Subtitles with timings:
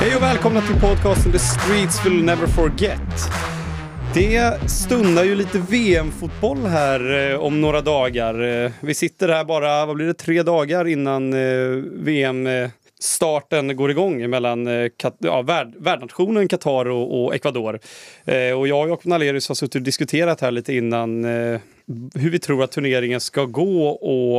[0.00, 3.00] Hej och välkomna till podcasten The Streets Will Never Forget.
[4.14, 8.64] Det stundar ju lite VM-fotboll här eh, om några dagar.
[8.64, 14.30] Eh, vi sitter här bara, vad blir det, tre dagar innan eh, VM-starten går igång
[14.30, 17.80] mellan eh, kat- ja, värld, värdnationen Qatar och, och Ecuador.
[18.24, 21.60] Eh, och jag och Jakob Nalerius har suttit och diskuterat här lite innan eh,
[22.14, 24.38] hur vi tror att turneringen ska gå och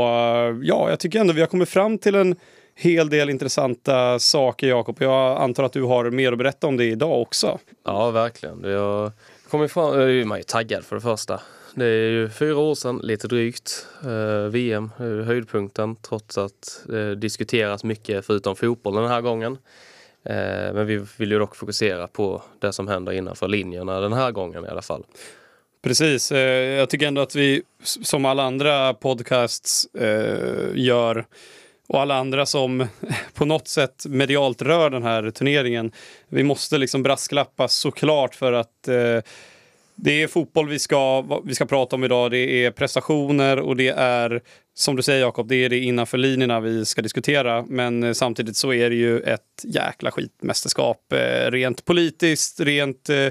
[0.64, 2.36] ja, jag tycker ändå vi har kommit fram till en
[2.80, 4.98] hel del intressanta saker, Jakob.
[5.00, 7.60] Jag antar att du har mer att berätta om det idag också.
[7.86, 8.64] Ja, verkligen.
[8.64, 9.12] Har
[9.50, 11.42] kommit fram, eh, man är ju taggad för det första.
[11.76, 13.88] Det är ju fyra år sedan, lite drygt.
[14.04, 19.58] Eh, VM är höjdpunkten trots att det diskuteras mycket förutom fotboll den här gången.
[20.24, 24.32] Eh, men vi vill ju dock fokusera på det som händer innanför linjerna den här
[24.32, 25.04] gången i alla fall.
[25.82, 26.32] Precis.
[26.32, 29.88] Jag tycker ändå att vi, som alla andra podcasts
[30.74, 31.26] gör,
[31.90, 32.88] och alla andra som
[33.34, 35.92] på något sätt medialt rör den här turneringen,
[36.28, 39.22] vi måste liksom brasklappa såklart för att eh,
[39.96, 42.32] det är fotboll vi ska, vi ska prata om idag.
[42.32, 44.42] Det är prestationer och det är,
[44.74, 47.66] som du säger Jakob, det är det innanför linjerna vi ska diskutera.
[47.68, 51.14] Men eh, samtidigt så är det ju ett jäkla skitmästerskap.
[51.14, 53.28] Eh, rent politiskt, rent eh,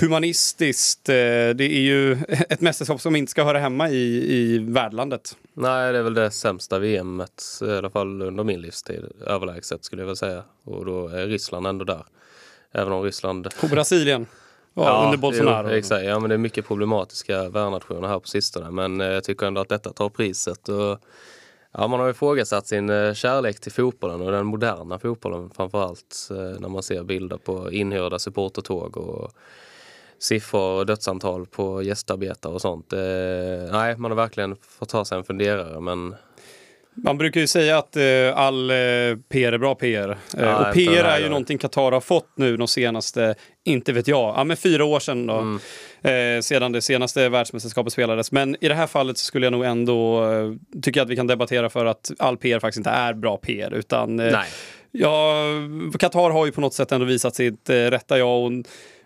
[0.00, 1.08] humanistiskt.
[1.08, 1.14] Eh,
[1.54, 2.12] det är ju
[2.48, 5.36] ett mästerskap som inte ska höra hemma i, i värdlandet.
[5.54, 10.02] Nej, det är väl det sämsta VMet, i alla fall under min livstid, överlägset skulle
[10.02, 10.42] jag väl säga.
[10.64, 12.04] Och då är Ryssland ändå där.
[12.72, 14.26] Även om Ryssland På Brasilien.
[14.74, 15.68] Ja, under Bolsonaro.
[15.70, 18.70] Jo, exakt, ja, men det är mycket problematiska värdnationer här på sistone.
[18.70, 20.68] Men eh, jag tycker ändå att detta tar priset.
[20.68, 20.98] Och,
[21.72, 26.28] ja, man har ifrågasatt sin eh, kärlek till fotbollen och den moderna fotbollen framförallt.
[26.30, 29.32] När man ser bilder på inhyrda supportertåg och
[30.22, 32.92] siffror och dödsantal på gästarbetare och sånt.
[32.92, 32.98] Eh,
[33.72, 35.80] nej, man har verkligen fått ta sig en funderare.
[35.80, 36.14] Men
[36.94, 38.02] Man brukar ju säga att eh,
[38.34, 38.76] all eh,
[39.28, 40.08] PR är bra PR.
[40.10, 43.34] Eh, Ja, och PR här är ju någonting Qatar har fått nu de senaste,
[43.64, 45.34] inte vet jag, ja men fyra år sedan då.
[45.34, 45.58] Mm.
[46.02, 48.32] Eh, sedan det senaste världsmästerskapet spelades.
[48.32, 51.26] Men i det här fallet så skulle jag nog ändå eh, tycka att vi kan
[51.26, 53.74] debattera för att all PR faktiskt inte är bra PR.
[53.74, 54.48] Utan eh, nej,
[54.94, 55.44] Ja,
[55.98, 58.42] Qatar har ju på något sätt ändå visat sitt eh, rätta jag.
[58.42, 58.52] Och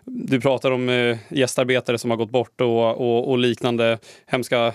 [0.09, 4.73] du pratar om eh, gästarbetare som har gått bort och, och, och liknande hemska eh,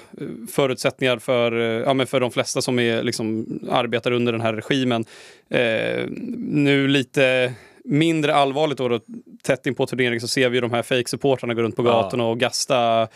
[0.53, 4.53] förutsättningar för, eh, ja, men för de flesta som är, liksom, arbetar under den här
[4.53, 5.05] regimen.
[5.51, 6.05] Eh,
[6.39, 7.53] nu lite
[7.85, 9.01] mindre allvarligt då, då
[9.43, 11.91] tätt in på turneringen så ser vi de här fake-supportrarna gå runt på Ja.
[12.03, 13.09] gatorna och gasta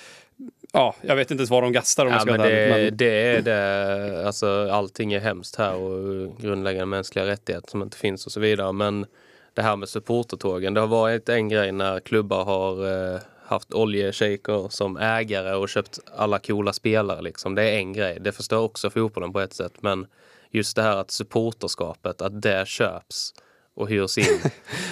[0.72, 2.84] Ja, jag vet inte ens var de gastar om jag Ja, ska men det, ärlig,
[2.90, 4.26] men- det är det.
[4.26, 8.72] Alltså, allting är hemskt här och grundläggande mänskliga rättigheter som inte finns och så vidare.
[8.72, 9.06] Men
[9.56, 14.68] det här med supportertågen, det har varit en grej när klubbar har eh, haft oljeshejker
[14.68, 17.22] som ägare och köpt alla coola spelare.
[17.22, 17.54] Liksom.
[17.54, 18.18] Det är en grej.
[18.20, 19.72] Det förstör också fotbollen på ett sätt.
[19.80, 20.06] Men
[20.50, 23.34] just det här att supporterskapet, att det köps
[23.74, 24.24] och hyrs in.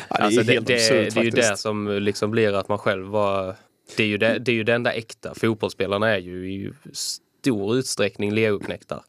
[0.08, 2.78] Ja, det är alltså, det, det, det är ju det som liksom blir att man
[2.78, 3.56] själv var...
[3.96, 5.34] Det är ju det, det, är ju det enda äkta.
[5.34, 9.02] Fotbollsspelarna är ju i stor utsträckning legoknektar.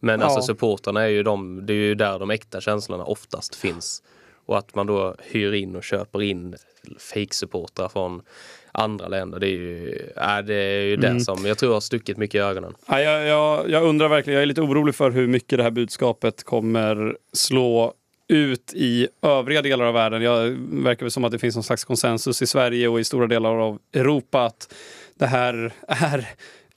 [0.00, 0.26] Men Ja.
[0.26, 4.02] alltså supportrarna är ju de, det är ju där de äkta känslorna oftast finns.
[4.46, 6.56] Och att man då hyr in och köper in
[6.98, 8.22] fake-supportrar från
[8.72, 9.38] andra länder.
[9.40, 11.14] Det är ju, äh, det, är ju Mm.
[11.18, 12.74] det som jag tror har stuckit mycket i ögonen.
[12.88, 15.70] Ja, jag, jag, jag undrar verkligen, jag är lite orolig för hur mycket det här
[15.70, 17.94] budskapet kommer slå
[18.28, 20.22] ut i övriga delar av världen.
[20.22, 23.26] Jag verkar väl som att det finns någon slags konsensus i Sverige och i stora
[23.26, 24.74] delar av Europa att
[25.14, 26.28] det här är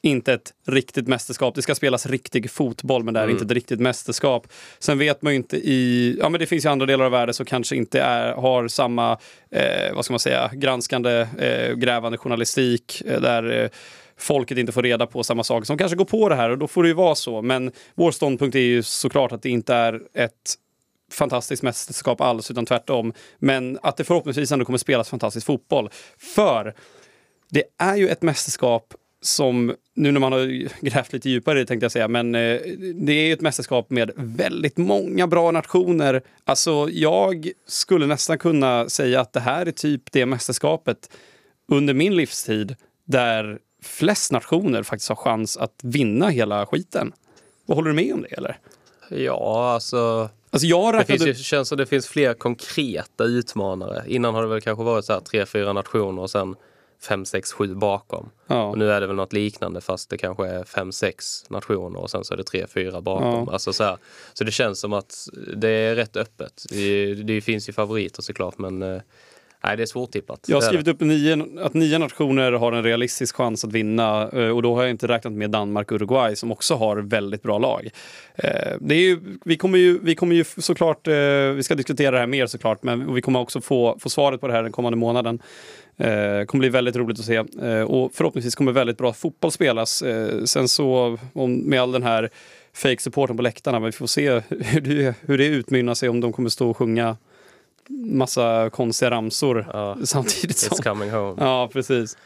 [0.02, 1.56] inte ett riktigt mästerskap.
[1.56, 3.36] Det ska spelas riktig fotboll, men det är Mm.
[3.36, 4.48] inte ett riktigt mästerskap.
[4.80, 6.16] Sen vet man ju inte i...
[6.20, 9.18] Ja, men det finns ju andra delar av världen som kanske inte är, har samma,
[9.52, 13.70] eh, vad ska man säga, granskande, eh, grävande journalistik eh, där eh,
[14.18, 16.68] folket inte får reda på samma saker som kanske går på det här och då
[16.68, 17.42] får det ju vara så.
[17.42, 20.56] Men vår ståndpunkt är ju såklart att det inte är ett
[21.12, 23.14] fantastiskt mästerskap alls, utan tvärtom.
[23.40, 25.90] Men att det förhoppningsvis ändå kommer spelas fantastisk fotboll.
[26.36, 26.74] För
[27.50, 31.84] det är ju ett mästerskap som, nu när man har grävt lite djupare det tänkte
[31.84, 32.60] jag säga, men eh,
[32.96, 36.22] det är ju ett mästerskap med väldigt många bra nationer.
[36.44, 41.10] Alltså jag skulle nästan kunna säga att det här är typ det mästerskapet
[41.68, 42.76] under min livstid
[43.06, 47.12] där flest nationer faktiskt har chans att vinna hela skiten.
[47.66, 48.58] Vad håller du med om det eller?
[49.10, 54.04] Ja, alltså Alltså jag Det finns ju, känns som det finns fler konkreta utmanare.
[54.08, 56.56] Innan har det väl kanske varit så här tre, fyra nationer och sen
[57.02, 58.30] fem, sex, sju bakom.
[58.48, 58.64] Ja.
[58.64, 62.10] Och nu är det väl något liknande fast det kanske är fem, sex nationer och
[62.10, 63.46] sen så är det tre, fyra bakom.
[63.48, 63.54] Ja.
[63.54, 63.98] Alltså så, här,
[64.34, 66.66] så det känns som att det är rätt öppet.
[66.70, 69.02] Det, det finns ju favoriter såklart men eh,
[69.64, 70.46] Nej, det är svårtippat.
[70.48, 74.50] Jag har skrivit upp nio, att nio nationer har en realistisk chans att vinna eh,
[74.50, 77.58] och då har jag inte räknat med Danmark och Uruguay som också har väldigt bra
[77.58, 77.90] lag.
[78.36, 81.14] Eh, Det är ju, vi, kommer ju, vi kommer ju såklart, eh,
[81.56, 84.48] vi ska diskutera det här mer såklart, men vi kommer också få, få svaret på
[84.48, 85.40] det här den kommande månaden.
[85.98, 87.40] Det kommer bli väldigt roligt att se
[87.84, 90.04] och förhoppningsvis kommer väldigt bra fotboll spelas.
[90.46, 92.30] Sen så med all den här
[92.74, 96.34] fake-supporten på läktarna, men vi får se hur det, hur det utmynnar sig om de
[96.34, 97.18] kommer stå och sjunga
[98.06, 99.98] massa konstiga ramsor Ja.
[100.04, 100.78] samtidigt som...
[100.78, 101.36] It's coming home.
[101.40, 102.18] Ja, precis.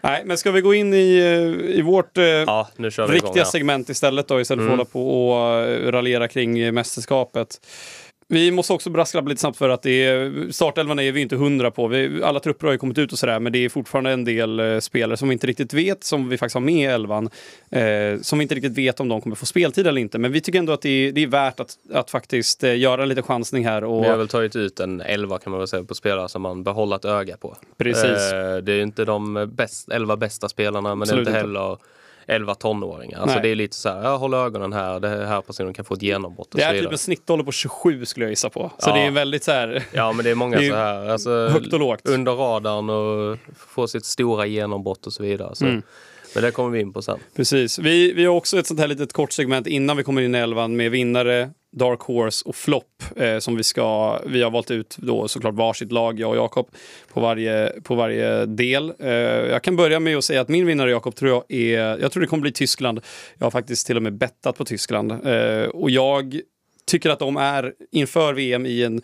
[0.00, 3.44] Nej, men ska vi gå in i, eh, i vårt eh, Ja, vi igång riktiga
[3.44, 3.50] här.
[3.50, 4.80] segment istället då, istället för Mm.
[4.80, 7.60] att hålla på och eh, raljera kring mästerskapet.
[8.30, 11.70] Vi måste också brasklappa lite snabbt för att det är, startelvan är vi inte hundra
[11.70, 11.86] på.
[11.88, 14.60] Vi, alla trupper har ju kommit ut och sådär, men det är fortfarande en del
[14.60, 17.30] eh, spelare som vi inte riktigt vet, som vi faktiskt har med i elvan,
[17.70, 20.18] eh, som vi inte riktigt vet om de kommer få speltid eller inte.
[20.18, 23.02] Men vi tycker ändå att det är, det är värt att, att faktiskt eh, göra
[23.02, 23.84] en liten chansning här.
[23.84, 26.42] Och, Vi har väl tagit ut en 11 kan man väl säga på spelare som
[26.42, 27.56] man behåller ett öga på.
[27.78, 28.32] Precis.
[28.32, 31.48] Eh, Det är ju inte de bäst, 11 bästa spelarna men Absolut det är inte.
[31.48, 31.76] inte heller
[32.28, 33.18] 11 tonåringar.
[33.20, 33.42] Alltså Nej.
[33.42, 36.54] det är lite så här, håller ögonen här, det här personen kan få ett genombrott
[36.54, 38.70] och det är typ en snittålder på 27 skulle jag gissa på.
[38.78, 38.94] Så Ja.
[38.94, 39.82] det är väldigt så här...
[39.92, 42.08] Ja men det är många Det är så här, alltså, högt och lågt.
[42.08, 45.54] under radarn och få sitt stora genombrott och så vidare.
[45.54, 45.64] Så.
[45.64, 45.82] Mm.
[46.34, 47.18] Men det kommer vi in på sen.
[47.36, 47.78] Precis.
[47.78, 50.38] Vi, vi har också ett sånt här litet kort segment innan vi kommer in i
[50.38, 54.96] elvan med vinnare, Dark Horse och Flopp eh, som vi ska, vi har valt ut
[54.98, 56.68] då såklart varsitt lag, jag och Jakob,
[57.12, 58.92] på varje, på varje del.
[58.98, 62.12] Eh, jag kan börja med att säga att min vinnare Jakob tror jag är, jag
[62.12, 63.00] tror det kommer bli Tyskland.
[63.38, 66.40] Jag har faktiskt till och med bettat på Tyskland eh, och jag
[66.86, 69.02] tycker att de är inför VM i en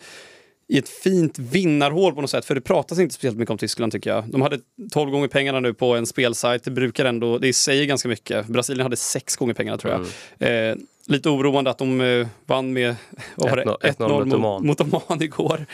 [0.67, 2.45] i ett fint vinnarhål på något sätt.
[2.45, 4.23] För det pratas inte speciellt mycket om Tyskland tycker jag.
[4.31, 4.59] De hade
[4.91, 6.63] 12 gånger pengarna nu på en spelsajt.
[6.63, 8.47] Det brukar ändå, det säger ganska mycket.
[8.47, 9.93] Brasilien hade sex gånger pengarna tror
[10.39, 10.69] jag.
[10.69, 10.75] Eh,
[11.07, 12.95] lite oroande att de eh, vann med
[13.35, 13.63] vad var det?
[13.63, 14.65] 1-0 1-0 1-0 mot Oman.
[14.67, 15.65] mot Oman igår.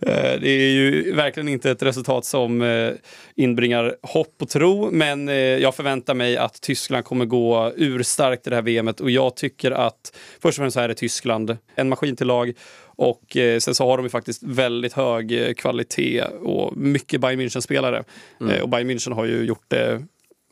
[0.00, 2.90] eh, det är ju verkligen inte ett resultat som eh,
[3.36, 4.90] inbringar hopp och tro.
[4.90, 9.00] Men eh, jag förväntar mig att Tyskland kommer gå urstarkt i det här VMet.
[9.00, 10.12] Och jag tycker att
[10.42, 11.56] först och främst så är det Tyskland.
[11.74, 12.52] En maskin till lag.
[12.98, 17.40] Och eh, sen så har de ju faktiskt väldigt hög eh, kvalitet och mycket Bayern
[17.40, 18.04] München-spelare.
[18.40, 18.54] Mm.
[18.54, 20.02] Eh, och Bayern München har ju gjort det,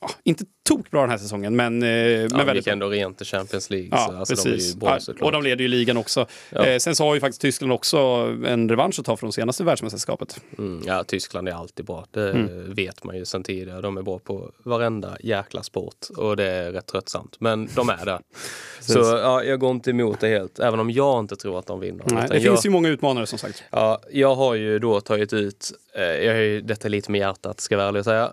[0.01, 3.17] ja, inte tokbra den här säsongen, men, eh, men Ja, vi väldigt gick ändå rent
[3.19, 3.89] till Champions League.
[3.93, 4.75] Ja, så, alltså, De är precis.
[4.75, 6.27] ju bra, och de leder ju ligan också.
[6.51, 6.67] Ja.
[6.67, 7.99] Eh, sen så har ju faktiskt Tyskland också
[8.47, 10.41] en revansch att ta från senaste världsmästerskapet.
[10.59, 12.07] Mm, ja, Tyskland är alltid bra.
[12.11, 12.75] Det Mm.
[12.75, 13.81] vet man ju sedan tidigare.
[13.81, 17.37] De är bra på varenda jäkla sport och det är rätt tröttsamt.
[17.41, 18.21] Men de är där.
[18.81, 21.81] Så ja, jag går inte emot det helt, även om jag inte tror att de
[21.81, 22.05] vinner.
[22.11, 23.63] Nej, det jag, finns ju många utmanare som sagt.
[23.71, 27.61] ja, jag har ju då tagit ut, eh, jag har ju detta lite med hjärtat
[27.61, 28.33] ska jag vara ärlig och säga,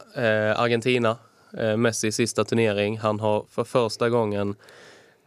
[0.52, 1.18] eh, Argentina.
[1.58, 2.98] Eh, Messi sista turnering.
[2.98, 4.56] Han har för första gången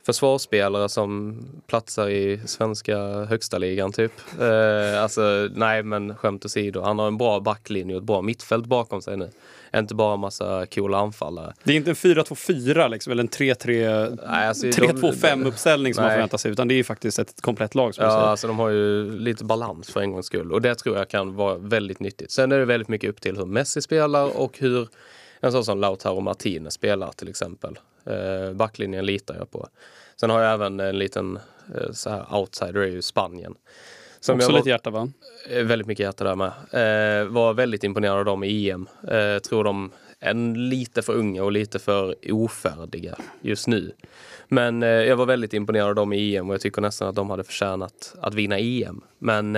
[0.07, 4.13] försvarsspelare som platsar i svenska högsta ligan typ.
[4.41, 6.81] Eh, alltså nej men skämt åsido.
[6.81, 9.31] Han har en bra backlinje och ett bra mittfält bakom sig nu.
[9.77, 11.55] Inte bara massa coola anfallare.
[11.65, 14.19] Det är inte en 4-2-4 liksom, eller en 3-3...
[14.29, 16.15] Nej, alltså, de- 3-2-5-uppställning som man Nej.
[16.17, 17.95] förväntar sig, utan det är faktiskt ett komplett lag.
[17.95, 20.97] Som Ja, alltså de har ju lite balans för en gångs skull och det tror
[20.97, 22.31] jag kan vara väldigt nyttigt.
[22.31, 24.89] Sen är det väldigt mycket upp till hur Messi spelar och hur
[25.41, 27.79] en sån som Lautaro Martinez spelar till exempel.
[28.07, 29.69] Eh, backlinjen litar jag på.
[30.21, 31.39] Sen har jag även en liten
[31.75, 33.55] eh, så här outsider, är ju Spanien.
[34.21, 35.09] Som Också jag var, lite hjärta va?
[35.51, 36.47] eh, väldigt mycket hjärta där med.
[36.47, 38.89] Eh, var väldigt imponerad av dem i EM.
[39.09, 39.91] Eh, tror de
[40.21, 43.93] är lite för unga och lite för ofärdiga just nu.
[44.49, 47.15] Men eh, jag var väldigt imponerad av dem i EM och jag tycker nästan att
[47.15, 49.01] de hade förtjänat att vinna EM.
[49.19, 49.57] Men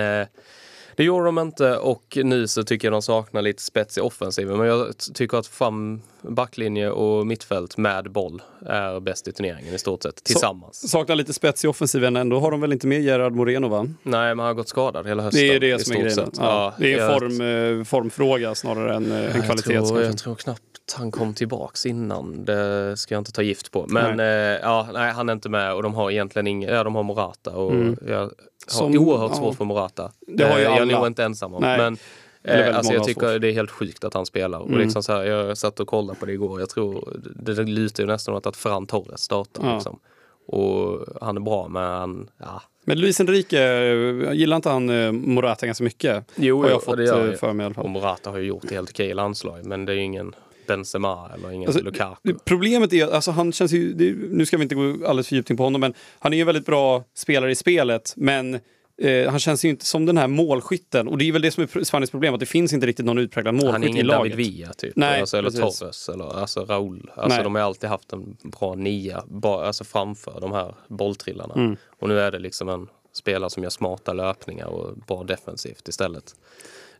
[0.99, 4.57] det gjorde de inte och nu så tycker jag de saknar lite spets i offensiven.
[4.57, 9.79] Men jag tycker att fram backlinje och mittfält med boll är bäst i turneringen i
[9.79, 10.91] stort sett tillsammans.
[10.91, 13.81] Saknar lite spets i offensiven, ändå har de väl inte med Gerard Moreno va?
[13.83, 15.41] Nej, men han har gått skadad hela hösten.
[15.41, 16.15] Det är det som är grejen.
[16.15, 16.37] sett.
[16.37, 21.11] Ja, det är en form, eh, formfråga snarare än eh, en jag tror knappt han
[21.11, 22.45] kom tillbaks innan.
[22.45, 23.85] Det ska jag inte ta gift på.
[23.89, 24.25] Men eh,
[24.61, 27.51] ja, nej, han är inte med och de har egentligen ingen, ja de har Morata
[27.55, 27.97] och Mm.
[28.07, 28.31] jag har
[28.67, 29.37] Som- oerhört ja.
[29.37, 30.11] svårt för Morata.
[30.27, 30.97] Det har ju Eh, jag är alla.
[30.97, 31.61] nog inte ensam om.
[31.61, 31.77] Nej.
[31.77, 31.97] Men
[32.43, 33.41] eh, alltså, jag tycker svårt.
[33.41, 34.59] det är helt sjukt att han spelar.
[34.61, 34.73] Mm.
[34.73, 36.59] Och liksom så här, jag satt och kollade på det igår.
[36.59, 39.63] Jag tror det, det lutar ju nästan åt att Ferran Torres startar.
[39.67, 39.73] Ja.
[39.73, 39.99] Liksom.
[40.47, 42.61] Och han är bra men han, ja.
[42.85, 46.25] Men Luis Enrique, gillar inte han eh, Morata ganska mycket?
[46.35, 47.39] Jo, har jag och fått det gör eh, jag.
[47.39, 47.83] för mig i alla fall.
[47.83, 49.65] Och Morata har ju gjort det helt okej i landslag.
[49.65, 50.35] Men det är ju ingen
[50.69, 52.33] Benzema eller ingen Alltså, Lukaku.
[52.45, 55.49] Problemet är, alltså han känns ju, det, nu ska vi inte gå alldeles för djupt
[55.49, 58.59] in på honom, men han är ju en väldigt bra spelare i spelet, men
[59.01, 61.07] eh, han känns ju inte som den här målskytten.
[61.07, 63.17] Och det är väl det som är Spaniens problem, att det finns inte riktigt någon
[63.17, 64.31] utpräglad Han är målskytt i ingen laget.
[64.31, 64.95] David Villa typ.
[64.95, 65.79] Nej, alltså, eller precis.
[65.79, 67.11] Torres eller alltså Raul.
[67.15, 67.43] Alltså, Nej.
[67.43, 71.53] de har alltid haft en bra nia bara, alltså, framför de här bolltrillarna.
[71.53, 71.77] Mm.
[71.99, 76.35] Och nu är det liksom en spelare som gör smarta löpningar och bra defensivt istället.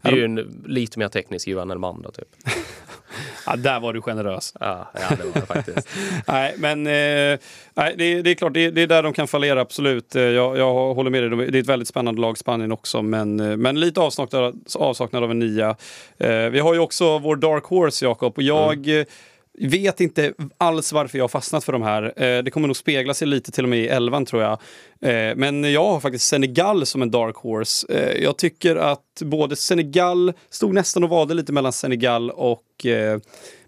[0.02, 2.36] Det är ju en lite mer teknisk Johan Elmander typ.
[3.46, 4.54] Ja, där var du generös.
[4.60, 5.90] Ja, ja det var det faktiskt.
[6.28, 7.40] nej, men eh,
[7.74, 10.16] nej, det, det, är klart, det, det, är där de kan fallera, absolut.
[10.16, 13.40] Eh, jag, jag håller med dig, det är ett väldigt spännande lag, Spanien också, men,
[13.40, 15.76] eh, men lite avsaknad, avsaknad av en nia.
[16.18, 19.06] Eh, vi har ju också vår Dark Horse, Jakob, och jag mm
[19.68, 22.04] vet inte alls varför jag har fastnat för de här.
[22.04, 24.52] Eh, det kommer nog spegla sig lite till och med i elvan tror jag.
[25.02, 27.88] Eh, men jag har faktiskt Senegal som en dark horse.
[27.90, 32.66] Eh, jag tycker att både Senegal, stod nästan och valde lite mellan Senegal och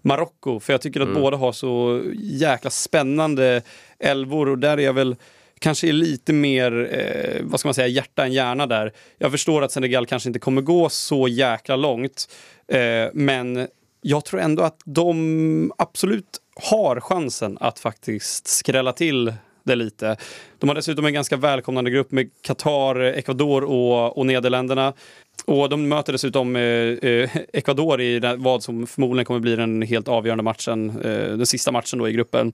[0.02, 0.60] Marocko.
[0.60, 1.22] För jag tycker att mm.
[1.22, 3.62] båda har så jäkla spännande
[3.98, 5.16] elvor och där är jag väl
[5.62, 8.92] kanske är lite mer, eh, vad ska man säga, hjärta än hjärna där.
[9.18, 12.28] Jag förstår att Senegal kanske inte kommer gå så jäkla långt.
[12.68, 13.68] Eh, men
[14.02, 16.40] jag tror ändå att de absolut
[16.70, 20.16] har chansen att faktiskt skrälla till det lite.
[20.58, 24.92] De har dessutom en ganska välkomnande grupp med Qatar, Ecuador och, och Nederländerna.
[25.44, 30.08] Och de möter dessutom eh, eh, Ecuador i vad som förmodligen kommer bli den helt
[30.08, 32.52] avgörande matchen, eh, den sista matchen då i gruppen.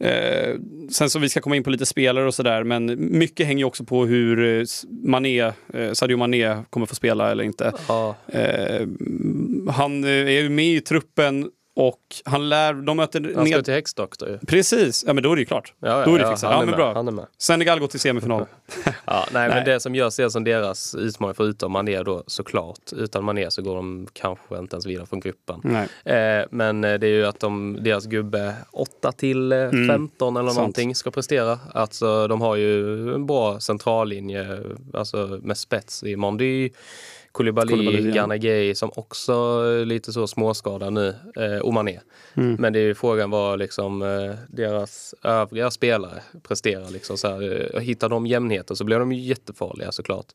[0.00, 0.54] Eh,
[0.90, 3.84] sen så vi ska komma in på lite spelare och sådär, men mycket hänger också
[3.84, 4.64] på hur eh,
[5.04, 5.40] Mané,
[5.74, 7.72] eh, Sadio Mané kommer få spela eller inte.
[7.88, 8.16] Ja.
[9.72, 13.20] han är ju med i truppen och han lär, de möter...
[13.20, 13.64] Han ska ned...
[13.64, 14.38] till Häxdoktor ju.
[14.38, 15.74] Precis, ja men då är det ju klart.
[15.80, 16.50] Ja, ja, då är det ja, fixat.
[16.52, 16.94] Ja, men bra.
[16.94, 17.26] Han är med.
[17.38, 18.46] Senegal går till semifinal.
[18.84, 22.92] ja, nej, nej, men det som gör ser som deras utmaning förutom Mané då såklart.
[22.92, 25.76] Utan Mané så går de kanske inte ens vidare från gruppen.
[26.04, 29.50] Eh, men eh, det är ju att de, deras gubbe 8 till
[29.88, 30.46] 15 eh, mm.
[30.46, 30.96] eller någonting Sant.
[30.96, 31.58] ska prestera.
[31.74, 34.62] Alltså de har ju en bra centrallinje
[34.94, 36.70] alltså med spets i Mondy.
[37.32, 38.74] Koulibaly, Koulibaly ja.
[38.74, 42.00] Som också är lite så småskadad nu, eh, och Mané.
[42.34, 42.56] Mm.
[42.58, 46.90] Men det är ju frågan vad liksom eh, deras övriga spelare presterar.
[46.90, 50.26] Liksom så här, eh, hittar de jämnheter så blir de ju jättefarliga såklart.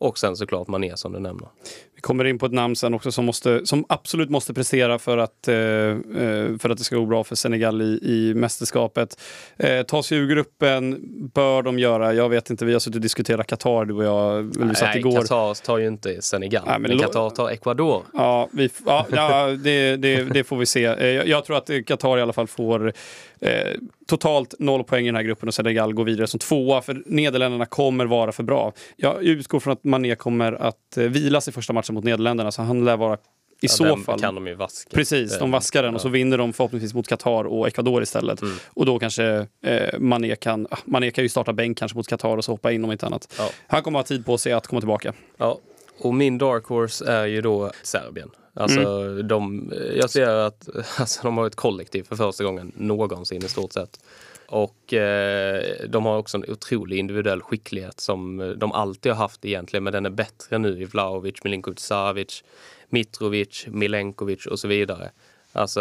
[0.00, 1.48] Och sen såklart Mané som du nämner.
[1.94, 5.18] Vi kommer in på ett namn sen också som, måste, som absolut måste prestera för
[5.18, 9.20] att, eh, eh, för att det ska gå bra för Senegal i, i mästerskapet.
[9.56, 11.00] Eh, ta sig ur gruppen
[11.34, 12.14] bör de göra.
[12.14, 14.42] Jag vet inte, vi har suttit och diskuterat Qatar du och jag.
[14.42, 15.20] Vi satt igår.
[15.20, 18.02] Qatar tar ju inte Senegal, Nej, men, men Qatar tar Ecuador.
[18.12, 20.84] Ja, vi, ja, ja det, det, det, får vi se.
[20.84, 22.92] Eh, jag, jag tror att Qatar i alla fall får
[23.40, 23.74] Eh,
[24.06, 27.66] totalt noll poäng i den här gruppen och Senegal går vidare som tvåa för Nederländerna
[27.66, 28.72] kommer vara för bra.
[28.96, 32.62] Jag utgår från att Mané kommer att eh, vilas i första matchen mot Nederländerna så
[32.62, 34.20] han lär vara i ja, så fall.
[34.20, 34.90] kan de ju vaska.
[34.94, 38.42] Precis, de vaskar den och så vinner de förhoppningsvis mot Qatar och Ecuador istället.
[38.42, 38.54] Mm.
[38.66, 42.36] Och då kanske eh, Mané kan, ah, Mané kan ju starta bänk kanske mot Qatar
[42.36, 43.34] och så hoppa in om inte annat.
[43.38, 43.50] Ja.
[43.66, 45.12] Han kommer ha tid på sig att komma tillbaka.
[45.36, 45.58] Ja,
[45.98, 48.30] och min dark horse är ju då Serbien.
[48.54, 49.28] Alltså, mm.
[49.28, 53.72] de, jag ser att alltså, de har ett kollektiv för första gången någonsin i stort
[53.72, 54.00] sett.
[54.46, 59.84] Och eh, de har också en otrolig individuell skicklighet som de alltid har haft egentligen,
[59.84, 62.44] men den är bättre nu i Vlahovic, Milinkovic Savic,
[62.88, 65.10] Mitrovic, Milenkovic och så vidare.
[65.52, 65.80] Alltså,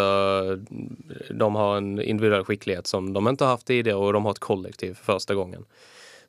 [1.29, 4.39] de har en individuell skicklighet som de inte har haft tidigare och de har ett
[4.39, 5.65] kollektiv för första gången.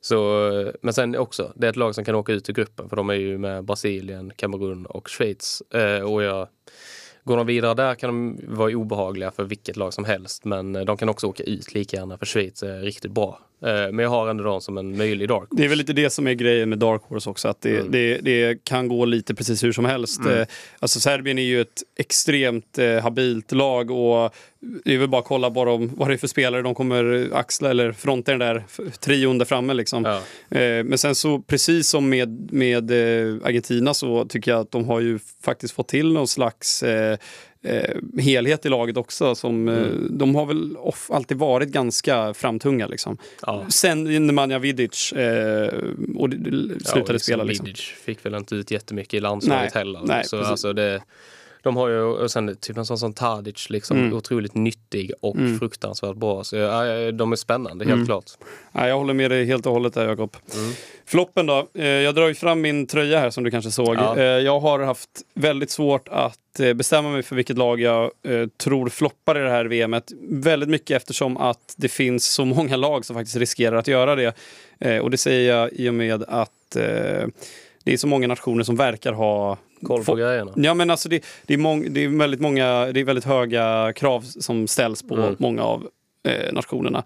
[0.01, 2.95] Så, men sen också, det är ett lag som kan åka ut ur gruppen för
[2.95, 5.61] de är ju med Brasilien, Kamerun och Schweiz.
[5.73, 6.47] Eh, och jag,
[7.23, 10.85] går de vidare där kan de vara obehagliga för vilket lag som helst men eh,
[10.85, 13.39] de kan också åka ut lika gärna för Schweiz är riktigt bra.
[13.65, 15.55] Eh, men jag har ändå dem som en möjlig dark horse.
[15.55, 17.91] Det är väl lite det som är grejen med dark horse också, att det, mm.
[17.91, 20.21] det, det kan gå lite precis hur som helst.
[20.21, 20.39] Mm.
[20.39, 20.47] Eh,
[20.79, 24.35] alltså Serbien är ju ett extremt eh, habilt lag och
[24.85, 27.29] det är väl bara att kolla bara om, vad det är för spelare de kommer
[27.33, 28.63] axla eller fronta den där
[28.99, 29.73] trion där framme.
[29.73, 30.05] Liksom.
[30.05, 30.21] Ja.
[30.83, 32.91] men sen så precis som med, med
[33.43, 37.17] Argentina så tycker jag att de har ju faktiskt fått till någon slags eh,
[38.19, 39.35] helhet i laget också.
[39.35, 40.17] Som, eh, mm.
[40.17, 42.87] De har väl off, alltid varit ganska framtunga.
[42.87, 43.17] Liksom.
[43.41, 43.65] Ja.
[43.69, 45.73] Sen Nemanja Vidic eh,
[46.15, 46.29] och
[46.85, 47.43] slutade ja, spela.
[47.43, 47.65] Liksom.
[47.65, 50.01] Vidic fick väl inte ut jättemycket i landslaget heller.
[50.03, 51.01] Nej, så, alltså det,
[51.61, 54.13] de har ju, och sen typ en sån som Tadic, liksom, mm.
[54.13, 55.59] otroligt nyttig och mm.
[55.59, 56.43] fruktansvärt bra.
[56.43, 58.05] Så ja, de är spännande, helt mm.
[58.05, 58.25] klart.
[58.71, 60.37] Ja, jag håller med dig helt och hållet där, Jakob.
[60.55, 60.71] Mm.
[61.05, 61.67] Floppen då?
[61.73, 63.95] Eh, jag drar ju fram min tröja här som du kanske såg.
[63.95, 64.17] Ja.
[64.17, 68.11] Eh, jag har haft väldigt svårt att eh, bestämma mig för vilket lag jag
[68.57, 70.11] tror floppar i det här VMet.
[70.29, 74.35] Väldigt mycket eftersom att det finns så många lag som faktiskt riskerar att göra det.
[74.99, 76.49] Och det säger jag i och med att
[77.83, 80.51] det är så många nationer som verkar ha koll på grejerna.
[80.55, 83.93] Ja men alltså det, det, är mång, det är väldigt många, det är väldigt höga
[83.95, 85.35] krav som ställs på mm.
[85.39, 85.87] många av
[86.27, 87.03] eh, nationerna.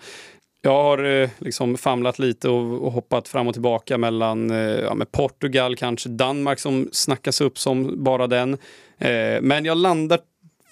[0.65, 4.97] Jag har eh, liksom famlat lite och, och, hoppat fram och tillbaka mellan eh, ja,
[5.11, 8.53] Portugal, kanske Danmark som snackas upp som bara den.
[8.97, 10.19] Eh, men jag landar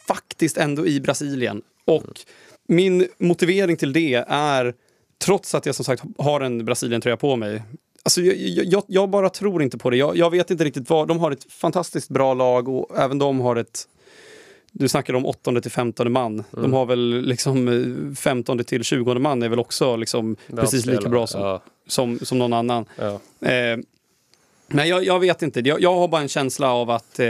[0.08, 1.62] faktiskt ändå i Brasilien.
[1.86, 2.16] Och mm.
[2.68, 4.74] min motivering till det är,
[5.26, 7.62] trots att jag som sagt har en Brasilien-tröja på mig,
[8.04, 9.98] Alltså, jag, jag, jag bara tror inte på det.
[9.98, 11.08] Jag, jag vet inte riktigt vad.
[11.08, 13.88] De har ett fantastiskt bra lag och även de har ett
[14.76, 16.34] du snackar om 8 till 15 man.
[16.34, 16.44] Mm.
[16.52, 21.28] De har väl liksom 15 till 20 man är väl också liksom precis lika bra
[21.28, 21.62] som, ja.
[21.88, 22.86] som, som någon annan.
[22.96, 23.20] Ja.
[23.50, 23.78] Eh,
[24.68, 25.60] men jag, vet inte.
[25.60, 27.28] Jag, jag, har bara en känsla av att eh,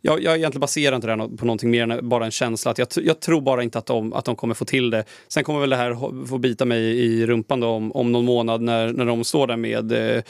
[0.00, 2.70] jag, jag egentligen baserar inte det här på någonting mer än bara en känsla.
[2.70, 5.04] Att jag, jag tror bara inte att de, att de kommer få till det.
[5.28, 8.60] Sen kommer väl det här få bita mig i rumpan då om, om någon månad
[8.62, 10.22] när, när de står där med eh,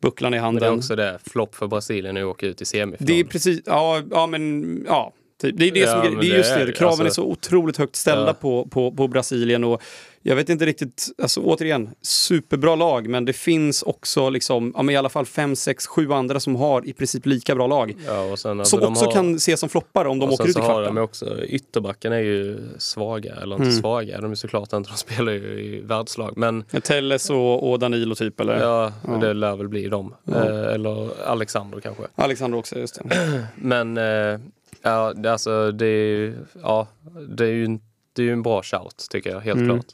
[0.00, 0.60] bucklan i handen.
[0.62, 3.06] Men det är också det, flopp för Brasilien att åka ut i semifinal.
[3.06, 5.12] Det är precis, ja, ja men ja.
[5.42, 5.58] Typ.
[5.58, 7.96] Det är, det, som, ja, det är just det, kraven alltså, är så otroligt högt
[7.96, 8.32] ställda ja.
[8.32, 9.64] på, på, på Brasilien.
[9.64, 9.82] Och
[10.24, 14.94] jag vet inte riktigt, alltså återigen, superbra lag, men det finns också liksom, ja, men
[14.94, 17.94] i alla fall fem, sex, sju andra som har i princip lika bra lag.
[18.06, 20.52] Ja, sen, alltså, som också har, kan ses som floppar om de åker ut i
[20.52, 20.94] kvarten.
[20.94, 23.80] De också, ytterbacken är ju svaga, eller inte mm.
[23.80, 26.32] svaga, de är såklart inte, de spelar ju i världslag.
[26.36, 28.60] Men, Telles och, och Danilo typ eller?
[28.60, 30.14] Ja, ja, det lär väl bli dem.
[30.24, 30.34] Ja.
[30.34, 32.02] Eh, eller Alexander kanske.
[32.14, 33.46] Alexander också, just det.
[33.56, 34.38] men eh,
[34.82, 36.88] Ja, alltså det är, ja,
[37.28, 37.78] det är ju
[38.12, 39.70] det är en bra shout tycker jag, helt mm.
[39.70, 39.86] klart.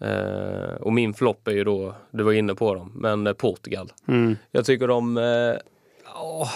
[0.00, 3.92] Eh, och min flopp är ju då, du var inne på dem, men eh, Portugal.
[4.08, 4.36] Mm.
[4.50, 5.56] Jag tycker de eh,
[6.22, 6.50] oh,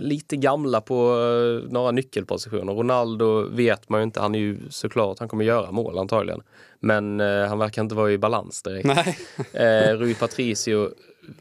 [0.00, 2.72] lite gamla på eh, några nyckelpositioner.
[2.72, 6.42] Ronaldo vet man ju inte, han är ju såklart, han kommer göra mål antagligen.
[6.80, 8.86] Men eh, han verkar inte vara i balans direkt.
[8.86, 9.96] Nej.
[9.96, 10.90] Rui Patricio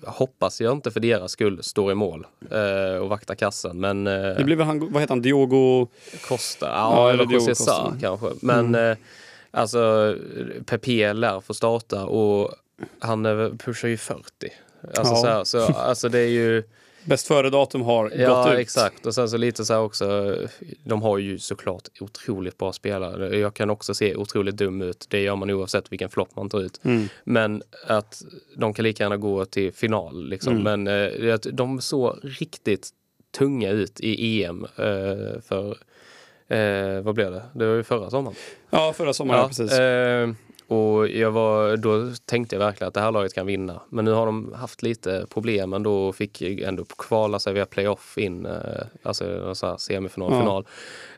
[0.06, 3.80] hoppas jag inte för deras skull står i mål eh, och vaktar kassen.
[3.80, 5.88] Men, eh, det blir väl han, vad heter han, Diogo?
[6.28, 8.28] Costa, ja, ja eller José Sa kanske.
[8.42, 8.92] Men mm.
[8.92, 8.98] eh,
[9.52, 10.16] alltså
[10.66, 12.52] Pepe lär få starta och
[13.00, 13.24] han
[13.58, 14.24] pushar ju 40.
[14.98, 15.22] Alltså, ja.
[15.22, 16.64] så, här, så, alltså det är ju
[17.08, 18.54] bäst före-datum har gått ja, ut.
[18.54, 19.06] Ja, exakt.
[19.06, 20.38] Och sen så lite så här också,
[20.84, 23.38] de har ju såklart otroligt bra spelare.
[23.38, 25.06] Jag kan också se otroligt dum ut.
[25.10, 26.80] Det gör man oavsett vilken flopp man tar ut.
[26.84, 27.08] Mm.
[27.24, 28.22] Men att
[28.56, 30.30] de kan lika gärna gå till final.
[30.30, 30.58] Liksom.
[30.58, 30.84] Mm.
[30.84, 32.90] Men eh, de såg riktigt
[33.38, 35.78] tunga ut i EM eh, för
[36.50, 37.44] Eh, vad blev det?
[37.54, 38.38] Det var ju förra sommaren.
[38.70, 39.72] Ja, förra sommaren, ja, precis.
[40.68, 43.82] Och jag var, då tänkte jag verkligen att det här laget kan vinna.
[43.90, 48.18] Men nu har de haft lite problem ändå och fick ändå kvala sig via playoff
[48.18, 48.52] in, eh,
[49.04, 50.40] alltså så semifinal, ja.
[50.40, 50.66] final.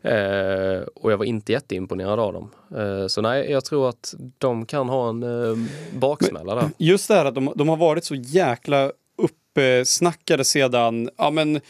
[0.02, 2.52] Eh, och jag var inte jätteimponerad av dem.
[2.78, 5.58] Eh, så nej, jag tror att de kan ha en eh,
[5.94, 6.70] baksmälla där.
[6.78, 11.62] Just det här att de, de har varit så jäkla uppsnackade sedan, ja men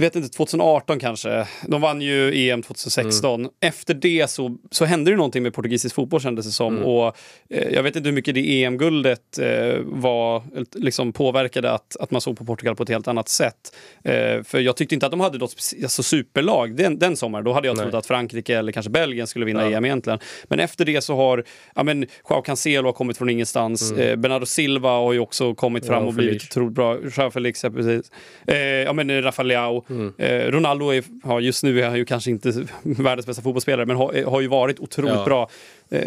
[0.00, 1.46] vet inte, 2018 kanske.
[1.66, 3.40] De vann ju EM 2016.
[3.40, 3.52] Mm.
[3.60, 6.76] Efter det så, så hände det någonting med portugisisk fotboll kändes det som.
[6.76, 6.86] Mm.
[6.86, 7.16] Och,
[7.50, 10.42] eh, jag vet inte hur mycket det EM-guldet eh, var,
[10.74, 13.76] liksom påverkade att, att man såg på Portugal på ett helt annat sätt.
[14.04, 17.44] Eh, för jag tyckte inte att de hade något alltså, superlag den, den sommaren.
[17.44, 17.84] Då hade jag Nej.
[17.84, 19.76] trott att Frankrike eller kanske Belgien skulle vinna ja.
[19.76, 20.18] EM egentligen.
[20.44, 23.90] Men efter det så har, ja men, Joao Cancelo har kommit från ingenstans.
[23.90, 24.08] Mm.
[24.08, 26.98] Eh, Bernardo Silva har ju också kommit fram ja, och blivit otroligt bra.
[27.16, 28.10] Joao Felix, precis.
[28.46, 29.84] Eh, ja men Rafael Leao.
[29.90, 30.12] Mm.
[30.18, 32.50] Eh, Ronaldo är, ja, just nu är han ju kanske inte
[32.82, 35.24] världens bästa fotbollsspelare men har, har ju varit otroligt ja.
[35.24, 35.50] bra.
[35.90, 36.04] Eh,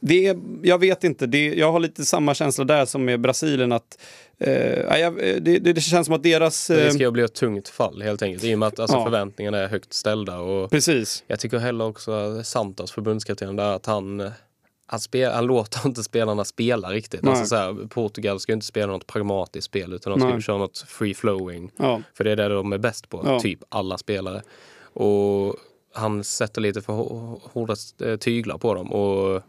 [0.00, 3.72] det är, jag vet inte, det, jag har lite samma känsla där som med Brasilien.
[3.72, 3.98] att
[4.38, 6.66] eh, jag, det, det, känns som att deras...
[6.66, 9.04] Det ska ju bli ett tungt fall helt enkelt i och med att alltså, ja.
[9.04, 10.38] förväntningarna är högt ställda.
[10.38, 11.24] Och Precis.
[11.26, 14.30] Jag tycker heller också Santos, förbundskapten, där att han
[14.86, 17.26] han, spel, han låter inte spelarna spela riktigt.
[17.26, 20.42] Alltså så här, Portugal ska inte spela något pragmatiskt spel utan de ska Nej.
[20.42, 21.70] köra något free flowing.
[21.76, 22.02] Ja.
[22.14, 23.40] För det är det de är bäst på, ja.
[23.40, 24.42] typ alla spelare.
[24.92, 25.56] Och
[25.92, 26.92] han sätter lite för
[27.52, 28.92] hårda eh, tyglar på dem.
[28.92, 29.42] Och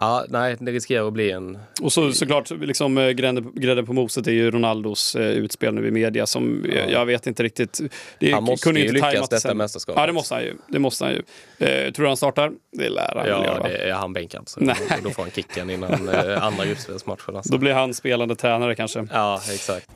[0.00, 1.58] Ja, nej, det riskerar att bli en...
[1.82, 5.90] Och så såklart, liksom, eh, grädden på moset är ju Ronaldos eh, utspel nu i
[5.90, 6.90] media som ja.
[6.90, 7.80] jag vet inte riktigt...
[8.18, 10.00] Det, han måste ju lyckas detta mästerskapet.
[10.00, 10.54] Ja, det måste han ju.
[10.68, 11.22] Det måste han ju.
[11.66, 12.52] Eh, tror du han startar?
[12.72, 13.72] Det lär han ja, göra.
[13.72, 14.48] Ja, är han bänkad.
[14.48, 14.76] Så nej.
[15.04, 17.36] Då får han kicken innan eh, andra gruppspelsmatchen.
[17.36, 17.52] Alltså.
[17.52, 19.06] Då blir han spelande tränare kanske.
[19.12, 19.88] Ja, exakt.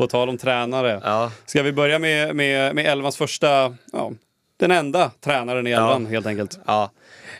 [0.00, 1.00] På tal om tränare.
[1.04, 1.32] Ja.
[1.46, 4.12] Ska vi börja med, med, med Elvans första, ja,
[4.56, 6.10] den enda tränaren i Elvan ja.
[6.10, 6.58] helt enkelt.
[6.66, 6.90] Ja.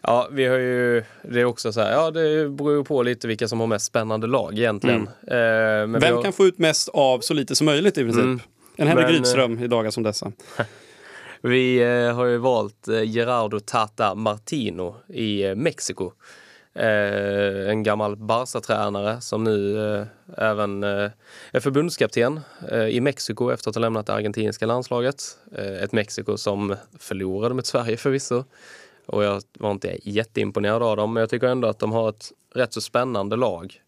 [0.03, 3.29] Ja, vi har ju, det är också så här, ja det beror ju på lite
[3.29, 5.09] vilka som har mest spännande lag egentligen.
[5.27, 5.95] Mm.
[5.95, 6.23] Eh, Vem har...
[6.23, 8.23] kan få ut mest av så lite som möjligt i princip?
[8.23, 8.41] Mm.
[8.77, 10.33] En Henrik men, Rydström i dagar som dessa.
[11.43, 16.13] vi eh, har ju valt eh, Gerardo Tata Martino i eh, Mexiko.
[16.81, 21.11] Eh, en gammal Barca-tränare som nu eh, även eh,
[21.53, 25.23] är förbundskapten eh, i Mexiko efter att ha lämnat det argentinska landslaget.
[25.53, 28.45] Eh, ett Mexiko som förlorade mot Sverige förvisso.
[29.07, 32.33] Och jag var inte jätteimponerad av dem, men jag tycker ändå att de har ett
[32.55, 33.81] rätt så spännande lag.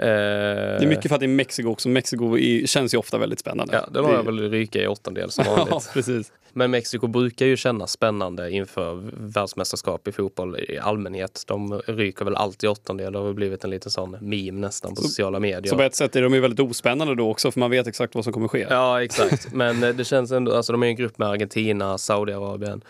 [0.00, 1.88] Eh, det är mycket för att det är Mexiko också.
[1.88, 3.74] Mexiko känns ju ofta väldigt spännande.
[3.74, 5.66] Ja, det har jag väl ryka i åttondel som vanligt.
[5.70, 6.32] ja, precis.
[6.52, 11.42] Men Mexiko brukar ju kännas spännande inför världsmästerskap i fotboll i allmänhet.
[11.46, 13.12] De ryker väl alltid i åttondel.
[13.12, 15.70] Det har blivit en liten sån meme nästan på Så- sociala medier.
[15.70, 18.14] Så på ett sätt är de ju väldigt ospännande då också för man vet exakt
[18.14, 18.66] vad som kommer ske.
[18.70, 19.48] Ja, exakt.
[19.52, 22.82] Men eh, det känns ändå, alltså de är en grupp med Argentina, Saudiarabien,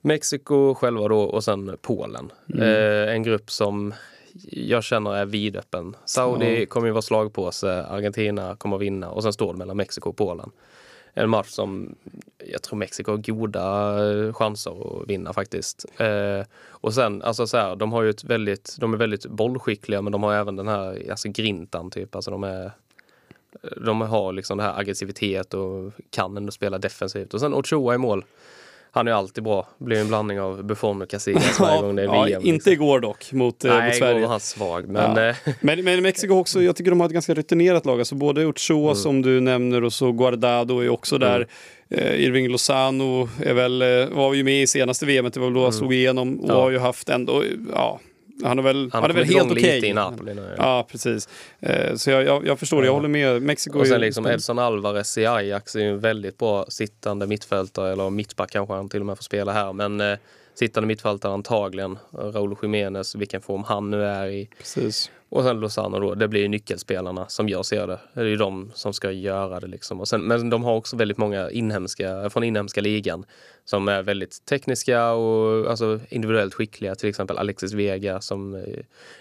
[0.00, 2.32] Mexiko själva då och sen Polen.
[2.58, 3.94] Eh, en grupp som
[4.50, 5.96] jag känner är vidöppen.
[6.04, 6.66] Saudi Ja.
[6.66, 10.16] kommer ju vara slagpåse, Argentina kommer att vinna och sen står det mellan Mexiko och
[10.16, 10.50] Polen.
[11.14, 11.94] En match som
[12.52, 13.60] jag tror Mexiko har goda
[14.26, 15.84] eh, chanser att vinna faktiskt.
[15.98, 20.02] Eh, och sen, alltså så här, de har ju ett väldigt, de är väldigt bollskickliga
[20.02, 22.72] men de har även den här, alltså grintan typ, alltså de är
[23.86, 27.34] de har liksom det här aggressivitet och kan ändå spela defensivt.
[27.34, 28.24] Och sen Ochoa i mål.
[28.94, 29.68] Han är alltid bra.
[29.78, 32.42] Blir en blandning av Buffon och Casillas varje gång det är ja, VM.
[32.44, 32.72] inte liksom.
[32.72, 34.26] igår dock mot, eh, Nej, mot igår var Sverige.
[34.26, 34.88] han svag.
[34.88, 35.28] Men Ja.
[35.28, 37.98] eh, Men, men Mexiko också, jag tycker de har ett ganska rutinerat lag.
[37.98, 38.94] Alltså både Ochoa Mm.
[38.94, 41.46] som du nämner och så Guardado är också där.
[41.90, 45.54] Eh, Irving Lozano är väl, eh, var ju med i senaste VM, det var väl
[45.54, 46.56] då han slog igenom och Mm.
[46.56, 46.62] Ja.
[46.62, 48.00] har ju haft ändå, ja,
[48.44, 49.74] han är väl, han han har är väl helt okej.
[49.74, 50.54] lite i Napoli nu.
[50.58, 51.28] Ja, precis.
[51.60, 52.86] Eh, Så jag, jag, jag förstår, det.
[52.86, 52.96] jag Ja.
[52.96, 53.42] håller med.
[53.42, 54.26] Mexiko Och sen liksom.
[54.26, 58.88] Edson Alvarez i Ajax är ju en väldigt bra sittande mittfältare, eller mittback kanske han
[58.88, 59.72] till och med får spela här.
[59.72, 60.18] Men eh,
[60.54, 61.98] sittande mittfältare antagligen.
[62.12, 64.48] Raúl Jiménez, vilken form han nu är i.
[64.58, 65.10] Precis.
[65.32, 67.98] Och sen Lozano då, det blir ju nyckelspelarna som jag ser det.
[68.14, 70.00] Det är ju de som ska göra det liksom.
[70.00, 73.24] Och sen, men de har också väldigt många inhemska, från inhemska ligan
[73.64, 76.94] som är väldigt tekniska och alltså, individuellt skickliga.
[76.94, 78.60] Till exempel Alexis Vega som eh,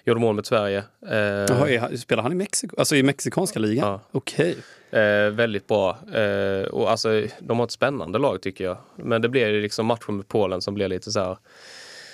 [0.03, 0.83] gjorde mål mot Sverige.
[1.07, 2.75] Eh, Jaha, spelar han i Mexiko?
[2.79, 3.87] Alltså i mexikanska ligan?
[3.87, 4.01] Ja.
[4.11, 4.57] Okej.
[4.91, 5.97] Eh, väldigt bra.
[6.13, 8.77] Eh, och alltså, de har ett spännande lag tycker jag.
[8.95, 11.37] Men det blir ju liksom matchen med Polen som blir lite så här.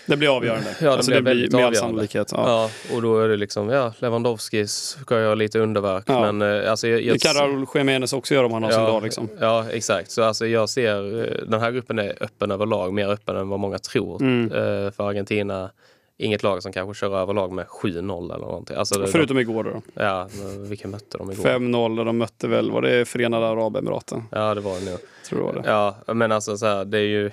[0.07, 0.67] Det blir avgörande.
[0.79, 2.31] Ja, det alltså, blir det blir med all sannolikhet.
[2.31, 2.69] Ja.
[2.89, 2.95] Ja.
[2.95, 6.03] och då är det liksom, ja, Lewandowski ska göra lite underverk.
[6.07, 6.31] Ja.
[6.31, 8.83] Men eh, alltså, jag, jag, Det kan Raúl Jiménez också göra om han har sin
[8.83, 9.03] dag.
[9.03, 9.29] Liksom.
[9.39, 10.11] Ja, exakt.
[10.11, 13.59] Så alltså, jag ser eh, den här gruppen är öppen överlag, mer öppen än vad
[13.59, 14.21] många tror.
[14.21, 14.51] Mm.
[14.51, 15.69] Eh, för Argentina,
[16.17, 18.77] inget lag som kanske kör över lag med 7-0 eller någonting.
[18.77, 19.69] Alltså, det, Förutom igår då.
[19.71, 21.43] de, ja, vilka mötte de igår?
[21.43, 24.23] 5-0 och de mötte väl, var det Förenade Arabemiraten?
[24.31, 24.99] Ja, det var det nog.
[25.29, 25.69] Tror det var det.
[26.07, 27.31] Ja, men alltså så här, det är ju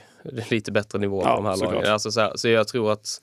[0.50, 1.74] lite bättre nivå på Ja, de här såklart.
[1.74, 1.92] lagen.
[1.92, 3.20] Alltså, så, här, så jag tror att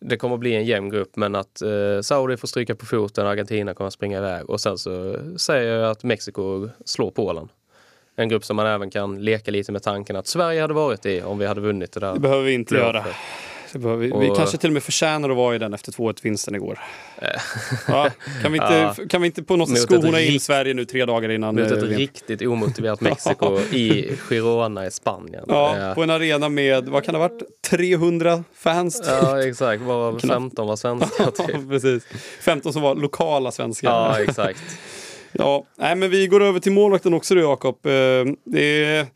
[0.00, 3.26] det kommer att bli en jämn grupp men att eh, Saudi får stryka på foten,
[3.26, 7.48] Argentina kommer att springa iväg och sen så säger jag att Mexiko slår Polen.
[8.16, 11.22] En grupp som man även kan leka lite med tanken att Sverige hade varit i
[11.22, 12.14] om vi hade vunnit det där.
[12.14, 12.90] Det behöver vi inte göra.
[12.90, 13.12] playoffet.
[13.12, 15.92] Det behöver vi, vi Och- kanske till och med förtjänar att vara i den efter
[15.92, 16.78] 2-1-vinsten igår.
[17.18, 17.28] Eh.
[17.88, 18.10] Ja,
[18.42, 21.28] kan, vi inte, kan vi inte på något sätt skohorna in Sverige nu tre dagar
[21.30, 21.98] innan Mot eh, ett VM?
[21.98, 25.44] riktigt omotiverat Mexiko i Girona i Spanien.
[25.48, 28.98] Ja, Eh, på en arena med, vad kan det ha varit, 300 fans?
[29.00, 29.08] typ.
[29.22, 31.68] ja exakt, varav 15 var svenskar typ.
[31.68, 32.06] Precis.
[32.40, 33.90] 15 som var lokala svenskar.
[33.90, 34.62] Ja, exakt.
[35.32, 37.86] Ja, nej, men vi går över till målvakten också då, Jakob.
[37.86, 37.92] Eh,
[38.44, 39.06] Det är,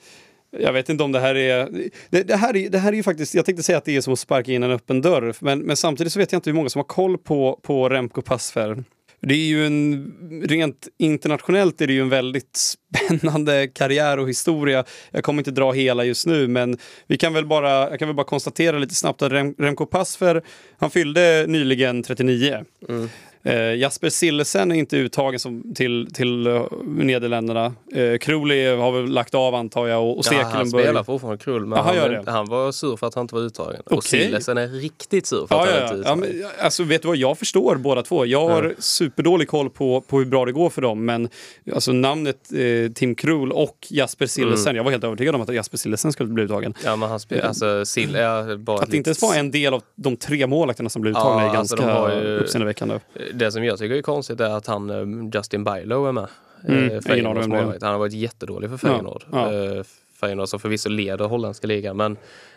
[0.51, 1.69] jag vet inte om det här är
[2.11, 2.71] det, det, här är...
[2.71, 4.63] det här är ju faktiskt, jag tänkte säga att det är som att sparka in
[4.63, 7.19] en öppen dörr, men, men samtidigt så vet jag inte hur många som har koll
[7.19, 8.85] på, på Remco Passfer.
[9.21, 10.13] Det är ju en,
[10.49, 12.57] rent internationellt är det ju en väldigt
[13.09, 14.85] spännande karriär och historia.
[15.11, 18.17] Jag kommer inte dra hela just nu, men vi kan väl bara, jag kan väl
[18.17, 20.43] bara konstatera lite snabbt att Remco Passfer,
[20.79, 22.65] han fyllde nyligen 39.
[22.89, 23.09] Mm.
[23.49, 27.75] Eh, Jasper Sillesen är inte uttagen som, till, till uh, Nederländerna.
[27.95, 31.67] Eh, Kruli har väl lagt av antar jag och, och Ja, han spelar fortfarande krull
[31.67, 31.83] men Ja,
[32.25, 33.81] han han, var sur för att han inte var uttagen.
[33.87, 34.23] Och Okej.
[34.25, 36.15] Sillesen är riktigt sur för Ja, att han ja, inte ja.
[36.15, 36.41] är ja uttagen.
[36.41, 38.27] men, alltså, vet du vad, jag förstår båda två.
[38.27, 38.71] Jag har Ja.
[38.79, 41.05] superdålig koll på, på hur bra det går för dem.
[41.05, 41.29] Men
[41.75, 44.77] alltså, namnet eh, Tim Krul och Jasper Sillesen, Mm.
[44.77, 46.75] jag var helt övertygad om att Jasper Sillesen skulle bli uttagen.
[46.85, 49.75] Ja, men han spelar, alltså Sill är bara Att det inte ens var en del
[49.75, 52.99] av de tre målvakterna som blev Ja, uttagna är alltså, ganska ju- uppseendeväckande.
[53.39, 56.29] Det som jag tycker är konstigt är att han, eh, Justin Bylow är med.
[56.69, 57.49] Mm, Eh, är.
[57.49, 57.83] målvakt.
[57.83, 59.25] Han har varit jättedålig för Feyenoord.
[59.33, 59.83] Ja, Eh,
[60.21, 62.17] Feyenoord som förvisso leder holländska ligan men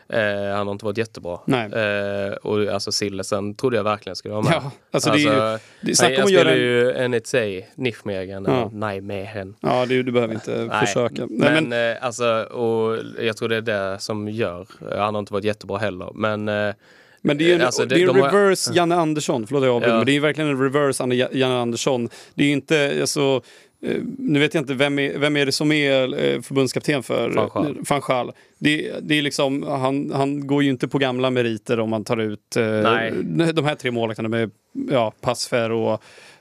[0.09, 1.39] eh, han har inte varit jättebra.
[1.47, 4.53] Eh, och alltså Sillesen trodde jag verkligen skulle vara med.
[4.53, 7.01] Ja, alltså, det är ju, det, snacka om jag att göra en...
[7.01, 7.33] ju NETC,
[7.75, 8.69] Nijmegen, Ja.
[8.73, 9.55] Nijmegen.
[9.59, 10.85] Ja, det, du behöver inte Nej.
[10.85, 11.25] försöka.
[11.29, 14.67] Nej, Men, men, eh, alltså, och jag tror det är det som gör.
[14.97, 16.09] Han har inte varit jättebra heller.
[16.15, 16.49] Men
[17.21, 19.47] Men det är ju en, Alltså, det- det är en de har- reverse Janne Andersson,
[19.47, 19.97] förlåt jag avbryter, Ja.
[19.97, 22.09] men det är verkligen en reverse Anne- Janne Andersson.
[22.35, 23.41] Det är ju inte, alltså,
[23.85, 27.29] eh, nu vet jag inte, vem är, vem är det som är eh, förbundskapten för
[28.07, 28.31] Gaal?
[28.59, 32.17] Det, det är liksom, han, han går ju inte på gamla meriter om man tar
[32.17, 33.13] ut eh, Nej.
[33.53, 34.51] de här tre målvakterna med
[34.91, 35.91] ja, Passfer och...
[35.91, 35.97] eh,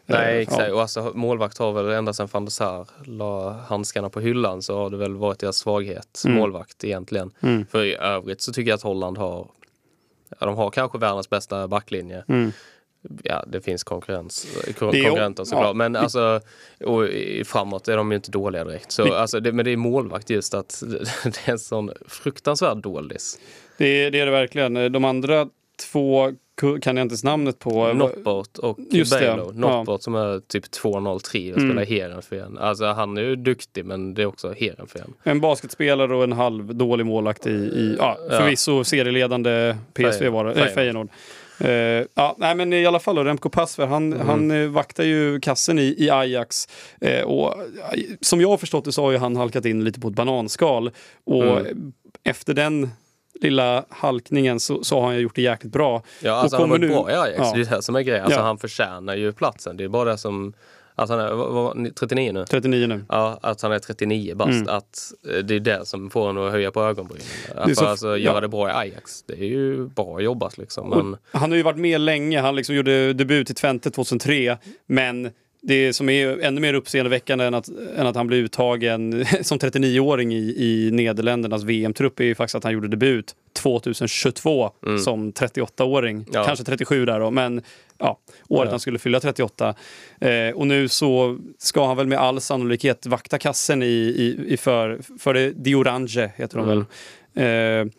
[0.06, 0.62] nej, exakt.
[0.68, 0.74] Ja.
[0.74, 4.76] Och alltså, målvakt har väl ända sedan van der Sar la handskarna på hyllan så
[4.78, 6.22] har det väl varit deras svaghet.
[6.26, 6.38] Mm.
[6.38, 7.30] Målvakt egentligen.
[7.40, 7.66] Mm.
[7.70, 9.46] För i övrigt så tycker jag att Holland har
[10.38, 12.24] Ja, de har kanske världens bästa backlinje.
[12.28, 12.52] Mm.
[13.24, 14.46] ja, det finns konkurrens,
[14.78, 15.66] konkurrenter såklart.
[15.66, 15.72] ja.
[15.72, 16.40] Men alltså,
[16.84, 17.08] och
[17.46, 18.92] framåt är de ju inte dåliga direkt.
[18.92, 20.82] Så, alltså, det, men det är målvakt just att
[21.24, 23.38] det är en sån fruktansvärd doldis.
[23.78, 24.92] Det, är- det är det verkligen.
[24.92, 25.46] De andra
[25.92, 27.92] två kan jag inte ens namnet på.
[27.92, 29.52] Noppert och Just det, Balo.
[29.54, 31.70] Noppert som är typ 2,03 och Mm.
[31.70, 32.58] spelar Heerenveen.
[32.58, 35.14] Alltså han är ju duktig men det är också Heerenveen.
[35.22, 38.38] En basketspelare och en halv dålig målvakt i, i ja, Ja.
[38.38, 41.08] förvisso serieledande PSV var det, nej, Feyenoord.
[41.60, 41.70] Eh,
[42.14, 44.26] ja, nej, men i alla fall då, Remco Passver, han, Mm.
[44.28, 46.68] han eh, vaktar ju kassen i, i Ajax.
[47.00, 47.64] Eh, och, eh,
[48.20, 50.90] som jag har förstått det så har ju han halkat in lite på ett bananskal.
[51.24, 51.92] Och Mm.
[52.24, 52.90] efter den
[53.42, 56.02] lilla halkningen så, så har han gjort det jäkligt bra.
[56.22, 57.38] Ja, alltså han kommer var nu- bra i Ajax.
[57.38, 57.52] Ja.
[57.54, 58.24] Det är det som är grejen.
[58.24, 58.44] Alltså Ja.
[58.44, 59.76] han förtjänar ju platsen.
[59.76, 60.52] Det är bara det som...
[60.94, 62.44] Att han är vad, vad, 39 nu?
[62.46, 63.04] 39 nu.
[63.08, 64.50] Ja, att han är 39 bast.
[64.50, 64.68] Mm.
[64.68, 67.26] Att eh, det är det som får honom att höja på ögonbrynen.
[67.56, 68.40] är För så- alltså, göra ja.
[68.40, 70.90] det bra i Ajax, det är ju bra jobbat liksom.
[70.90, 72.40] Men, Han har ju varit med länge.
[72.40, 74.58] Han liksom gjorde debut i Twente 2003.
[74.86, 75.30] Men
[75.62, 80.32] det som är ännu mer uppseendeväckande än att, än att han blev uttagen som 39-åring
[80.34, 84.70] i, i Nederländernas VM-trupp är ju faktiskt att han gjorde debut 2022
[85.04, 86.16] som 38-åring.
[86.16, 86.26] Mm.
[86.32, 86.44] Ja.
[86.44, 87.62] Kanske 37 där då, men
[87.98, 88.18] ja,
[88.48, 88.70] året Ja.
[88.70, 89.74] han skulle fylla 38.
[90.20, 94.56] Eh, och nu så ska han väl med all sannolikhet vakta kassen i, i, i
[94.56, 96.78] för, för det Orange, heter de Mm.
[96.78, 96.86] väl.
[97.34, 97.92] Eh,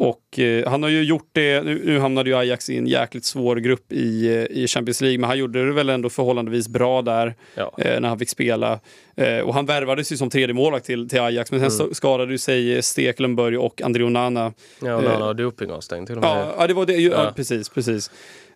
[0.00, 3.24] och eh, han har ju gjort det, nu, nu hamnade ju Ajax i en jäkligt
[3.24, 7.02] svår grupp i, eh, i Champions League, men han gjorde det väl ändå förhållandevis bra
[7.02, 7.74] där ja.
[7.78, 8.80] eh, när han fick spela.
[9.16, 11.94] Eh, och han värvades ju som tredje målvakt till, till Ajax, men sen Mm.
[11.94, 14.52] skadade ju sig Stekelenburg och André Onana.
[14.82, 16.30] ja, och han eh, dopingavstängd till och med.
[16.30, 16.92] Ja, ja, det var det.
[16.94, 17.32] ju- Ja, Ja.
[17.36, 18.10] precis, precis.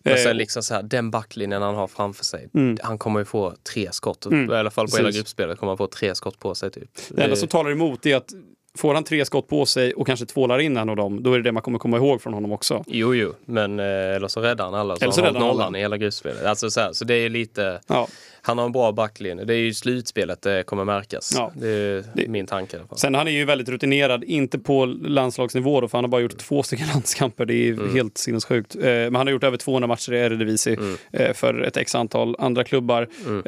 [0.05, 2.77] Eh, sen liksom så här, den backlinjen han har framför sig, Mm.
[2.83, 4.25] han kommer ju få tre skott.
[4.25, 5.19] Mm, I alla fall på hela precis.
[5.21, 6.89] gruppspelet kommer han få tre skott på sig typ.
[7.09, 8.29] Det enda som talar emot är att
[8.77, 11.37] får han tre skott på sig och kanske tvålar in en av dem, då är
[11.37, 12.83] det det man kommer komma ihåg från honom också.
[12.87, 14.95] Jo, jo, men eh, eller så räddar han alla.
[14.95, 15.77] Så Eller så han nollan alla.
[15.77, 16.45] i hela gruppspelet.
[16.45, 18.07] Alltså så, här, så det är lite, Ja.
[18.41, 19.43] han har en bra backlinje.
[19.45, 21.33] Det är ju slutspelet det kommer märkas.
[21.35, 21.51] Ja.
[21.55, 22.97] Det är Det- min tanke i alla fall.
[22.97, 26.37] Sen han är ju väldigt rutinerad, inte på landslagsnivå då, för han har bara gjort
[26.37, 27.45] två stycken landskamper.
[27.45, 27.95] Det är Mm.
[27.95, 28.75] helt sinnessjukt.
[28.75, 30.95] Eh, men han har gjort över 200 matcher i Eredivisie Mm.
[31.11, 33.07] eh, för ett x antal andra klubbar.
[33.27, 33.43] Mm.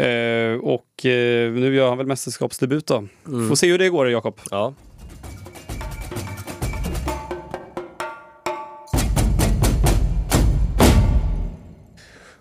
[0.53, 3.03] Eh, och eh, nu gör han väl mästerskapsdebut då.
[3.27, 3.49] Mm.
[3.49, 4.39] Får se hur det går Jakob.
[4.51, 4.73] Ja.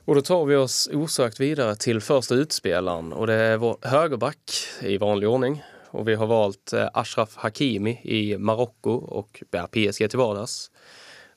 [0.07, 4.51] Och då tar vi oss osökt vidare till första utspelaren och det är vår högerback
[4.81, 5.63] i vanlig ordning.
[5.91, 10.71] Och vi har valt eh, Ashraf Hakimi i Marocko och bär PSG till vardags.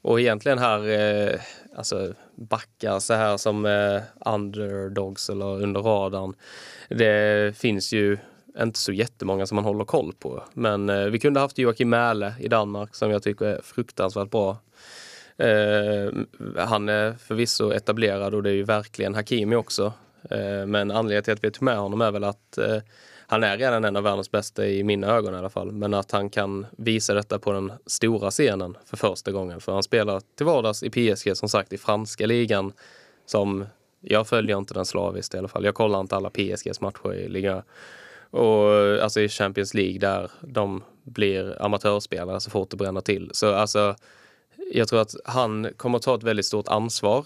[0.02, 1.40] Och egentligen här, eh,
[1.76, 4.02] alltså backar så här som eh,
[4.34, 6.34] underdogs eller under radarn.
[6.90, 8.18] Det finns ju
[8.60, 10.44] inte så jättemånga som man håller koll på.
[10.54, 14.58] Men eh, vi kunde haft Joakim Mähle i Danmark som jag tycker är fruktansvärt bra.
[15.38, 16.12] Eh,
[16.56, 19.94] han är förvisso etablerad och det är ju verkligen Hakimi också.
[20.30, 22.78] Eh, men anledningen till att vi tog med honom är väl att eh,
[23.28, 25.72] han är redan en av världens bästa i mina ögon i alla fall.
[25.72, 29.62] Men att han kan visa detta på den stora scenen för första gången.
[29.62, 32.74] För han spelar till vardags i PSG, som sagt i franska ligan.
[33.26, 33.66] Som
[34.02, 35.66] jag följer inte den slaviskt i alla fall.
[35.66, 37.62] Jag kollar inte alla PSGs matcher i ligan.
[38.30, 38.72] Och
[39.04, 43.30] alltså i Champions League där de blir amatörspelare så fort det bränner till.
[43.34, 43.96] Så alltså,
[44.72, 47.26] jag tror att han kommer ta ett väldigt stort ansvar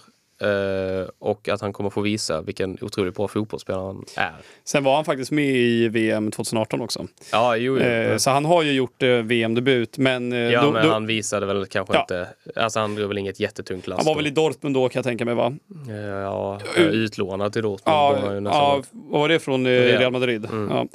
[1.18, 4.32] och att han kommer få visa vilken otroligt bra fotbollsspelare han är.
[4.64, 7.06] Sen var han faktiskt med i VM 2018 också.
[7.32, 7.82] Ja, jo, jo.
[7.84, 11.06] Eh, så han har ju gjort eh, VM-debut, men, eh, ja, då, men då, han
[11.06, 12.00] visade väl kanske Ja.
[12.00, 12.28] inte...
[12.56, 14.16] Alltså han drog väl inget jättetungt lass han var då.
[14.16, 15.52] väl i Dortmund då kan jag tänka mig va?
[15.88, 18.46] Eh, Ja, utlånad till Dortmund.
[18.46, 20.12] Ja, ja vad var det från eh, Real.
[20.12, 20.44] Madrid?
[20.44, 20.70] Mm.
[20.70, 20.86] Ja.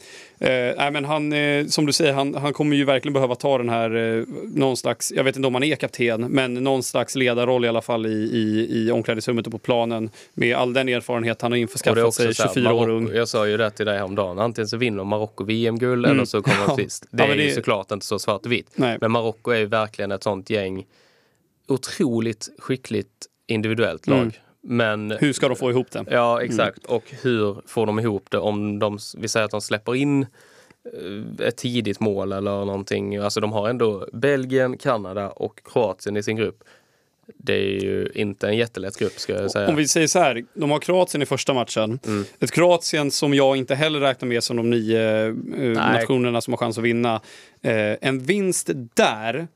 [0.47, 3.57] Eh, nej, men han, eh, som du säger, han, han kommer ju verkligen behöva ta
[3.57, 7.15] den här, eh, någon slags, jag vet inte om han är kapten, men någon slags
[7.15, 11.41] ledarroll i alla fall i, i, i omklädningsrummet och på planen med all den erfarenhet
[11.41, 13.10] han har det införskaffat sig, så här, 24 år ung.
[13.13, 14.39] Jag sa ju det till dig häromdagen.
[14.39, 16.15] Antingen så vinner Marocko VM-guld Mm.
[16.17, 17.06] eller så kommer de sist.
[17.12, 18.69] Det Ja, är men ju det- såklart inte så svart och vitt.
[18.76, 18.97] Nej.
[19.02, 20.86] Men Marocko är ju verkligen ett sånt gäng.
[21.67, 24.19] Otroligt skickligt individuellt lag.
[24.19, 24.32] Mm.
[24.62, 26.06] Men Hur ska de få ihop det?
[26.12, 26.86] Ja, exakt.
[26.86, 30.21] Och hur får de ihop det om de, vi säger att de släpper in
[31.41, 33.17] eh, ett tidigt mål eller någonting.
[33.17, 36.63] Alltså de har ändå Belgien, Kanada och Kroatien i sin grupp.
[37.35, 39.69] Det är ju inte en jättelätt grupp ska jag säga.
[39.69, 41.99] Om vi säger så här, de har Kroatien i första matchen.
[42.05, 42.25] Mm.
[42.39, 45.33] Ett Kroatien som jag inte heller räknar med som de nio eh,
[45.73, 47.21] nationerna som har chans att vinna.
[47.61, 49.47] Eh, en vinst där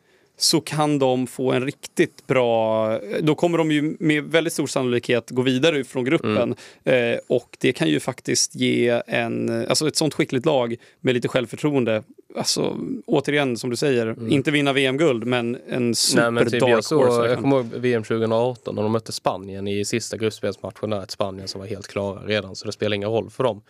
[0.42, 3.00] så kan de få en riktigt bra...
[3.22, 6.56] Då kommer de ju med väldigt stor sannolikhet gå vidare från gruppen.
[6.84, 9.66] Eh, och det kan ju faktiskt ge en...
[9.70, 12.04] Alltså ett sånt skickligt lag med lite självförtroende.
[12.36, 16.86] Alltså återigen, som du säger, inte vinna VM-guld men en super Nej, men typ dark
[16.92, 17.30] jag, horse.
[17.30, 20.90] jag kommer ihåg VM 2018 när de mötte Spanien i sista gruppspelsmatchen.
[20.90, 23.62] Där, ett Spanien som var helt klara redan så det spelar ingen roll för dem.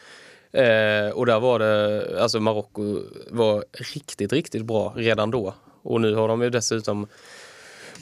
[0.53, 5.53] Eh, och där var det, alltså Marocko var riktigt, riktigt bra redan då.
[5.81, 7.07] Och nu har de ju dessutom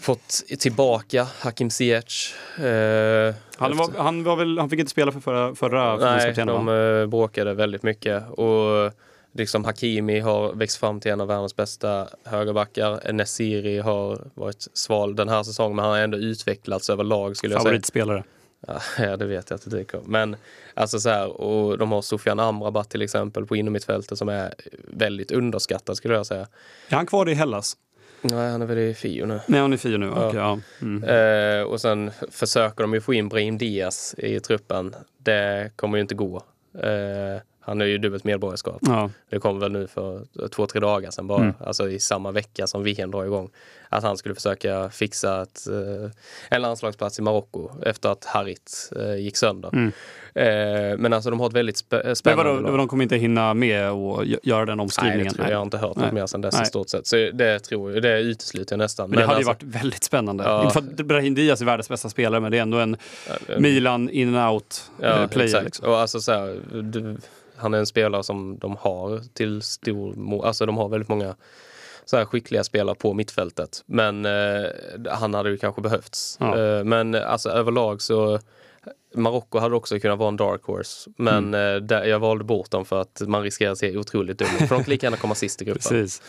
[0.02, 2.34] fått tillbaka Hakim Ziyech.
[2.60, 6.66] Eh, Han, var, han, var väl, han fick inte spela för förra, förra Nej, de
[6.66, 6.78] va?
[7.02, 8.30] eh, bråkade väldigt mycket.
[8.30, 8.94] Och
[9.34, 13.14] liksom Hakimi har växt fram till en av världens bästa högerbackar.
[13.14, 17.62] Nesiri har varit sval den här säsongen men han har ändå utvecklats överlag skulle jag
[17.62, 17.70] säga.
[17.70, 18.24] Favoritspelare.
[18.98, 20.02] Ja, det vet jag att det dyker.
[20.06, 20.36] Men
[20.74, 24.54] alltså så här, och de har Sofian Amrabat till exempel på innermittfältet som är
[24.88, 26.48] väldigt underskattad skulle jag säga.
[26.90, 27.78] Är han kvar i Hellas?
[28.22, 29.40] Nej, han är väl i Fio nu.
[29.46, 30.06] Nej, han är Fio nu.
[30.06, 30.28] Ja.
[30.28, 30.60] Okej, ja.
[30.82, 31.04] Mm.
[31.04, 34.96] Eh, och sen försöker de ju få in Brahim Diaz i truppen.
[35.18, 36.44] Det kommer ju inte gå.
[36.84, 38.82] Eh, han har ju dubbelt medborgarskap.
[38.82, 39.10] Ja.
[39.30, 41.42] Det kom väl nu för två, tre dagar sedan bara.
[41.42, 41.54] Mm.
[41.60, 43.50] Alltså i samma vecka som VM drar igång.
[43.90, 46.12] Att han skulle försöka fixa ett, eh,
[46.50, 49.70] en landslagsplats i Marocko efter att Harit eh, gick sönder.
[49.74, 49.92] Mm.
[50.34, 52.78] Eh, men alltså de har ett väldigt spä- Men spännande vadå, lag.
[52.78, 55.26] de kommer inte hinna med och gö- göra den Nej, omskrivningen?
[55.28, 55.54] det tror jag.
[55.54, 56.06] jag har inte hört Nej.
[56.06, 56.64] något mer sedan dess Nej.
[56.64, 57.08] i stort sett.
[57.08, 59.10] Så det tror jag, det utesluter jag nästan.
[59.10, 60.44] Men det hade alltså, ju varit väldigt spännande.
[60.44, 60.62] Ja.
[60.64, 62.98] Inte för att Brahim Diaz är världens bästa spelare, men det är ändå en
[63.48, 65.46] eh, Milan in and out Ja, player.
[65.48, 65.66] exakt.
[65.66, 65.90] Liksom.
[65.90, 67.18] Och alltså så här, du,
[67.56, 71.36] han är en spelare som de har till stor Alltså de har väldigt många
[72.10, 73.84] så här skickliga spelare på mittfältet.
[73.86, 74.70] Men eh,
[75.10, 76.38] han hade ju kanske behövts.
[76.40, 76.60] Ja.
[76.60, 78.40] Eh, men alltså överlag så
[79.16, 81.10] Marocko hade också kunnat vara en dark horse.
[81.18, 81.76] Men Mm.
[81.76, 84.68] eh, där, jag valde bort dem för att man riskerar att se otroligt dum ut.
[84.68, 85.82] För de kan lika gärna komma sist i gruppen.
[85.90, 86.22] Precis.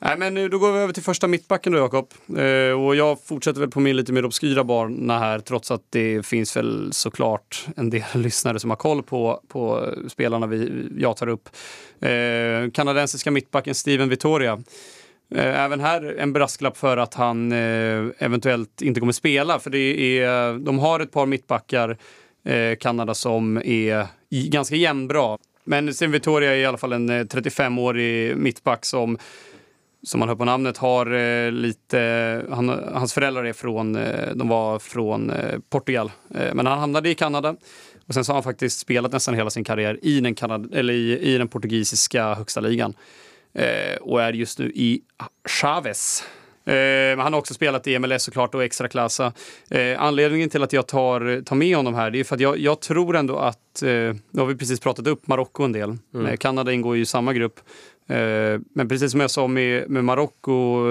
[0.00, 2.12] Nej, men nu, då går vi över till första mittbacken då, Jakob.
[2.38, 6.26] Eh, och jag fortsätter väl på min lite mer obskyra bana här, trots att det
[6.26, 11.26] finns väl såklart en del lyssnare som har koll på, på spelarna vi, jag tar
[11.28, 11.48] upp.
[12.00, 14.62] Eh, kanadensiska mittbacken Steven Vittoria.
[15.34, 19.58] Eh, även här en brasklapp för att han eh, eventuellt inte kommer spela.
[19.58, 21.96] För det är, de har ett par mittbackar,
[22.44, 25.38] eh, Kanada, som är ganska jämnbra.
[25.64, 29.18] Men Steven Vittoria är i alla fall en 35-årig mittback som
[30.02, 32.44] som man hör på namnet, har eh, lite...
[32.50, 37.14] Han, hans föräldrar är från, eh, de var från eh, Portugal, men han hamnade i
[37.14, 37.56] Kanada.
[38.06, 40.94] Och sen så har han faktiskt spelat nästan hela sin karriär i den, Kanad- eller
[40.94, 42.94] i, i den portugisiska högsta ligan.
[43.58, 45.00] Eh, och är just nu i
[45.48, 46.24] Chaves.
[46.64, 49.32] Eh, han har också spelat i MLS såklart och Extraklassa.
[49.70, 52.58] Eh, anledningen till att jag tar, tar med honom här det är för att jag,
[52.58, 53.88] jag tror ändå att, eh,
[54.30, 55.90] nu har vi precis pratat upp Marocko en del.
[56.14, 57.60] Eh, Kanada ingår ju i samma grupp.
[58.06, 60.84] Eh, men precis som jag sa med, med Marocko,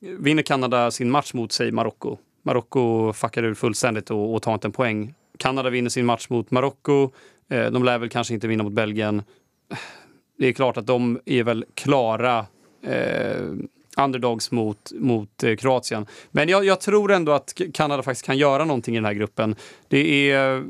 [0.00, 2.16] vinner Kanada sin match mot sig Marocko.
[2.42, 5.14] Marocko fuckar ur fullständigt och, och tar inte en poäng.
[5.38, 7.10] Kanada vinner sin match mot Marocko.
[7.48, 9.22] De lär väl kanske inte vinna mot Belgien.
[10.40, 12.46] Det är klart att de är väl klara
[12.86, 13.52] eh,
[13.96, 16.06] underdogs mot, mot eh, Kroatien.
[16.30, 19.54] Men jag, jag tror ändå att Kanada faktiskt kan göra någonting i den här gruppen.
[19.88, 20.64] Det är...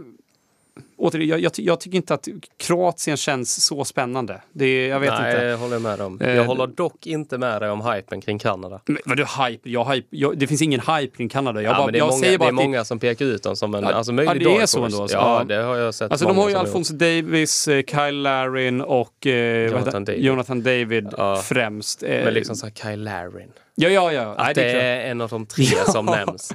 [0.96, 4.40] Återigen, jag, jag, jag tycker inte att Kroatien känns så spännande.
[4.52, 5.44] Det är, jag vet Nej, inte.
[5.44, 6.20] det håller jag med om.
[6.20, 8.80] Eh, Jag håller dock inte med dig om hypen kring Kanada.
[8.86, 9.70] Men vadå hype?
[9.70, 11.62] Jag hype jag, det finns ingen hype kring Kanada.
[11.62, 13.24] Jag, ja, bara, det är jag många, säger det bara är det- många som pekar
[13.26, 15.16] ut dem som en Ja, alltså, möjlig ja, det är så ändå, alltså.
[15.16, 19.26] Ja, det har jag sett Alltså de har ju Alphonse Davis, eh, Kyle Larin och
[19.26, 20.24] eh, Jonathan David.
[20.24, 21.36] Jonathan David Ja.
[21.36, 22.02] främst.
[22.02, 22.08] Eh.
[22.24, 23.50] Men liksom så här Kyle Larin.
[23.88, 24.34] Ja, ja, ja.
[24.38, 26.54] Nej, Att det det är är en av de tre som nämns.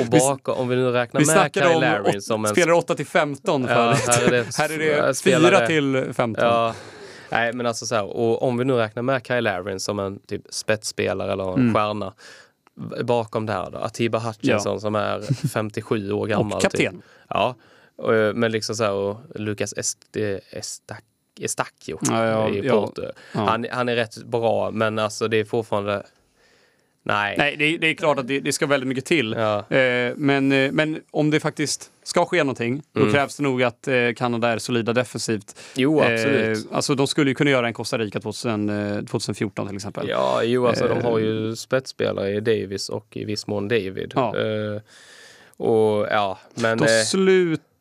[0.00, 2.50] Och bakom, om vi nu räknar Vi med Kyle åt, som en...
[2.50, 4.08] spelar 8 till 15 Ja, förut.
[4.08, 6.44] här är det- här är det jag 4 spelade- till 15.
[6.44, 6.74] Ja,
[7.30, 10.18] nej men alltså så här, och om vi nu räknar med Kyle Larin som en
[10.18, 11.74] typ spetsspelare eller en Mm.
[11.74, 12.12] stjärna.
[13.04, 16.56] Bakom där då, Atiba Hutchinson som är 57 år gammal.
[16.56, 16.92] och kapten.
[16.94, 17.02] Typ.
[17.28, 17.54] Ja,
[17.96, 20.16] och, eh, men liksom så här, och Lucas Est,
[20.50, 20.98] Estac,
[21.40, 22.72] Estacchio Ja, ja, i ja.
[22.80, 23.02] Porto.
[23.32, 23.40] Ja.
[23.40, 26.02] Han, han är rätt bra, men alltså det är fortfarande...
[27.06, 27.34] Nej.
[27.38, 29.34] Nej, det, är- det är klart att det, det ska väldigt mycket till.
[29.38, 29.76] Ja.
[29.76, 33.12] Eh, men, eh, men om det faktiskt ska ske någonting, då Mm.
[33.12, 35.60] krävs det nog att eh, Kanada är solida defensivt.
[35.74, 36.58] Jo, absolut.
[36.70, 40.08] Eh, alltså de skulle ju kunna göra en Costa Rica 2000, eh, 2014 till exempel.
[40.08, 41.24] Ja, jo, alltså de har Eh.
[41.24, 44.12] ju spetsspelare i Davis och i viss mån David.
[44.14, 44.36] Ja.
[44.38, 44.80] Eh,
[45.56, 46.78] och ja, men...
[46.78, 47.04] De eh,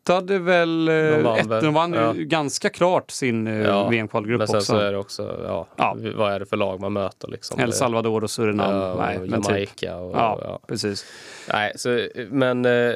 [0.07, 0.87] slutade väl...
[0.87, 2.13] eh, De vann ett, väl, de vann ja.
[2.15, 4.73] ganska klart sin eh, Ja, VM-kvalgrupp men sen också.
[4.73, 5.97] så är det också, ja, Ja.
[6.15, 7.59] vad är det för lag man möter liksom?
[7.59, 8.75] El Salvador och Surinam.
[8.75, 9.31] Ja, och Nej, typ.
[9.31, 11.05] Jamaica och, Ja, precis.
[11.53, 12.93] Nej, så, men eh,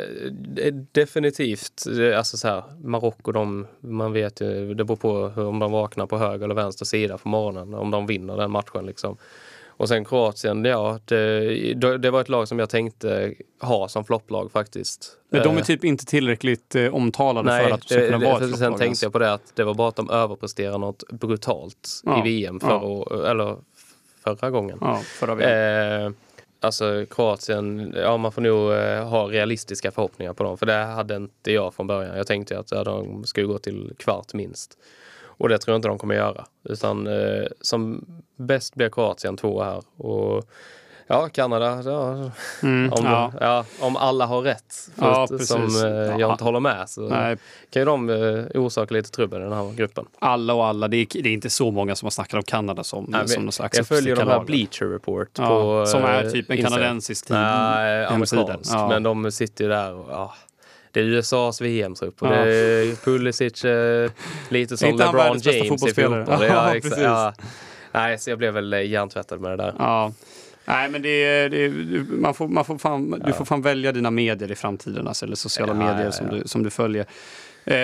[0.92, 1.84] definitivt,
[2.18, 6.06] alltså så här, Marocko, de, man vet ju, det beror på hur, om de vaknar
[6.06, 9.18] på höger eller vänster sida på morgonen, om de vinner den matchen liksom.
[9.78, 14.52] Och sen Kroatien, ja, det, det var ett lag som jag tänkte ha som flopplag
[14.52, 15.18] faktiskt.
[15.30, 18.18] Men de är Eh, typ inte tillräckligt eh, omtalade Nej, för att de ska kunna
[18.18, 19.04] det- vara ett för sen flopplag tänkte ens.
[19.04, 22.60] jag på det att det var bara att de överpresterade något brutalt Ja, i VM
[22.60, 23.58] förra, eller
[24.24, 24.78] förra gången.
[24.82, 26.06] Ja, förra VM.
[26.06, 26.12] Eh,
[26.60, 30.58] alltså Kroatien, ja man får nog eh, ha realistiska förhoppningar på dem.
[30.58, 32.18] För det hade inte jag från början.
[32.18, 34.78] Jag tänkte att ja, de skulle gå till kvart minst.
[35.38, 36.46] Och det tror jag inte de kommer göra.
[36.70, 39.82] Utan eh, som bäst blir Kroatien två här.
[39.98, 40.44] Och
[41.08, 42.32] ja, Kanada, ja,
[42.64, 43.32] Mm, om, ja.
[43.40, 44.76] ja, om alla har rätt.
[44.96, 46.32] Ja, som eh, jag Ja.
[46.32, 47.38] inte håller med så Nej,
[47.70, 50.06] kan ju de eh, orsaka lite trubbel i den här gruppen.
[50.20, 50.88] alla och alla.
[50.88, 53.44] Det är, det är inte så många som har snackat om Kanada som, Nej, som
[53.44, 54.44] någon slags jag följer de här.
[54.44, 57.36] Bleacher Report på som är eh, typ en kanadensisk tid.
[57.38, 58.74] Nej, amerikansk.
[58.90, 60.34] Men de sitter ju där och ja,
[60.98, 62.32] det är USAs VM-trupp och Ja.
[62.46, 64.12] det är Pulisic eh,
[64.50, 66.26] lite som LeBron James i fotboll.
[66.30, 67.34] Ja, Ja.
[67.92, 69.74] Nej, så jag blev väl eh, hjärntvättad med det där.
[69.80, 70.14] Ja.
[70.66, 71.70] Nej, men det det
[72.10, 75.36] man får, man får fan, du får fan välja dina medier i framtiden, alltså, eller
[75.36, 77.06] sociala medier Som, du, som du följer.
[77.66, 77.76] Eh,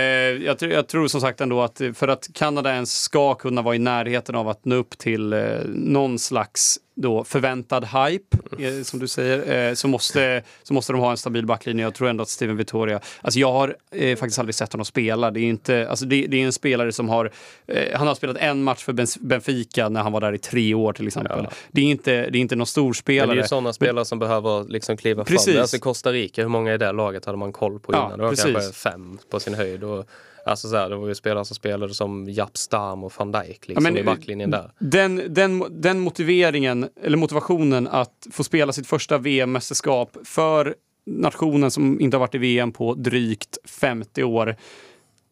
[0.45, 3.75] jag, tror- jag tror som sagt ändå att för att Kanada ens ska kunna vara
[3.75, 8.99] i närheten av att nå upp till eh, någon slags då förväntad hype, eh, som
[8.99, 11.83] du säger, eh, så, måste, så måste de ha en stabil backlinje.
[11.85, 15.31] Jag tror ändå att Steven Vittoria, alltså jag har eh, faktiskt aldrig sett honom spela.
[15.31, 17.31] Det är, inte, alltså det, det är en spelare som har,
[17.67, 20.73] eh, han har spelat en match för Benf- Benfica när han var där i tre
[20.73, 21.39] år till exempel.
[21.43, 21.51] Ja.
[21.71, 23.27] Det, är inte, det är inte någon Men storspelare.
[23.27, 25.53] det är ju sådana spelare som behöver liksom kliva Precis.
[25.53, 25.61] fram.
[25.61, 28.17] Alltså Costa Rica, hur många i det laget hade man koll på Ja, innan?
[28.17, 28.53] det var precis.
[28.53, 29.83] kanske fem på sin höjd.
[29.83, 30.05] Och,
[30.45, 33.67] alltså så här, det var ju spelare som spelade som Japp Stam och van Dijk
[33.67, 34.71] liksom, men, i backlinjen där.
[34.79, 40.75] Den, den, den motiveringen, eller motivationen att få spela sitt första VM-mästerskap för
[41.05, 44.55] nationen som inte har varit i VM på drygt 50 år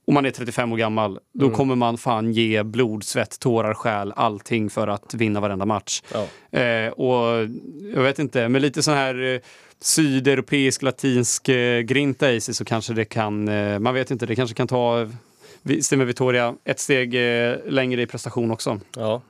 [0.08, 1.56] och man är 35 år gammal, då Mm.
[1.58, 6.02] kommer man fan ge blod, svett, tårar, själ, allting för att vinna varenda match.
[6.14, 6.60] Ja.
[6.60, 7.48] Eh, och
[7.96, 9.40] jag vet inte, med lite sån här eh,
[9.82, 14.36] sydeuropeisk, latinsk eh, grinta i sig så kanske det kan, eh, man vet inte, det
[14.36, 15.08] kanske kan ta
[15.82, 18.80] Steven Vittoria ett steg eh, längre i prestation också.
[18.96, 19.22] Ja.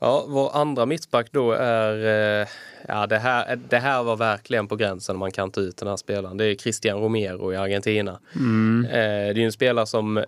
[0.00, 2.48] Ja, vår andra mittback då är,
[2.88, 5.88] ja det här, det här var verkligen på gränsen om man kan ta ut den
[5.88, 6.36] här spelaren.
[6.36, 8.10] Det är Christian Romero i Argentina.
[8.12, 10.18] Eh, det är ju en spelare som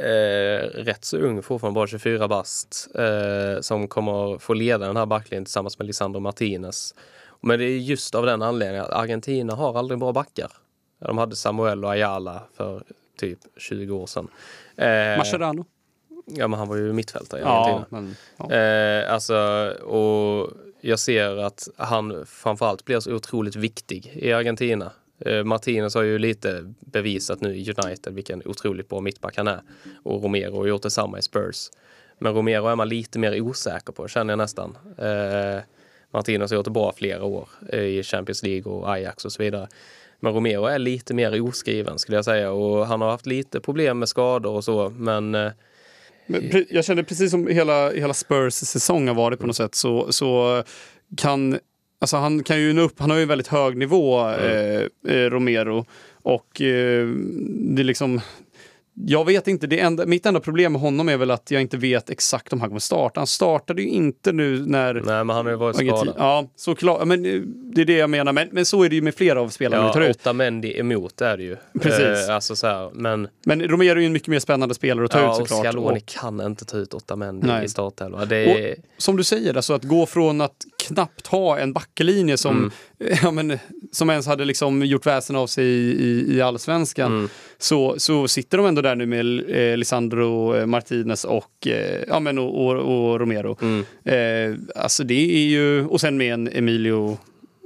[0.00, 5.06] eh, rätt så ung, fortfarande bara 24 bast, eh, som kommer få leda den här
[5.06, 6.94] backlinjen tillsammans med Lisandro Martinez.
[7.42, 10.52] Men det är just av den anledningen att Argentina har aldrig bra backar.
[10.98, 12.82] De hade Samuel och Ayala för
[13.16, 14.28] typ 20 år sedan.
[14.76, 15.64] Eh, Mascherano.
[16.26, 17.86] ja, men han var ju mittfältare i Argentina.
[17.90, 18.52] Ja, men, ja.
[18.54, 19.36] Eh, alltså,
[19.82, 24.90] och jag ser att han framförallt blir så otroligt viktig i Argentina.
[25.18, 29.62] Eh, Martinez har ju lite bevisat nu i United vilken otroligt bra mittback han är.
[30.02, 31.70] Och Romero har gjort detsamma i Spurs.
[32.18, 34.78] Men Romero är man lite mer osäker på, känner jag nästan.
[34.98, 35.62] Eh,
[36.12, 39.42] Martinez har gjort det bra flera år eh, i Champions League och Ajax och så
[39.42, 39.68] vidare.
[40.20, 43.98] Men Romero är lite mer oskriven skulle jag säga och han har haft lite problem
[43.98, 45.52] med skador och så men eh,
[46.26, 50.12] Men jag känner precis som hela, hela Spurs säsong har varit på något sätt så,
[50.12, 50.62] så
[51.16, 51.58] kan
[52.02, 55.30] Alltså han kan ju nå upp, han har ju en väldigt hög nivå, eh, eh,
[55.30, 55.86] Romero.
[56.22, 57.06] Och eh,
[57.46, 58.20] det är liksom,
[58.94, 61.76] jag vet inte, det enda, mitt enda problem med honom är väl att jag inte
[61.76, 63.20] vet exakt om han kommer starta.
[63.20, 66.14] Han startade ju inte nu när nej men han har ju varit skadad.
[66.18, 66.96] Ja, såklart.
[67.00, 67.40] Ja, Men eh,
[67.74, 68.32] det är det jag menar.
[68.32, 70.16] Men, men så är det ju med flera av spelarna vi tar Ja, ut.
[70.16, 71.56] Otamendi emot är det ju.
[71.80, 72.28] Precis.
[72.28, 75.10] Eh, alltså så här, men Men Romero är ju en mycket mer spännande spelare att
[75.10, 75.60] ta ja, ut såklart.
[75.66, 77.64] Scaloni Och- kan inte ta ut Otamendi Nej.
[77.64, 78.24] i startelva.
[78.24, 78.36] Det
[78.70, 80.56] är, som du säger, alltså att gå från att
[80.88, 82.70] knappt ha en backlinje som, Mm.
[83.22, 83.58] ja, men,
[83.92, 87.28] som ens hade liksom gjort väsen av sig i, i, i allsvenskan, Mm.
[87.62, 92.38] Så, så sitter de ändå där nu med eh, Lisandro Martinez och, eh, ja, men,
[92.38, 92.76] och, och,
[93.12, 93.56] och Romero.
[93.62, 97.18] mm, Eh, alltså det är ju, och sen med en Emilio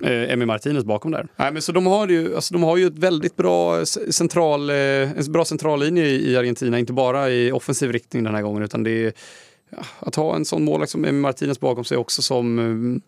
[0.03, 1.27] eh, Emi Martinez bakom där.
[1.37, 4.71] Nej, men så de har ju, alltså de har ju ett väldigt bra s- central,
[4.71, 8.63] eh, en bra centrallinje i, i Argentina, inte bara i offensiv riktning den här gången,
[8.63, 9.13] utan det är
[10.01, 13.01] att ha en sån målvakt som Emi Martinez bakom sig också som eh,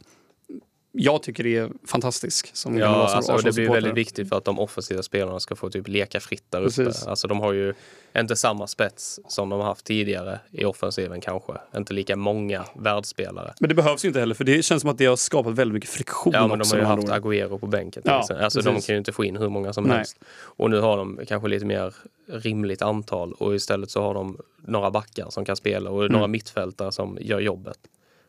[0.92, 2.50] jag tycker är fantastisk.
[2.56, 5.70] Som ja, alltså, och det blir väldigt viktigt för att de offensiva spelarna ska få
[5.70, 6.92] typ leka fritt där uppe.
[7.06, 7.74] Alltså de har ju
[8.18, 11.52] inte samma spets som de har haft tidigare i offensiven kanske.
[11.76, 13.54] Inte lika många världsspelare.
[13.60, 15.74] Men det behövs ju inte heller, för det känns som att det har skapat väldigt
[15.74, 17.08] mycket friktion Ja, men de har ju haft.
[17.08, 18.02] Agüero på bänken.
[18.06, 19.96] Ja, alltså de kan ju inte få in hur många som Nej.
[19.96, 20.18] helst.
[20.40, 21.94] Och nu har de kanske lite mer
[22.32, 26.30] rimligt antal och istället så har de några backar som kan spela och några Mm.
[26.30, 27.78] mittfältare som gör jobbet.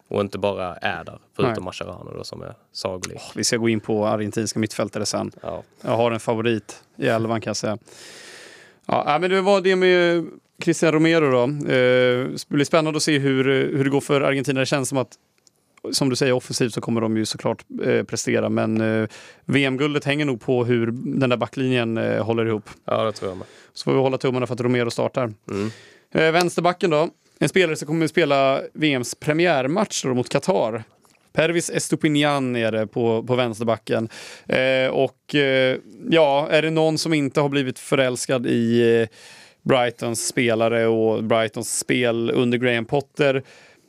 [0.09, 1.63] Och inte bara är där, förutom.
[1.63, 3.21] Mascherano då som är sagolik.
[3.35, 5.31] Vi ska gå in på argentinska mittfältare sen.
[5.41, 5.63] Ja.
[5.81, 7.77] Jag har en favorit i elvan kan jag säga.
[8.85, 10.25] Ja, nej, men det var det med
[10.63, 11.43] Christian Romero då.
[11.43, 13.43] Eh, det blir spännande att se hur,
[13.77, 14.59] hur det går för Argentina.
[14.59, 15.17] Det känns som att
[15.91, 18.49] som du säger, offensivt så kommer de ju såklart eh, prestera.
[18.49, 19.09] Men eh,
[19.45, 22.69] VM-guldet hänger nog på hur den där backlinjen eh, håller ihop.
[22.85, 23.47] Ja, det tror jag med.
[23.73, 25.33] Så får vi hålla tummarna för att Romero startar.
[25.51, 25.71] Mm.
[26.11, 27.09] Vänsterbacken då.
[27.39, 30.83] En spelare som kommer att spela VMs premiärmatch mot Qatar.
[31.33, 34.09] Pervis Estupinian är det på, på vänsterbacken.
[34.47, 35.77] Eh, och eh,
[36.09, 39.07] ja, är det någon som inte har blivit förälskad i eh,
[39.61, 43.43] Brightons spelare och Brightons spel under Graham Potter.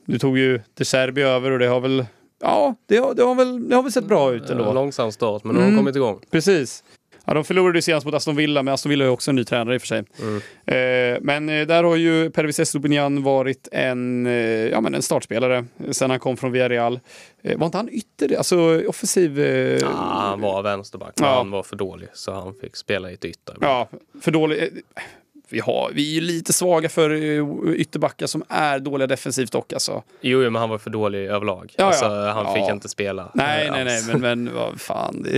[0.07, 2.07] Nu tog ju De Serbi över och det har väl
[2.43, 4.65] Ja, det har, det har, väl, det har väl sett bra ut ändå.
[4.69, 5.79] En långsam start, men nu har de Mm.
[5.85, 6.21] kommit igång.
[6.31, 6.85] Precis.
[7.25, 9.75] Ja, de förlorade senast mot Aston Villa, men Aston Villa är också en ny tränare
[9.75, 10.05] i och för sig.
[10.21, 10.37] Mm.
[10.67, 14.33] Eh, men eh, där har ju Pervis Estupinian varit en, eh,
[14.69, 17.01] ja, men en startspelare sen han kom från Villarreal.
[17.43, 19.41] Eh, var inte han ytter, alltså offensiv?
[19.41, 21.35] Eh, Ja, han var vänsterback, Ja.
[21.35, 23.57] han var för dålig så han fick spela i ett ytter.
[23.61, 23.89] Ja,
[24.21, 24.69] för dålig.
[25.53, 27.11] Vi, har, vi är ju lite svaga för
[27.75, 30.03] ytterbackar som är dåliga defensivt dock alltså.
[30.21, 31.75] Jo, men han var för dålig överlag.
[31.79, 33.31] Ja, alltså, han fick inte spela.
[33.35, 35.27] Nej, nej, nej, men, men vad fan.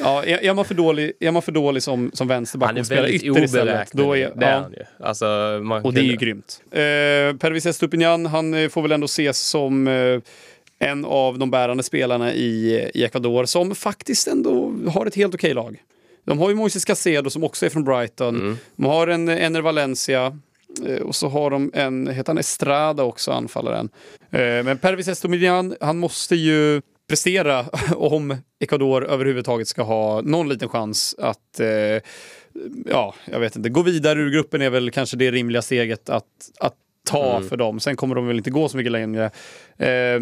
[0.00, 2.80] Ja, är, är, man för dålig, är man för dålig som, som vänsterback Han är
[2.80, 5.06] och spelar ytter istället, då är, det är ja, han ju.
[5.06, 5.26] Alltså,
[5.84, 6.60] Och det är ju grymt.
[6.70, 6.78] Eh,
[7.38, 10.20] Pervis Estupinian, han eh, får väl ändå ses som eh,
[10.78, 15.54] en av de bärande spelarna i, i Ecuador som faktiskt ändå har ett helt okej
[15.54, 15.82] lag.
[16.24, 18.40] De har ju Moises Casedo som också är från Brighton.
[18.40, 18.56] Mm.
[18.76, 20.38] De har en Ener Valencia.
[20.86, 23.88] eh, Och så har de en, heter han Estrada också, anfallaren.
[24.30, 27.64] Eh, Men Pervis Estupinian, han måste ju prestera
[27.96, 32.02] om Ecuador överhuvudtaget ska ha någon liten chans att eh,
[32.86, 36.24] ja, jag vet inte, gå vidare ur gruppen är väl kanske det rimliga steget att,
[36.60, 36.74] att
[37.06, 37.48] ta Mm.
[37.48, 37.80] för dem.
[37.80, 39.30] Sen kommer de väl inte gå så mycket längre.
[39.78, 40.20] Eh,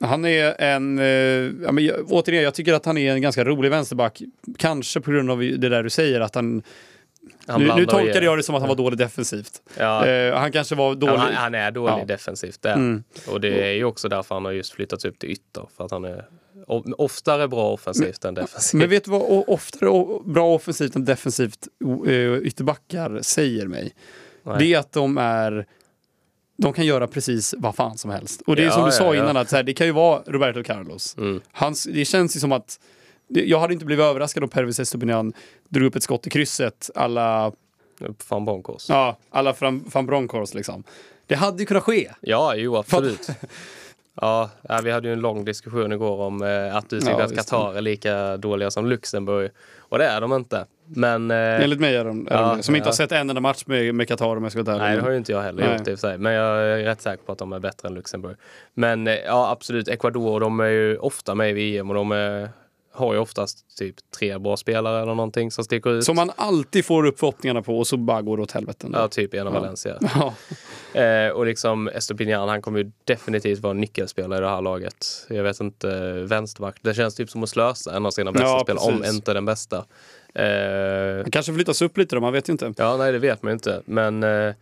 [0.00, 3.70] han är en, eh, ja, men återigen, jag tycker att han är en ganska rolig
[3.70, 4.22] vänsterback.
[4.58, 6.62] Kanske på grund av det där du säger att han...
[7.58, 9.62] Nu, nu tolkade jag det som att han var dålig defensivt.
[9.78, 10.06] Ja.
[10.06, 11.16] Eh, han kanske var dålig...
[11.16, 12.04] Han, han är dålig Ja.
[12.04, 12.74] defensivt där.
[12.74, 13.04] Mm.
[13.28, 15.68] Och det är ju också därför han har just flyttats upp till ytter.
[15.76, 16.24] För att han är
[16.96, 18.78] oftare bra offensivt än defensivt.
[18.78, 21.68] Men vet du vad oftare bra offensivt än defensivt
[22.06, 23.94] uh, ytterbackar säger mig?
[24.42, 24.56] Nej.
[24.58, 25.66] Det är att de är...
[26.56, 28.42] De kan göra precis vad fan som helst.
[28.46, 29.22] Och det är Ja, som du sa ja.
[29.22, 31.16] innan, att här, det kan ju vara Roberto Carlos.
[31.18, 31.40] Mm.
[31.52, 32.80] Hans, det känns ju som att...
[33.28, 35.32] Jag hade inte blivit överraskad om Pervis Estupinian
[35.68, 37.52] drog upp ett skott i krysset alla,
[38.28, 38.88] Van Bronckhorst.
[38.88, 39.16] Ja.
[39.30, 40.84] alla van, van Bronckhorst liksom.
[41.26, 42.10] Det hade ju kunnat ske.
[42.20, 43.28] ja, jo absolut.
[44.20, 44.50] Ja,
[44.84, 47.36] vi hade ju en lång diskussion igår om eh, att du tycker Ja, att.
[47.36, 49.50] Qatar är lika dåliga som Luxemburg.
[49.78, 50.66] Och det är de inte.
[50.86, 52.62] Men eh, Enligt mig är de, är Ja, de.
[52.62, 52.90] Som inte ja.
[52.90, 54.78] har sett en enda match med, Qatar om jag ska vara.
[54.78, 55.78] Nej, det har ju inte jag heller Nej.
[55.78, 56.18] gjort i och för sig.
[56.18, 58.36] Men jag är rätt säker på att de är bättre än Luxemburg.
[58.74, 59.88] Men eh, ja, absolut.
[59.88, 62.48] Ecuador, de är ju ofta med i VM och de är,
[62.94, 66.04] har ju oftast typ tre bra spelare eller någonting som sticker ut.
[66.04, 68.88] Som man alltid får upp förhoppningarna på och så bara går det åt helvete.
[68.92, 69.50] Ja, typ Ena Ja.
[69.60, 69.98] Valencia.
[70.14, 70.34] Ja.
[71.00, 75.26] Eh, och liksom Estopinian, han kommer ju definitivt vara nyckelspelare i det här laget.
[75.28, 76.76] Jag vet inte, vänsterback.
[76.82, 79.44] Det känns typ som att slösa en av sina bästa Ja, spelare, om inte den
[79.44, 79.84] bästa.
[80.34, 80.44] Eh,
[81.22, 82.74] Han kanske flyttas upp lite då, man vet ju inte.
[82.76, 83.82] Ja, nej det vet man ju inte.
[83.84, 84.54] Men eh,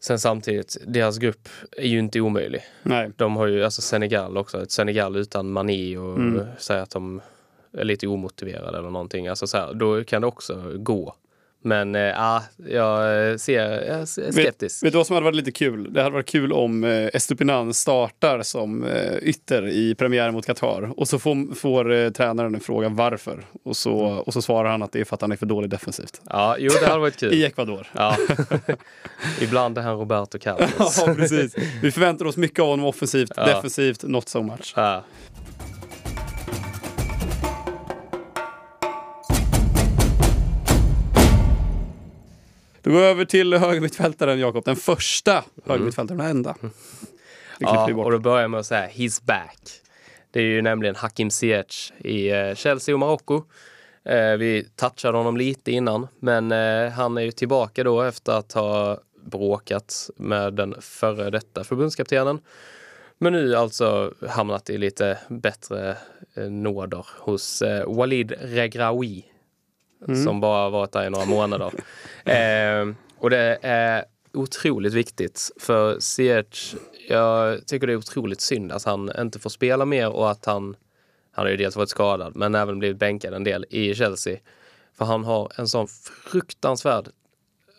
[0.00, 2.62] sen samtidigt, deras grupp är ju inte omöjlig.
[2.82, 3.10] Nej.
[3.16, 6.46] De har ju alltså Senegal också, ett Senegal utan Mané och Mm.
[6.58, 7.20] säga att de
[7.78, 9.28] är lite omotiverade eller någonting.
[9.28, 11.14] Alltså så här, då kan det också gå.
[11.66, 14.82] Men ja, jag ser, jag är skeptisk.
[14.82, 15.92] Vet du vad som hade varit lite kul?
[15.92, 21.00] Det hade varit kul om eh, Estupinan startar som eh, ytter i premiären mot Qatar.
[21.00, 23.44] Och så får, får eh, tränaren en fråga varför.
[23.64, 25.70] Och så, och så svarar han att det är för att han är för dålig
[25.70, 26.20] defensivt.
[26.30, 27.32] Ja, jo det hade varit kul.
[27.34, 27.86] I Ecuador.
[27.92, 28.16] Ja.
[29.40, 30.98] Ibland är han Roberto Carlos.
[31.06, 31.56] ja, precis.
[31.82, 33.32] Vi förväntar oss mycket av honom offensivt.
[33.36, 33.46] Ja.
[33.46, 34.72] Defensivt, not so much.
[34.76, 35.04] Ja.
[42.94, 44.64] Går över till högermittfältaren, Jakob.
[44.64, 46.54] Den första högermittfältaren, den enda.
[47.58, 49.58] Klipper Ja, och då börjar jag med att säga he's back.
[50.30, 53.42] Det är ju nämligen Hakim Ziyech i eh, Chelsea och Marocko.
[54.04, 58.52] Eh, vi touchade honom lite innan, men eh, han är ju tillbaka då efter att
[58.52, 62.38] ha bråkat med den före detta förbundskaptenen.
[63.18, 65.96] Men nu alltså hamnat i lite bättre
[66.36, 69.24] nåder hos Walid Regraoui
[70.24, 71.72] som bara varit där i några månader.
[72.24, 76.74] eh, och det är otroligt viktigt för Ziyech,
[77.08, 80.76] jag tycker det är otroligt synd att han inte får spela mer och att han,
[81.32, 84.38] han har ju dels varit skadad men även blivit bänkad en del i Chelsea.
[84.98, 85.86] För han har en sån
[86.30, 87.08] fruktansvärd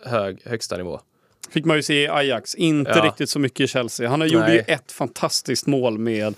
[0.05, 0.99] hög högsta nivå.
[1.49, 2.55] Fick man ju se i Ajax.
[2.55, 3.05] Inte Ja.
[3.05, 4.09] riktigt så mycket i Chelsea.
[4.09, 6.33] Han gjorde ju ett fantastiskt mål med,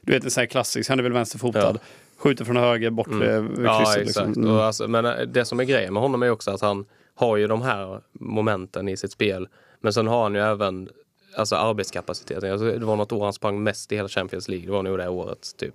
[0.00, 1.60] du vet en sån här klassisk, han är väl vänsterfotad.
[1.60, 1.80] Ja.
[2.18, 4.06] Skjuter från höger bort vid Ja, krysset.
[4.06, 4.32] Liksom.
[4.32, 4.50] Mm.
[4.50, 7.46] Alltså, men eh, det som är grejen med honom är också att han har ju
[7.46, 9.48] de här momenten i sitt spel.
[9.80, 10.88] Men sen har han ju även
[11.36, 12.52] alltså arbetskapaciteten.
[12.52, 14.66] Alltså, det var något år han sprang mest i hela Champions League.
[14.66, 15.74] Det var nog det året typ.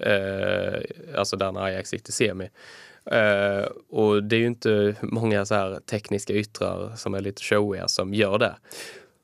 [0.00, 0.80] Eh,
[1.18, 2.50] alltså där när Ajax gick till semi.
[3.10, 7.88] Eh, och det är ju inte många så här tekniska yttrar som är lite showiga
[7.88, 8.54] som gör det.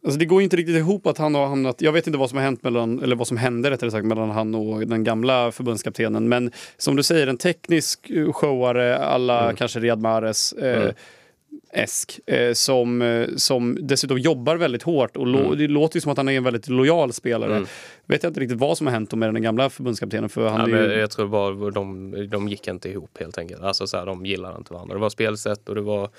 [0.04, 1.80] Alltså det går inte riktigt ihop att han har hamnat...
[1.80, 4.30] Jag vet inte vad som har hänt mellan, eller vad som hände rättare sagt mellan
[4.30, 6.28] han och den gamla förbundskaptenen.
[6.28, 9.56] Men som du säger, en teknisk showare alla mm.
[9.56, 10.52] kanske Riyad Mahrez.
[10.52, 10.94] Eh, mm.
[11.72, 15.58] Esk, eh, som, eh, som dessutom jobbar väldigt hårt och mm.
[15.58, 17.56] det låter ju som att han är en väldigt lojal spelare.
[17.56, 17.66] Mm.
[18.06, 20.28] Vet jag inte riktigt vad som har hänt med den gamla förbundskaptenen.
[20.28, 20.92] För han ja, ju...
[20.92, 23.62] Jag tror bara de, de gick inte ihop helt enkelt.
[23.62, 24.94] Alltså så här, de gillade inte varandra.
[24.94, 26.10] Det var spelsätt och det var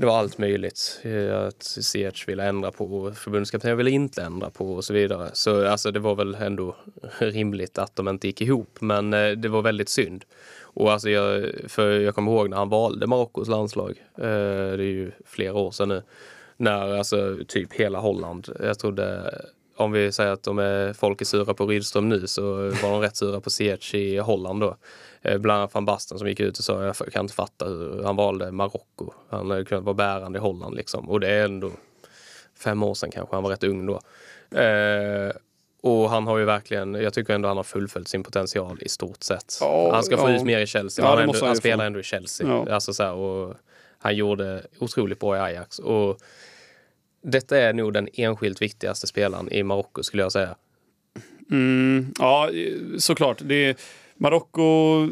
[0.00, 1.00] det var allt möjligt.
[1.02, 5.30] Eh, att Ziyech ville ändra på, förbundskaptenen ville inte ändra på och så vidare.
[5.32, 6.76] Så alltså, det var väl ändå
[7.18, 8.80] rimligt att de inte gick ihop.
[8.80, 10.24] Men eh, det var väldigt synd.
[10.62, 13.90] Och alltså jag, för jag kommer ihåg när han valde Marockos landslag.
[14.16, 14.24] Eh,
[14.76, 16.02] det är ju flera år sedan nu.
[16.56, 19.34] När alltså typ hela Holland, jag trodde
[19.80, 23.00] om vi säger att de är, folk är sura på Rydström nu så var de
[23.00, 24.76] rätt sura på Ziyech i Holland då.
[25.22, 28.02] Eh, bland annat van Basten som gick ut och sa jag kan inte fatta hur
[28.02, 29.12] han valde Marocko.
[29.28, 31.10] Han kunnat vara bärande i Holland liksom.
[31.10, 31.70] Och det är ändå
[32.58, 34.00] fem år sedan kanske, han var rätt ung då.
[34.58, 35.32] Eh,
[35.82, 39.22] och han har ju verkligen, jag tycker ändå han har fullföljt sin potential i stort
[39.22, 39.58] sett.
[39.60, 40.36] Oh, han ska få oh.
[40.36, 41.04] ut mer i Chelsea.
[41.04, 42.48] Ja, han, ändå, han spelar ändå i Chelsea.
[42.48, 42.74] Ja.
[42.74, 43.54] Alltså så här, och
[43.98, 45.78] han gjorde otroligt bra i Ajax.
[45.78, 46.20] Och
[47.22, 50.54] detta är nog den enskilt viktigaste spelaren i Marocko skulle jag säga.
[51.50, 52.50] Mm, ja,
[52.98, 53.38] såklart.
[53.44, 53.78] Det
[54.16, 55.08] Marocko,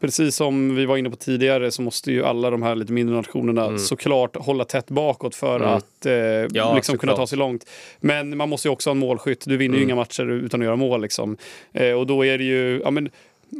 [0.00, 3.16] precis som vi var inne på tidigare, så måste ju alla de här lite mindre
[3.16, 3.78] nationerna mm.
[3.78, 5.68] såklart hålla tätt bakåt för mm.
[5.68, 6.12] att eh,
[6.50, 7.70] ja, liksom kunna ta sig långt.
[8.00, 9.44] Men man måste ju också ha en målskytt.
[9.46, 9.78] Du vinner mm.
[9.78, 11.02] ju inga matcher utan att göra mål.
[11.02, 11.36] Liksom.
[11.72, 12.80] Eh, och då är det ju...
[12.84, 13.10] Ja, men,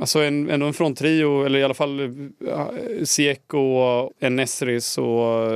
[0.01, 2.11] Alltså en, ändå en fronttrio, eller i alla fall
[3.05, 5.53] Seko och Enesris och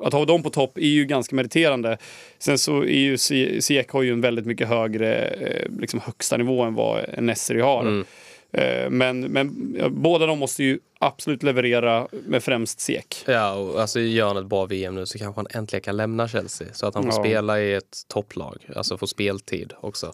[0.00, 1.98] att ha dem på topp är ju ganska meriterande.
[2.38, 3.18] Sen så är ju
[3.60, 7.80] Seko har ju en väldigt mycket högre eh, liksom högsta nivå än vad Enesri har.
[7.80, 8.04] Mm.
[8.52, 13.24] Eh, men, men båda de måste ju absolut leverera med främst SEK.
[13.26, 16.28] Ja, och alltså gör han ett bra VM nu så kanske han äntligen kan lämna
[16.28, 16.68] Chelsea.
[16.72, 17.22] Så att han får ja.
[17.22, 20.12] spela i ett topplag, alltså få speltid också.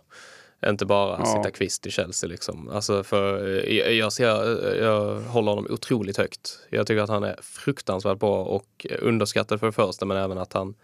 [0.68, 1.26] Inte bara ja.
[1.26, 2.68] sitta kvist i Chelsea liksom.
[2.68, 4.26] Alltså för eh, jag, ser,
[4.82, 6.58] jag håller honom otroligt högt.
[6.70, 10.52] Jag tycker att han är fruktansvärt bra och underskattad för det första men även att
[10.52, 10.74] han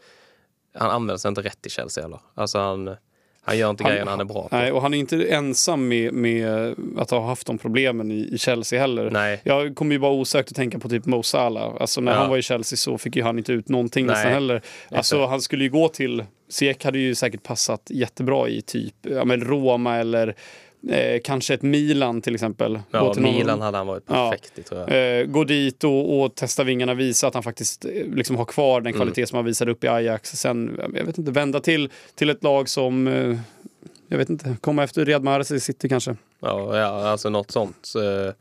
[0.74, 2.20] han sig inte rätt i Chelsea heller.
[2.34, 2.96] Alltså han,
[3.42, 4.56] han gör inte han, grejerna han är bra på.
[4.56, 8.38] Nej, och han är inte ensam med, med att ha haft de problemen i, i
[8.38, 9.10] Chelsea heller.
[9.10, 9.40] Nej.
[9.44, 11.76] Jag kommer ju bara osökt att tänka på typ Mo Salah.
[11.80, 12.18] Alltså när ja.
[12.18, 14.14] han var i Chelsea så fick ju han inte ut någonting Nej.
[14.14, 14.62] nästan heller.
[14.90, 19.24] Alltså han skulle ju gå till, Ziyech hade ju säkert passat jättebra i typ ja,
[19.24, 20.36] men Roma eller
[20.88, 22.80] Eh, kanske ett Milan till exempel.
[22.90, 23.60] Ja, till Milan någon...
[23.60, 24.60] hade han varit perfekt ja.
[24.60, 25.20] i tror jag.
[25.20, 28.80] Eh, gå dit och, och, testa vingarna, visa att han faktiskt eh, liksom har kvar
[28.80, 28.98] den mm.
[28.98, 29.26] kvalitet mm.
[29.26, 30.30] som han visade upp i Ajax.
[30.30, 33.38] Sen, jag vet inte, vända till, till ett lag som, eh,
[34.08, 36.16] jag vet inte, komma efter Riyad Mahrez i City kanske.
[36.40, 37.92] Ja, ja alltså något sånt.
[37.96, 38.34] Eh,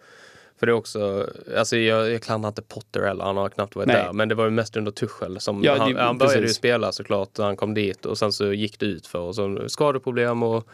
[0.60, 1.28] för det är också,
[1.58, 3.96] alltså jag, jag klandrar inte Potter heller, han har knappt varit Nej.
[3.96, 4.14] där.
[4.14, 7.38] Men det var ju mest under Tuchel som, ja, han, han började ju spela såklart
[7.38, 10.68] han kom dit och sen så gick det ut för och så skadeproblem och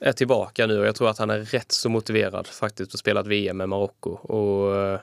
[0.00, 3.20] är tillbaka nu och jag tror att han är rätt så motiverad faktiskt att spela
[3.20, 4.10] ett VM med Marocko.
[4.10, 5.00] Och eh,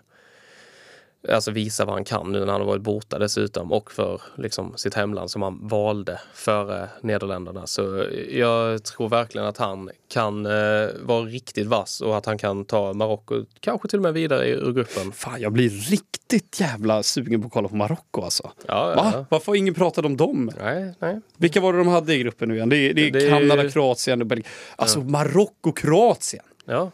[1.29, 4.73] alltså visa vad han kan nu när han har varit borta dessutom och för liksom,
[4.75, 7.67] sitt hemland som han valde före Nederländerna.
[7.67, 12.65] Så jag tror verkligen att han kan eh, vara riktigt vass och att han kan
[12.65, 15.11] ta Marocko kanske till och med vidare ur gruppen.
[15.11, 18.51] Fan, jag blir riktigt jävla sugen på att kolla på Marocko alltså.
[18.67, 19.25] Ja, ja, Va?
[19.29, 20.51] Varför har ingen pratat om dem?
[20.59, 21.21] Nej, nej.
[21.37, 22.69] Vilka var det de hade i gruppen nu igen?
[22.69, 23.29] Det är, det är det...
[23.29, 24.49] Kanada, Kroatien och Belgien.
[24.75, 25.05] Alltså ja.
[25.05, 26.43] Marocko, Kroatien.
[26.65, 26.91] Ja.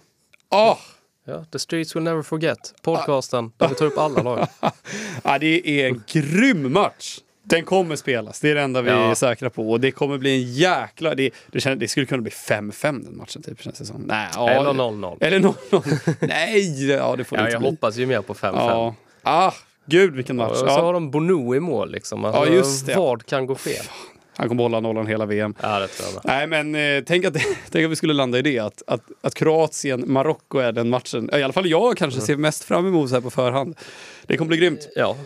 [0.50, 0.78] Ah!
[1.26, 2.74] Ja, The Streets Will Never Forget.
[2.82, 4.48] Podcasten där vi tar upp alla lag.
[5.24, 7.20] ja, det är en grym match.
[7.46, 9.12] Den kommer spelas, det är det enda vi ja.
[9.12, 9.72] är säkra på.
[9.72, 11.16] Och det kommer bli en jäkla...
[11.16, 14.02] Det, det, känns, det skulle kunna bli 5-5 den matchen, typ, känns det som.
[14.02, 15.18] Nej, ja, eller 0-0.
[15.22, 16.16] Eller 0-0.
[16.28, 17.70] Nej, ja, det får ja, det Jag bli.
[17.70, 18.54] hoppas ju mer på 5-5.
[18.56, 18.96] Ja.
[19.24, 19.52] Ah,
[19.86, 20.52] gud vilken match.
[20.52, 22.26] Och så har de Bono i mål liksom.
[22.26, 22.96] Alltså, ja, just det.
[22.96, 23.86] Vad kan gå fel?
[24.36, 25.56] Han kommer hålla nollan hela VM.
[25.62, 27.34] Ja, det tror jag Nej, men eh, tänk, att,
[27.70, 28.60] tänk att vi skulle landa i det.
[28.60, 31.30] Att, att, att Kroatien, Marocko är den matchen.
[31.34, 32.28] I alla fall jag kanske mm.
[32.28, 33.76] ser mest fram emot så här på förhand.
[34.28, 34.90] Det kommer bli grymt.
[34.96, 35.18] Ja.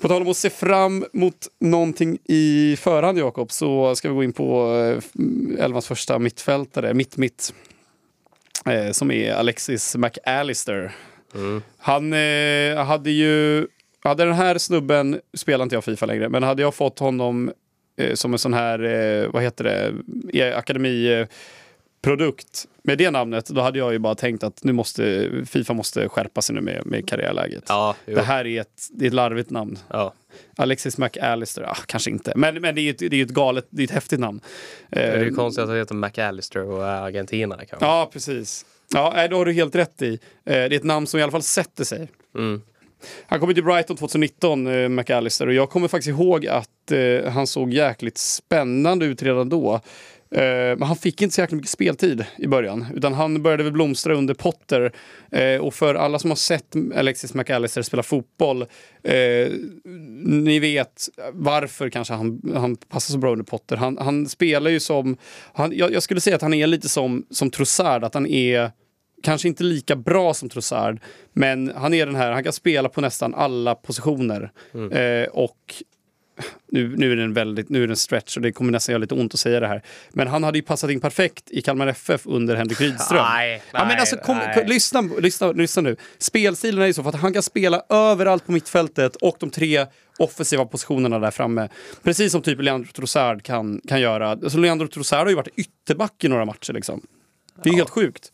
[0.00, 4.24] På tal om att se fram mot någonting i förhand, Jakob, så ska vi gå
[4.24, 7.54] in på eh, elvans första mittfältare, mitt-mitt.
[8.66, 10.92] Eh, som är Alexis McAllister.
[11.34, 11.62] Mm.
[11.78, 13.66] Han eh, hade ju
[14.02, 17.52] hade den här snubben, spelar inte jag Fifa längre, men hade jag fått honom
[18.14, 19.64] som en sån här, eh, vad heter
[20.32, 21.26] det, akademi...
[22.02, 26.08] produkt med det namnet, då hade jag ju bara tänkt att nu måste Fifa måste
[26.08, 27.64] skärpa sig nu med, med karriärläget.
[27.68, 27.94] Ja.
[28.04, 29.78] Det här är ett, det är ett larvigt namn.
[29.90, 30.14] ja.
[30.56, 32.32] Alexis McAllister, ah, kanske inte.
[32.36, 34.40] Men, men det är ju ett, det är ett galet, det är ett häftigt namn.
[34.90, 37.86] Det är ju Eh, konstigt att det heter McAllister och är argentinare kanske.
[37.86, 38.66] Ja, precis.
[38.94, 40.12] Ja, då har du helt rätt i.
[40.12, 42.08] Eh, Det är ett namn som i alla fall sätter sig.
[42.36, 42.62] Mm.
[43.26, 47.30] Han kom ju till Brighton 2019, eh, McAllister, och jag kommer faktiskt ihåg att eh,
[47.30, 49.80] han såg jäkligt spännande ut redan då.
[50.34, 53.72] Eh, men han fick inte så jäkla mycket speltid i början, utan han började väl
[53.72, 54.92] blomstra under Potter.
[55.32, 58.62] Eh, och för alla som har sett Alexis McAllister spela fotboll,
[59.02, 59.48] eh,
[60.24, 63.76] ni vet varför kanske han, han passar så bra under Potter.
[63.76, 65.16] Han, han spelar ju som,
[65.52, 68.70] han, jag, jag skulle säga att han är lite som, som Trossard, att han är
[69.22, 71.00] kanske inte lika bra som Trossard,
[71.32, 74.52] men han är den här, han kan spela på nästan alla positioner.
[74.92, 75.74] Eh, och
[76.68, 78.92] nu, nu är det en väldigt, nu är det en stretch och det kommer nästan
[78.92, 79.82] göra lite ont att säga det här.
[80.10, 83.24] Men han hade ju passat in perfekt i Kalmar FF under Henrik Rydström.
[83.24, 85.96] Nej, ja, men alltså, kom, kom, lyssna, lyssna, lyssna nu.
[86.18, 89.86] Spelstilen är ju så för att han kan spela överallt på mittfältet och de tre
[90.18, 91.68] offensiva positionerna där framme.
[92.02, 94.30] Precis som typ Leandro Trossard kan, kan göra.
[94.30, 97.02] Alltså, Leandro Trossard har ju varit ytterback i några matcher liksom.
[97.62, 98.32] Det är ju helt sjukt.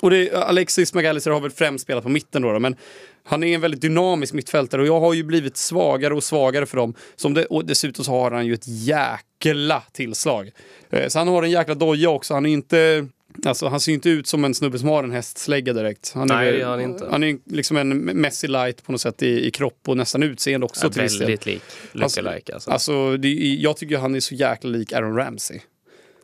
[0.00, 2.76] Och det, Alexis McAllister har väl främst spelat på mitten då, då, men
[3.24, 6.76] han är en väldigt dynamisk mittfältare och jag har ju blivit svagare och svagare för
[6.76, 6.94] dem.
[7.16, 10.50] Som det, och dessutom så har han ju ett jäkla tillslag.
[10.90, 12.34] Eh, Så han har en jäkla doja också.
[12.34, 13.06] Han är inte...
[13.44, 16.12] Alltså, han ser ju inte ut som en snubbe som har en hästslägga direkt.
[16.14, 17.08] Han är, Nej, han inte.
[17.10, 20.64] Han är liksom en Messi light på något sätt i, i kropp och nästan utseende
[20.64, 20.86] också.
[20.86, 21.62] Ja, till väldigt lik.
[21.92, 22.70] Lookalike alltså.
[22.70, 25.60] Alltså, det, jag tycker han är så jäkla lik Aaron Ramsey.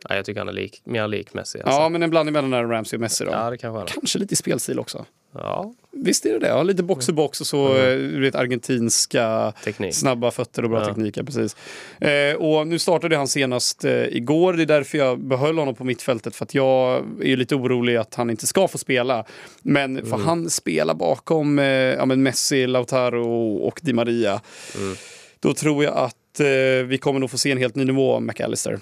[0.09, 1.61] Ja, jag tycker han är lik, mer lik Messi.
[1.61, 1.79] Alltså.
[1.81, 3.31] Ja, men en blandning mellan Ramsey och Messi då.
[3.31, 3.91] ja, det kanske han är.
[3.91, 5.05] Kanske lite i spelstil också.
[5.33, 6.47] Ja, Visst är det det?
[6.47, 9.95] Ja, lite box to box och så eh, du vet, argentinska teknik.
[9.95, 10.85] snabba fötter och bra Ja.
[10.85, 11.17] teknik.
[11.17, 11.55] ja, Precis.
[12.01, 14.53] Eh, och nu startade han senast eh, igår.
[14.53, 16.35] Det är därför jag behöll honom på mittfältet.
[16.35, 19.25] För att jag är lite orolig att han inte ska få spela.
[19.61, 20.21] Men Mm.
[20.21, 24.41] han spela bakom eh, ja, men Messi, Lautaro och Di Maria.
[24.77, 24.95] Mm.
[25.39, 26.45] Då tror jag att eh,
[26.85, 28.79] vi kommer nog få se en helt ny nivå av McAllister.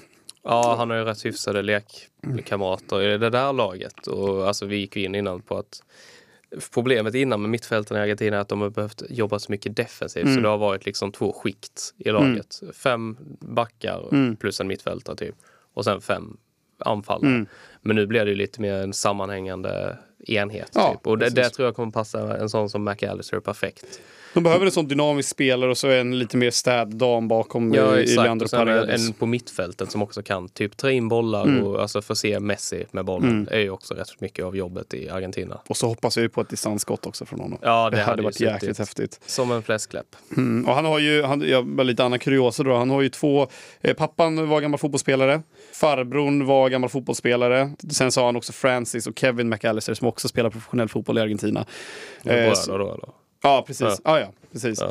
[0.49, 4.07] Ja, han har ju rätt hyfsade lekkamrater i det där laget.
[4.07, 5.83] Och alltså, vi gick ju in innan på att
[6.73, 10.23] problemet innan med mittfälten i Argentina är att de har behövt jobba så mycket defensivt.
[10.23, 10.35] Mm.
[10.35, 12.61] Så det har varit liksom två skikt i laget.
[12.73, 14.35] Fem backar Mm.
[14.35, 15.35] plus en mittfältare typ.
[15.73, 16.37] Och sen fem
[16.79, 17.31] anfallare.
[17.31, 17.47] Mm.
[17.81, 20.71] Men nu blir det ju lite mer en sammanhängande enhet.
[20.73, 21.07] Ja, typ.
[21.07, 24.01] Och det, det tror jag kommer passa en sån som McAllister perfekt.
[24.37, 27.97] De behöver en sån dynamisk spelare och så en lite mer städ dam bakom Ja,
[27.97, 28.23] i exakt.
[28.23, 29.07] Leandro Och sen Paredes.
[29.07, 31.63] en på mittfältet som också kan typ ta in bollar Mm.
[31.63, 33.43] och alltså förse Messi med bollen.
[33.45, 35.61] Det är ju också rätt mycket av jobbet i Argentina.
[35.67, 37.59] Och så hoppas jag ju på ett distansskott också från honom.
[37.61, 39.19] Ja, det, det hade hade varit jäkligt häftigt.
[39.25, 40.15] Som en fläskläpp.
[40.37, 40.65] Mm.
[40.69, 43.47] Och han har ju, han, ja, bara lite annan kuriosa då, han har ju två,
[43.81, 45.41] eh, pappan var gammal fotbollsspelare,
[45.73, 50.27] farbrorn var gammal fotbollsspelare, sen så har han också Francis och Kevin McAllister som också
[50.27, 51.59] spelar professionell fotboll i Argentina.
[51.59, 53.09] Eh, Bröder då eller?
[53.43, 53.81] Ja, precis.
[53.87, 53.95] Ja.
[54.03, 54.19] Ja.
[54.19, 54.81] ja, precis.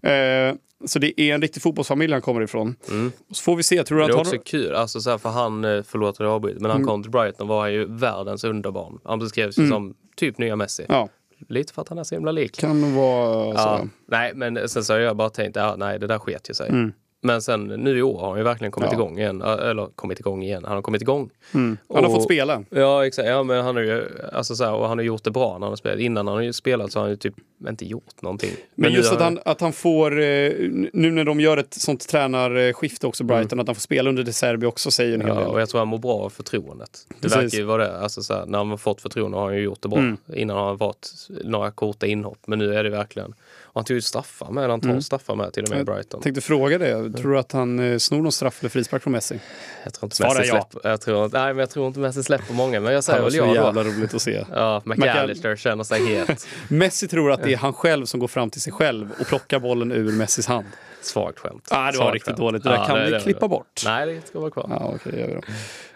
[0.00, 0.08] Ja.
[0.10, 0.54] Eh,
[0.86, 2.76] så det är en riktig fotbollsfamilj han kommer ifrån.
[2.90, 3.12] Mm.
[3.30, 4.26] Och så får vi se, tror du Det att är han...
[4.26, 6.88] också kul, alltså så här, för han, eh, förlåt att jag avbryter, men han Mm.
[6.88, 8.98] kom till Brighton var han ju världens underbarn.
[9.04, 9.72] Han beskrevs ju Mm.
[9.72, 10.86] som typ nya Messi.
[10.88, 11.08] Ja,
[11.48, 12.58] Lite för att han är så himla lik.
[12.58, 13.88] kan vara Ja, så.
[14.08, 16.68] nej, men sen så har jag bara tänkt, ja, nej det där sket ju sig.
[16.68, 16.92] Mm.
[17.26, 18.98] Men sen nu i år har han ju verkligen kommit Ja.
[18.98, 19.42] igång igen.
[19.42, 21.30] Eller kommit igång igen, han har kommit igång.
[21.54, 21.78] Mm.
[21.88, 22.62] Han har Och- fått spela.
[22.70, 25.30] Ja exakt, ja, men han har ju, alltså så här, och han har gjort det
[25.30, 25.98] bra när han har spelat.
[26.00, 27.34] Innan han har ju spelat så har han ju typ
[27.68, 28.50] inte gjort någonting.
[28.74, 30.52] Men nu just att han, att han får, eh,
[30.92, 34.32] nu när de gör ett sånt tränarskifte också, Brighton, att han får spela under De
[34.32, 35.38] Serbi också säger en hel Mm.
[35.38, 35.54] Ja, del.
[35.54, 36.90] och jag tror han mår bra av förtroendet.
[37.08, 37.36] Det Precis.
[37.38, 37.98] verkar ju vara det.
[38.00, 39.98] Alltså så här, när han har fått förtroende har han ju gjort det bra.
[39.98, 40.16] Mm.
[40.34, 41.08] Innan har han varit
[41.44, 42.38] några korta inhopp.
[42.46, 43.34] Men nu är det verkligen...
[43.74, 44.70] Han tog ju straffar med.
[44.70, 45.02] Han tar Mm.
[45.02, 46.20] straffar med till och med i Brighton.
[46.22, 49.40] Tänkte fråga det, tror du att han eh, snor någon straff eller frispark från Messi?
[49.84, 50.68] Jag tror inte Svara Messi ja.
[50.70, 50.88] släpper...
[50.90, 52.80] Jag tror, nej, men jag tror inte Messi släpper många.
[52.80, 53.54] Men jag Det säger var väl så ja då.
[53.54, 54.44] jävla roligt att se.
[54.52, 56.46] Ja, McAllister känner sig het.
[56.68, 59.58] Messi tror att det är han själv som går fram till sig själv och plockar
[59.58, 60.66] bollen ur Messis hand.
[61.04, 61.68] Svagt skämt.
[61.70, 62.38] Ah, det var riktigt skämt.
[62.38, 62.62] dåligt.
[62.62, 63.82] Det där Ja, kan det- vi det- klippa bort.
[63.84, 64.66] Nej, det ska vara kvar.
[64.70, 65.40] Ja, det gör vi då.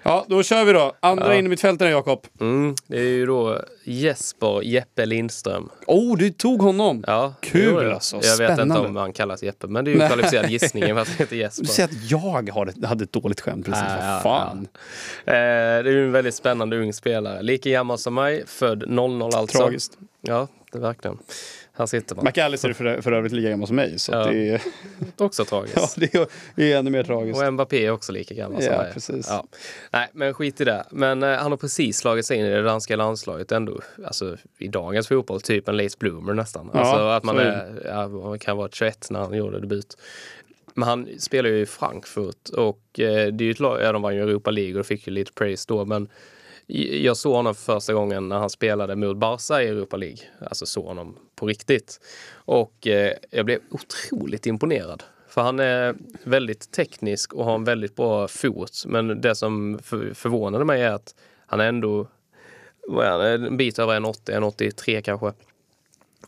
[0.02, 0.92] Ja, då kör vi då.
[1.00, 1.34] Andra Ja.
[1.34, 2.26] in i mittfältaren, Jakob.
[2.40, 5.68] Mm, det är ju då Jesper Jeppe Lindström.
[5.86, 7.04] Oh, du tog honom!
[7.06, 7.92] Ja, Kul, det jag.
[7.92, 8.16] alltså.
[8.16, 8.88] Jag vet inte Spännande.
[8.88, 11.50] om han kallas Jeppe, men det är ju en kvalificerad gissning för att han heter
[11.60, 13.84] Du säger att jag har ett, hade ett dåligt skämt precis.
[13.88, 14.68] Ja, Vad ja, fan.
[15.24, 17.42] Eh, det är ju en väldigt spännande ung spelare.
[17.42, 19.58] Lika gammal som mig, född 00 alltså.
[19.58, 19.98] Tragiskt.
[20.20, 21.18] Ja, det verkligen.
[21.78, 22.24] Här sitter man.
[22.24, 23.98] McAllister är för, för övrigt lika gammal som mig.
[23.98, 24.24] Så Ja.
[24.26, 24.62] det, är,
[25.16, 25.98] Också tragiskt.
[26.12, 27.42] ja, det är, ännu mer tragiskt.
[27.42, 28.92] Och Mbappé är också lika gammal som Ja, mig.
[28.92, 29.26] precis.
[29.28, 29.44] Ja.
[29.90, 30.84] Nej, men skit i det.
[30.90, 33.80] Men eh, han har precis slagit sig in i det danska landslaget ändå.
[34.06, 36.70] Alltså i dagens fotboll, typ en late bloomer nästan.
[36.74, 39.96] Ja, alltså att man är, ja, man kan vara 21 när han gjorde debut.
[40.74, 44.02] Men han spelar ju i Frankfurt och eh, det är ju ett lag, ja, de
[44.02, 46.08] vann ju Europa League och fick ju lite praise då men
[47.02, 50.18] jag såg honom för första gången när han spelade mot Barca i Europa League.
[50.40, 52.00] Alltså såg honom på riktigt.
[52.32, 55.02] Och eh, jag blev otroligt imponerad.
[55.28, 55.94] För han är
[56.24, 58.84] väldigt teknisk och har en väldigt bra fot.
[58.86, 61.14] Men det som för, förvånade mig är att
[61.46, 62.06] han är ändå
[62.88, 65.32] vad är han, en bit över 1,80, 1,83 kanske.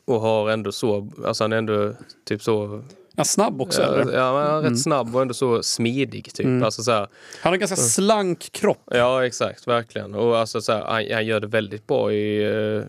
[0.05, 2.82] Och har ändå så, alltså han är ändå typ så
[3.20, 4.12] Ja, snabb också Ja, eller?
[4.12, 4.70] ja, han är Mm.
[4.72, 6.34] rätt snabb och ändå så smidig.
[6.34, 6.46] Typ.
[6.46, 6.62] Mm.
[6.64, 7.08] Alltså, så här,
[7.42, 8.82] Han har ganska slank kropp.
[8.90, 9.66] ja, exakt.
[9.66, 10.14] Verkligen.
[10.14, 12.44] Och alltså, så här, han, han gör det väldigt bra i,
[12.76, 12.82] eh,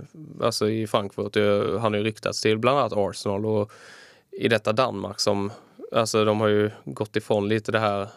[0.45, 1.36] alltså, i Frankfurt.
[1.82, 3.71] Han har ju ryktats till bland annat Arsenal och
[4.32, 5.51] i detta Danmark som,
[5.91, 8.07] alltså de har ju gått ifrån lite det här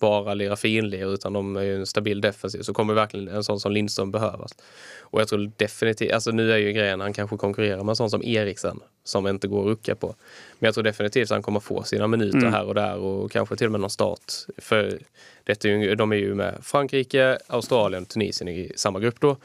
[0.00, 3.60] bara lira finlir utan de är ju en stabil defensiv så kommer verkligen en sån
[3.60, 4.52] som Lindström behövas.
[5.00, 8.10] Och jag tror definitivt, alltså nu är ju grejen han kanske konkurrerar med en sån
[8.10, 10.14] som Eriksen som inte går att rucka på.
[10.58, 12.52] Men jag tror definitivt att han kommer få sina minuter Mm.
[12.52, 14.32] här och där och kanske till och med någon start.
[14.58, 14.98] För
[15.44, 19.36] detta är ju, de är ju med Frankrike, Australien, Tunisien i samma grupp då.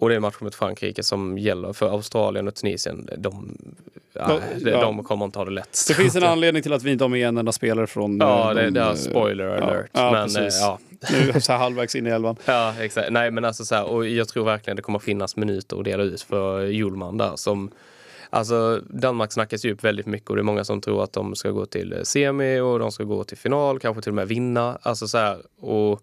[0.00, 3.08] Och det är matchen mot Frankrike som gäller för Australien och Tunisien.
[3.18, 3.56] De,
[4.12, 4.80] ja, de, ja.
[4.80, 5.78] de kommer inte ha det lätt.
[5.88, 8.18] Det finns en anledning till att vi inte har med en enda spelare från...
[8.18, 9.90] Ja, eh, de, det är eh, spoiler alert.
[9.92, 10.78] ja, men eh, ja,
[11.10, 12.36] Nu så här halvvägs in i elvan.
[12.44, 13.10] Ja, exakt.
[13.10, 16.02] Nej, men alltså så här, och jag tror verkligen det kommer finnas minuter att dela
[16.02, 17.70] ut för Hjulman där som
[18.32, 21.34] Alltså Danmark snackas ju upp väldigt mycket och det är många som tror att de
[21.34, 24.78] ska gå till semi och de ska gå till final, kanske till och med vinna.
[24.82, 26.02] Alltså så här, och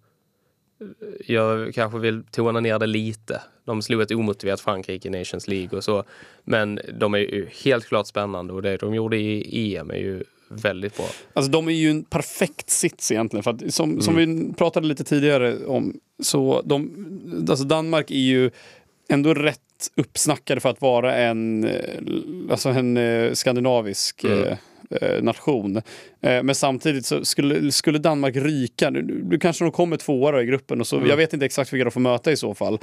[1.26, 3.42] jag kanske vill tona ner det lite.
[3.66, 6.04] De slog ett omotiverat Frankrike i Nations League och så.
[6.44, 10.24] Men de är ju helt klart spännande och det de gjorde i EM är ju
[10.50, 11.06] väldigt bra.
[11.34, 13.44] Alltså de är ju en perfekt sits egentligen.
[13.44, 14.48] För att, som, som Mm.
[14.48, 18.52] vi pratade lite tidigare om, så de, alltså Danmark är ju
[19.10, 19.60] ändå rätt
[19.96, 21.72] uppsnackade för att vara en, eh,
[22.52, 24.56] alltså en eh, skandinavisk Mm.
[24.92, 25.76] Eh, nation.
[26.22, 30.46] Eh, men samtidigt så skulle, skulle Danmark ryka, nu, nu kanske de kommer tvåa i
[30.46, 31.10] gruppen och så, Mm.
[31.10, 32.74] jag vet inte exakt vilka de får möta i så fall.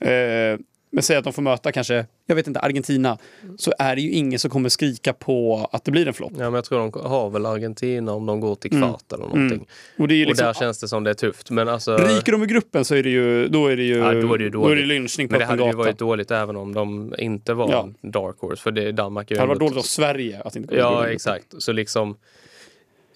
[0.00, 0.58] Eh,
[0.96, 3.18] men säg att de får möta kanske, jag vet inte, Argentina,
[3.58, 6.32] så är det ju ingen som kommer skrika på att det blir en flopp.
[6.38, 8.88] Ja, men jag tror de har väl Argentina om de går till Mm.
[8.88, 9.66] kvart eller någonting.
[9.98, 11.50] Och, det är ju Och liksom, där känns det som det är tufft.
[11.50, 14.12] Men alltså, Ryker de i gruppen så är det ju, då är det ju, Ja,
[14.12, 16.30] då är det ju då är det lynchning på men det hade ju varit dåligt
[16.30, 17.88] även om de inte var Ja.
[18.02, 18.62] dark horse.
[18.62, 21.08] För det, Danmark är Det ju hade varit dåligt av Sverige att inte komma Ja,
[21.08, 21.46] exakt.
[21.58, 22.16] Så liksom,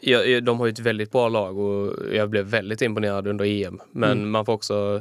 [0.00, 3.80] ja, de har ju ett väldigt bra lag och jag blev väldigt imponerad under EM.
[3.92, 4.30] Men Mm.
[4.30, 5.00] man får också,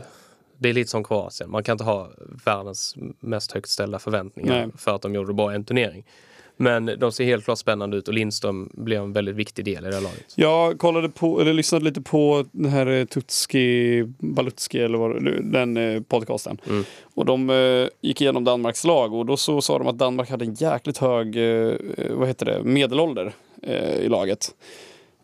[0.60, 1.52] det är lite som Kroatien.
[1.52, 2.10] Man kan inte ha
[2.46, 4.70] världens mest högt ställda förväntningar Nej.
[4.78, 6.04] för att de gjorde bra i en turnering.
[6.62, 9.90] Men de ser helt klart spännande ut och Lindström blev en väldigt viktig del i
[9.90, 10.26] det här laget.
[10.36, 15.42] Jag kollade på, eller lyssnade lite på den här eh, Tutski Balutski eller vad det-
[15.42, 16.62] den eh, podcasten.
[16.70, 16.84] Mm.
[17.14, 20.46] Och de eh, gick igenom Danmarks lag och då så sa de att Danmark hade
[20.46, 21.74] en jäkligt hög, eh,
[22.10, 23.34] vad heter det, medelålder
[23.64, 24.56] eh, i laget.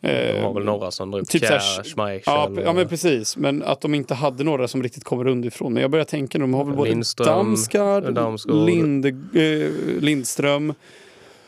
[0.06, 2.22] De Eh, har väl några som upp typ såhär- Schmeichel.
[2.26, 3.38] Ja, ja, men precis.
[3.38, 5.74] Men att de inte hade några som riktigt kommer underifrån.
[5.74, 8.66] Men jag börjar tänka, de har väl både Lindström, Damsgaard, Damsgaard.
[8.66, 10.74] Linde, eh, Lindström.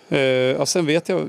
[0.10, 1.22] Eh, ja, sen vet jag,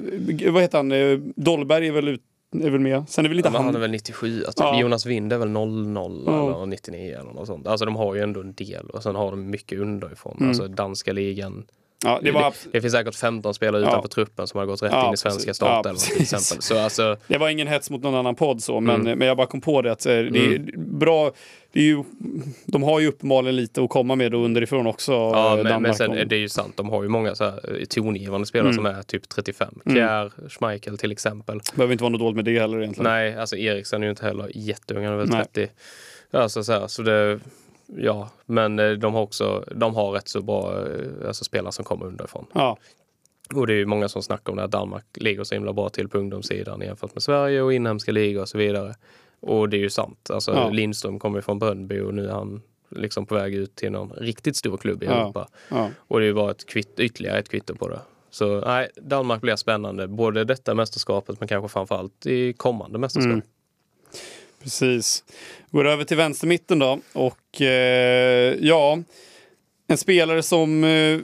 [0.50, 2.22] vad heter han, eh, Dollberg är väl, ut,
[2.64, 3.04] är väl med.
[3.08, 3.64] Sen är väl inte Ja, han...
[3.66, 4.46] han är väl 97, typ.
[4.56, 4.80] Ja.
[4.80, 6.54] Jonas Wind är väl 00 Ja.
[6.56, 7.66] eller 99 eller något sånt.
[7.66, 10.36] Alltså de har ju ändå en del och sen har de mycket underifrån.
[10.36, 10.48] Mm.
[10.48, 11.64] Alltså danska ligan.
[12.04, 13.88] Ja, det, var, det finns säkert 15 spelare Ja.
[13.88, 16.62] utanför truppen som har gått rätt Ja, in i svenska startelvan Ja, till exempel.
[16.62, 19.18] Så alltså, det var ingen hets mot någon annan podd så, men, Mm.
[19.18, 21.30] men jag bara kom på det att eh, det är bra.
[21.72, 22.04] Det är ju,
[22.66, 25.12] de har ju uppenbarligen lite att komma med underifrån också.
[25.12, 26.76] ja, eh, men, men sen det är ju sant.
[26.76, 28.76] De har ju många så här, eh, tongivande spelare Mm.
[28.76, 29.74] som är typ 35.
[29.86, 29.96] Mm.
[29.96, 31.60] Kjär, Schmeichel till exempel.
[31.74, 33.10] behöver inte vara något dåligt med det heller egentligen.
[33.12, 35.44] Nej, alltså Eriksen är ju inte heller jätteung, han är väl Nej.
[35.54, 35.68] 30.
[36.30, 37.38] Alltså så, här, så det,
[37.96, 41.84] ja, men eh, de har också, de har rätt så bra eh, alltså, spelare som
[41.84, 42.46] kommer underifrån.
[42.54, 42.78] Ja,
[43.54, 45.88] Och det är ju många som snackar om det att Danmark ligger så himla bra
[45.88, 48.94] till på ungdomssidan jämfört med Sverige och inhemska ligor och så vidare.
[49.40, 50.30] Och det är ju sant.
[50.32, 50.68] Alltså Ja.
[50.70, 54.10] Lindström kommer ju från Brönnby och nu är han liksom på väg ut till någon
[54.10, 55.12] riktigt stor klubb i Ja.
[55.12, 55.48] Europa.
[55.70, 55.90] ja.
[56.08, 58.00] Och det är ju bara ett kvitt, ytterligare ett kvitto på det.
[58.30, 60.08] Så nej, Danmark blir spännande.
[60.08, 63.32] Både detta mästerskapet men kanske framförallt i kommande mästerskap.
[63.32, 63.42] Mm.
[64.68, 65.24] Precis.
[65.70, 66.98] Går över till vänstermitten då.
[67.12, 68.98] Och eh, ja,
[69.86, 71.20] en spelare som eh,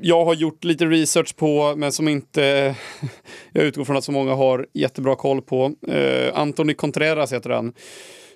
[0.00, 2.74] jag har gjort lite research på men som inte
[3.52, 5.72] jag utgår från att så många har jättebra koll på.
[5.88, 7.72] Eh, Antoni Contreras heter han.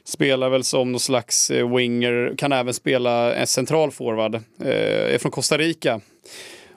[0.05, 4.35] Spelar väl som någon slags eh, winger, kan även spela en central forward.
[4.35, 6.01] Eh, är från Costa Rica.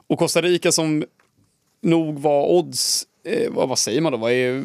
[0.07, 1.05] Och Costa Rica som
[1.81, 4.17] nog var odds, eh, vad, vad säger man då?
[4.17, 4.63] Vad är,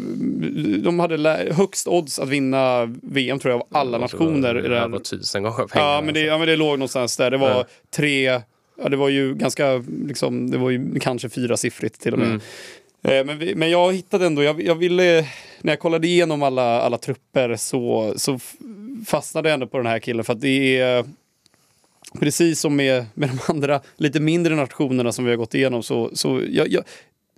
[0.82, 4.54] de hade högst odds att vinna VM tror jag av alla nationer.
[4.54, 5.86] Det var tusen gånger pengar.
[5.86, 6.30] Ja men, det, alltså.
[6.32, 7.30] ja, men det låg någonstans där.
[7.30, 7.64] Det var Ja.
[7.90, 8.40] tre,
[8.82, 12.28] ja det var ju ganska, liksom, det var ju kanske fyra siffrigt till och med.
[12.28, 12.40] Mm.
[13.02, 15.26] Eh, men, vi, men jag hittade ändå, jag, jag ville,
[15.60, 18.38] när jag kollade igenom alla, alla trupper så, så
[19.06, 21.04] fastnade jag ändå på den här killen för att det är
[22.20, 26.10] precis som med, med de andra lite mindre nationerna som vi har gått igenom så,
[26.12, 26.84] så jag, jag,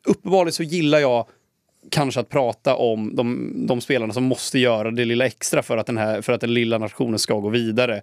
[0.08, 1.26] uppenbarligen så gillar jag
[1.90, 5.86] kanske att prata om de, de spelarna som måste göra det lilla extra för att
[5.86, 8.02] den, här, för att den lilla nationen ska gå vidare.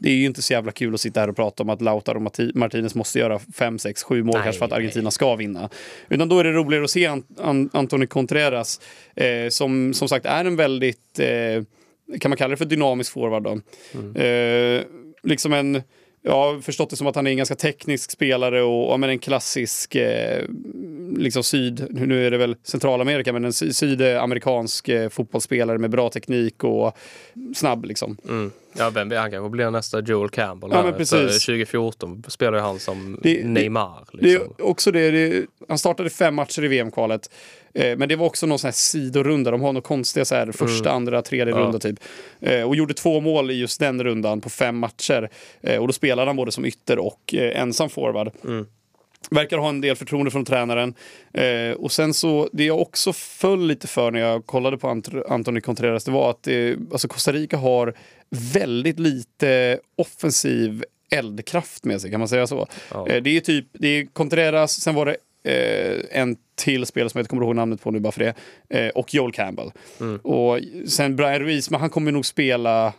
[0.00, 2.18] Det är ju inte så jävla kul att sitta här och prata om att Lautaro
[2.18, 4.78] Marti- Martinez måste göra fem, sex, sju mål Nej, kanske för att nej.
[4.78, 5.68] Argentina ska vinna.
[6.08, 8.80] Utan då är det roligare att se Ant- An- Anthony Contreras
[9.16, 11.64] eh, som som sagt är en väldigt, eh,
[12.20, 13.60] kan man kalla det för dynamisk forward då?
[14.20, 14.82] Eh,
[15.22, 15.82] liksom en
[16.26, 19.10] jag har förstått det som att han är en ganska teknisk spelare och och men
[19.10, 20.44] en klassisk eh,
[21.16, 26.64] liksom syd, nu är det väl Centralamerika, men en sydamerikansk eh, fotbollsspelare med bra teknik
[26.64, 26.96] och
[27.54, 28.16] snabb liksom.
[28.28, 28.52] Mm.
[28.78, 30.70] Ja, vem vet, han kanske blir nästa Joel Campbell.
[30.72, 31.44] Ja, men precis.
[31.46, 34.04] 2014 spelade ju han som Det- det- Neymar.
[34.12, 34.54] Det Liksom.
[34.58, 37.30] är också det, det, han startade fem matcher i VM-kvalet.
[37.74, 39.50] Eh, men det var också någon sån här sidorunda.
[39.50, 41.58] De har några konstiga så här, första, andra, tredje Mm.
[41.58, 41.64] Ja.
[41.66, 41.98] runda typ.
[42.40, 45.30] Eh, och gjorde två mål i just den rundan på fem matcher.
[45.60, 48.30] Eh, och då spelade han både som ytter och eh, ensam forward.
[48.44, 48.66] Mm.
[49.30, 50.94] Verkar ha en del förtroende från tränaren.
[51.34, 55.22] Eh, och sen så, det jag också föll lite för när jag kollade på Ant-
[55.28, 56.54] Anthony Contreras, det var att eh,
[56.92, 57.94] alltså Costa Rica har
[58.30, 62.66] väldigt lite offensiv eldkraft med sig, kan man säga så?
[62.92, 63.08] Ja.
[63.08, 65.16] Eh, det är typ, det är Contreras, sen var det
[65.52, 68.34] eh, en till spelare som jag inte kommer ihåg namnet på nu bara för det,
[68.78, 69.70] eh, och Joel Campbell.
[70.00, 70.16] Mm.
[70.18, 70.58] Och
[70.88, 72.92] sen Brian Ruiz, men han kommer nog spela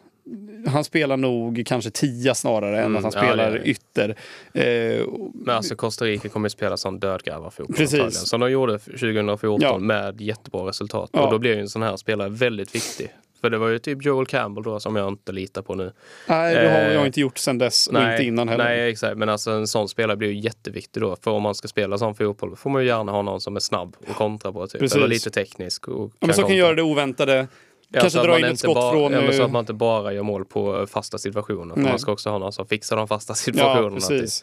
[0.67, 3.69] han spelar nog kanske tia snarare än Mm, att han ja, spelar det.
[3.69, 4.09] ytter.
[4.53, 8.15] Eh, Men alltså Costa Rica kommer ju spela sån dödgrävarfotboll Precis.
[8.29, 9.77] Som de gjorde 2014 Ja.
[9.77, 11.09] med jättebra resultat.
[11.13, 11.25] Ja.
[11.25, 13.09] Och då blir ju en sån här spelare väldigt viktig.
[13.41, 15.91] För det var ju typ Joel Campbell då som jag inte litar på nu.
[16.27, 18.63] nej, det har Eh, jag inte gjort sen dess och inte innan heller.
[18.63, 19.17] Nej, exakt.
[19.17, 21.15] Men alltså en sån spelare blir ju jätteviktig då.
[21.21, 23.59] För om man ska spela sån fotboll får man ju gärna ha någon som är
[23.59, 24.67] snabb och kontra på.
[24.67, 24.79] Typ.
[24.81, 24.95] Precis.
[24.95, 25.87] Eller lite teknisk.
[25.87, 26.55] Och ja, men så kan kontra.
[26.57, 27.47] göra det oväntade.
[27.91, 29.11] Ja, Kanske dra in ett skott bara, från...
[29.13, 31.75] Ja, men så eh, att man inte bara gör mål på eh, fasta situationer.
[31.75, 33.95] För man ska också ha någon som fixar de fasta Ja, situationerna.
[33.95, 34.41] precis.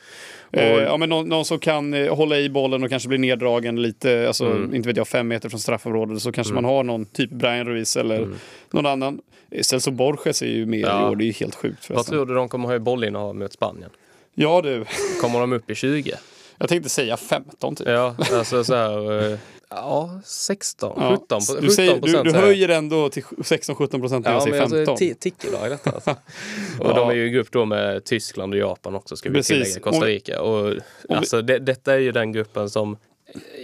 [0.52, 0.60] typ.
[0.62, 3.18] Eh, Och- ja, men någon, någon som kan eh, hålla i bollen och kanske bli
[3.18, 4.74] neddragen lite, alltså, Mm.
[4.74, 6.22] inte vet jag, fem meter från straffområdet.
[6.22, 8.28] Så kanske man har någon, typ Brian Ruiz eller
[8.70, 9.20] någon annan.
[9.50, 10.96] Eh, Celso Borges är ju med Mm.
[10.96, 11.08] Ja.
[11.08, 13.36] i år, det är ju helt sjukt Vad tror du de kommer ha i bollinnehav
[13.36, 13.90] mot Spanien?
[14.34, 14.84] Ja du,
[15.20, 16.12] Kommer de upp i 20?
[16.58, 17.88] jag tänkte säga 15 typ.
[17.88, 19.38] Ja, alltså så här...
[19.70, 22.24] Ja, 16, Ja, 17, pro- 17 du, säger, du, procent.
[22.24, 22.46] du säger jag.
[22.48, 24.96] höjer ändå till 16-17 procent när jag Ja, men säger alltså 15.
[24.96, 26.10] ti- tickelag detta alltså.
[26.80, 26.94] Och Ja.
[26.94, 29.48] de är ju i grupp då med Tyskland och Japan också ska vi Precis.
[29.74, 30.42] tillägga, Costa Rica.
[30.42, 30.74] Och,
[31.08, 32.96] alltså, det, detta är ju den gruppen som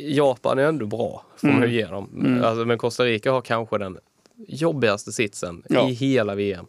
[0.01, 1.71] Japan är ändå bra, får man Mm.
[1.71, 2.41] ju ge dem.
[2.45, 3.99] Alltså, men Costa Rica har kanske den
[4.49, 5.89] jobbigaste sitsen Ja.
[5.89, 6.67] i hela VM.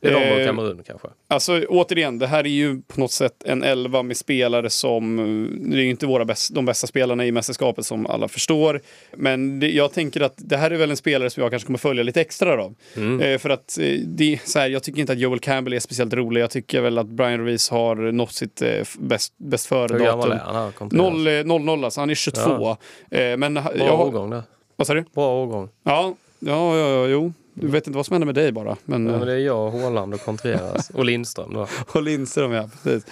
[0.00, 1.08] Det de och Eh, Kamerun kanske.
[1.28, 5.70] Alltså återigen, det här är ju på något sätt en elva med spelare som, eh,
[5.70, 8.80] det är ju inte våra bäst, de bästa spelarna i mästerskapet som alla förstår.
[9.16, 11.78] Men det, jag tänker att det här är väl en spelare som jag kanske kommer
[11.78, 12.74] följa lite extra då.
[12.96, 13.20] Mm.
[13.20, 16.14] Eh, för att eh, det, så här, jag tycker inte att Joel Campbell är speciellt
[16.14, 16.40] rolig.
[16.40, 18.68] Jag tycker väl att Brian Ruiz har nått sitt eh,
[18.98, 20.32] bäst, bäst Hur gammal före-datum.
[20.32, 20.54] är han?
[20.54, 20.70] här?
[20.72, 21.12] Contreras?
[21.12, 21.26] 0,
[21.60, 22.76] eh, 0, alltså han är 22.
[23.10, 24.42] Eh, men Bra jag årgång där.
[24.76, 25.04] vad sa du?
[25.14, 25.68] Bra årgång.
[25.82, 27.32] Ja, ja, ja, ja, jo.
[27.60, 28.76] Du vet inte vad som händer med dig bara.
[28.84, 30.90] Men, Ja, eh, men det är jag, Håland och Contreras.
[30.90, 31.66] och Lindström då.
[31.92, 32.70] Och Lindström, ja.
[32.82, 33.06] Precis.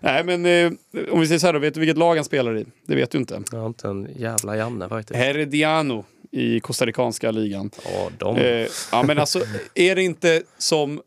[0.00, 0.72] Nej, men eh,
[1.10, 2.66] om vi säger så här då, vet du vilket lag han spelar i?
[2.86, 3.42] Det vet du inte.
[3.52, 5.16] Jag har inte en jävla Janne faktiskt.
[5.18, 7.70] Herediano i costaricanska ligan.
[7.84, 8.36] Ja, de.
[8.36, 9.40] Eh, ja, men alltså,
[9.74, 11.00] är det inte som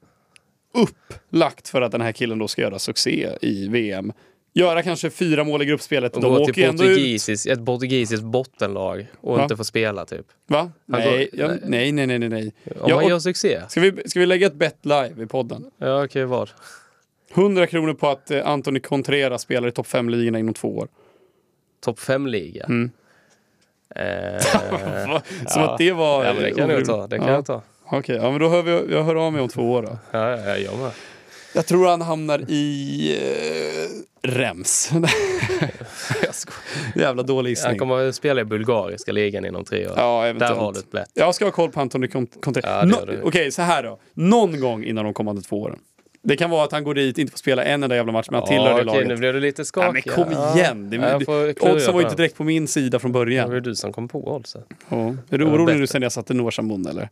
[0.74, 4.14] upplagt för att den här killen då ska göra succé i VM?
[4.56, 6.16] Göra kanske fyra mål i gruppspelet.
[6.16, 6.90] Och De gå åker till ändå ut.
[6.90, 9.44] portugisisk, ett portugisiskt bottenlag och Va?
[9.44, 10.26] inte få spela typ.
[10.48, 10.58] Va?
[10.60, 12.54] Han Nej, går- ja, nej, nej, nej, nej, nej.
[12.80, 13.62] Om Ja, och- gör succé?
[13.70, 15.66] Ska vi, ska vi lägga ett bet live i podden?
[15.78, 16.50] Ja, okej, vad?
[17.36, 20.88] 100 kronor på att eh, Anthony Contreras spelar i topp 5-ligorna inom två år.
[21.86, 22.66] Topp 5-liga?
[22.66, 22.92] Mm.
[23.96, 24.40] Eh,
[25.48, 25.72] Som ja.
[25.72, 26.26] att det var...
[26.26, 27.08] Ja, men det kan jag ta.
[27.08, 27.34] Det kan Ja.
[27.34, 27.62] jag ta.
[27.86, 29.98] Okej, ja, men då hör vi, jag hör av mig om två år då.
[30.12, 30.92] Ja, ja, ja, jag med.
[31.54, 33.18] Jag tror han hamnar i
[34.24, 34.92] eh, Rems.
[36.26, 36.60] jag skojar.
[36.96, 37.78] Jävla dålig Han gissning.
[37.80, 39.94] kommer att spela i bulgariska ligan inom tre år.
[39.98, 41.10] Ja, Där har du ett bett.
[41.14, 42.90] Jag ska ha koll på Antoni Cont- Contreras.
[43.00, 43.22] Ja, du.
[43.24, 44.00] Okej, så här då.
[44.14, 45.80] Någon gång innan de kommande två åren.
[46.26, 48.40] Det kan vara att han går dit, inte får spela en enda jävla match, men
[48.40, 49.08] han tillhör Ja, det laget.
[49.08, 50.04] nu blev du lite Ja, skakig.
[50.16, 50.90] men kom igen!
[50.90, 51.16] Det, Ja,
[51.72, 53.52] oddsen var ju inte direkt på min sida från Det var början.
[53.52, 54.62] ju du som kom på oddsen.
[54.90, 55.16] Ja.
[55.30, 57.10] Är du orolig nu sen jag satte Norsambon eller?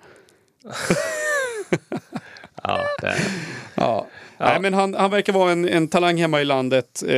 [2.63, 3.19] Ja, det är.
[3.75, 4.07] Ja.
[4.45, 7.15] Nej, men han, han verkar vara en, en talang hemma i landet, eh,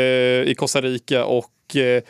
[0.50, 2.04] i Costa Rica och eh,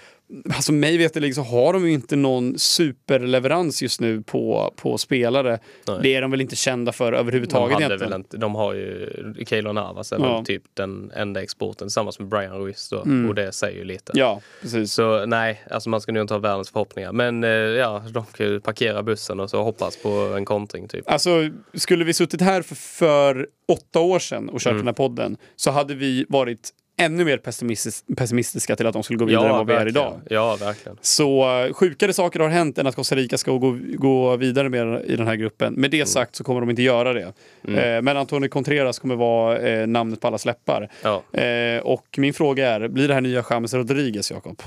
[0.56, 5.60] alltså mig veterligen så har de ju inte någon superleverans just nu på, på spelare.
[5.88, 6.00] Nej.
[6.04, 8.14] Det är de väl inte kända för De, överhuvudtaget hade egentligen.
[8.14, 9.10] inte, de har ju
[9.48, 10.44] Keylor Navas är Ja.
[10.46, 13.02] typ den enda exporten tillsammans med Brian Ruiz då.
[13.02, 13.30] Mm.
[13.30, 14.12] Och det säger ju lite.
[14.16, 14.94] Ja, precis.
[14.94, 17.12] Så nej, alltså man ska nog inte ha världens förhoppningar.
[17.12, 21.12] Men eh, ja, de kan ju parkera bussen och så hoppas på en kontring typ.
[21.12, 24.78] Alltså, skulle vi suttit här för, för åtta år sedan och kört Mm.
[24.78, 29.20] den här podden så hade vi varit ännu mer pessimistis pessimistiska till att de skulle
[29.20, 30.22] gå vidare än vad vi är idag.
[30.30, 30.98] Ja, verkligen.
[31.02, 35.06] Så uh, sjukare saker har hänt än att Costa Rica ska gå, gå vidare med
[35.06, 35.74] i den här gruppen.
[35.74, 36.08] Med det Mm.
[36.08, 37.34] sagt så kommer de inte göra det.
[37.68, 40.90] Eh, men Antonio Contreras kommer vara eh, namnet på alla läppar.
[41.02, 41.40] Ja.
[41.40, 44.62] Eh, och min fråga är, blir det här nya James Rodriguez, Jakob?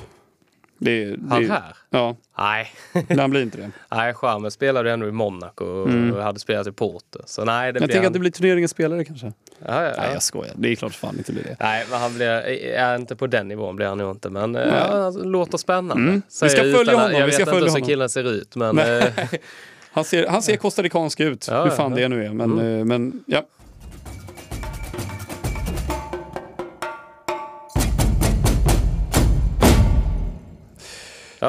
[0.78, 1.76] Det, det, Han här?
[1.90, 2.72] Ja, Nej.
[3.18, 3.70] han blir inte det.
[3.96, 6.16] Nej, Chamez spelade ändå i Monaco och Mm.
[6.16, 7.18] hade spelat i Porto.
[7.26, 8.06] Så nej, det Jag tänker han.
[8.06, 9.26] att det blir turneringens spelare kanske.
[9.26, 9.32] Ja,
[9.66, 10.12] ja, Nej, ja.
[10.12, 10.52] jag skojar.
[10.56, 11.56] Det är klart fan inte blir det.
[11.60, 14.30] Nej, men han blir, är inte på den nivån blir han nog inte.
[14.30, 16.02] Men eh, ja, alltså, låter spännande.
[16.02, 16.22] Mm.
[16.42, 18.78] Vi ska följa utan honom, Jag vi ska vet inte hur killen ser ut, men
[18.78, 19.04] eh,
[19.92, 22.30] Han ser, han ser costaricansk ut, Ja, hur fan det nu är.
[22.32, 22.78] Men, Mm.
[22.78, 23.42] eh, men ja.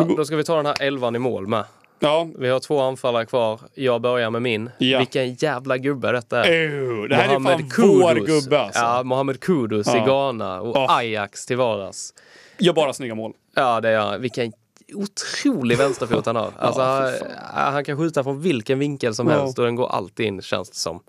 [0.10, 1.64] Ja, då ska vi ta den här elvan i mål med.
[2.00, 2.28] ja.
[2.40, 3.60] Vi har två anfallare kvar.
[3.74, 4.70] Jag börjar med min.
[4.78, 4.98] Ja.
[5.00, 6.52] Vilken jävla gubbe detta är.
[6.52, 8.44] Ew, det här är fan Mohamed vår Kudus.
[8.44, 8.80] gubbe alltså.
[8.82, 9.98] Ja, Mohamed Kudus Ja.
[9.98, 10.98] i Ghana och Ja.
[10.98, 12.14] Ajax till vardags.
[12.60, 13.34] Gör bara snygga mål.
[13.56, 14.22] Ja, det han.
[14.22, 14.52] Vilken
[14.94, 16.52] otrolig vänsterfot han har.
[16.60, 17.12] Alltså, Ja,
[17.54, 20.70] han, han kan skjuta från vilken vinkel som helst och den går alltid in känns
[20.70, 21.00] det som.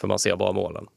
[0.00, 0.86] För man ser bara målen.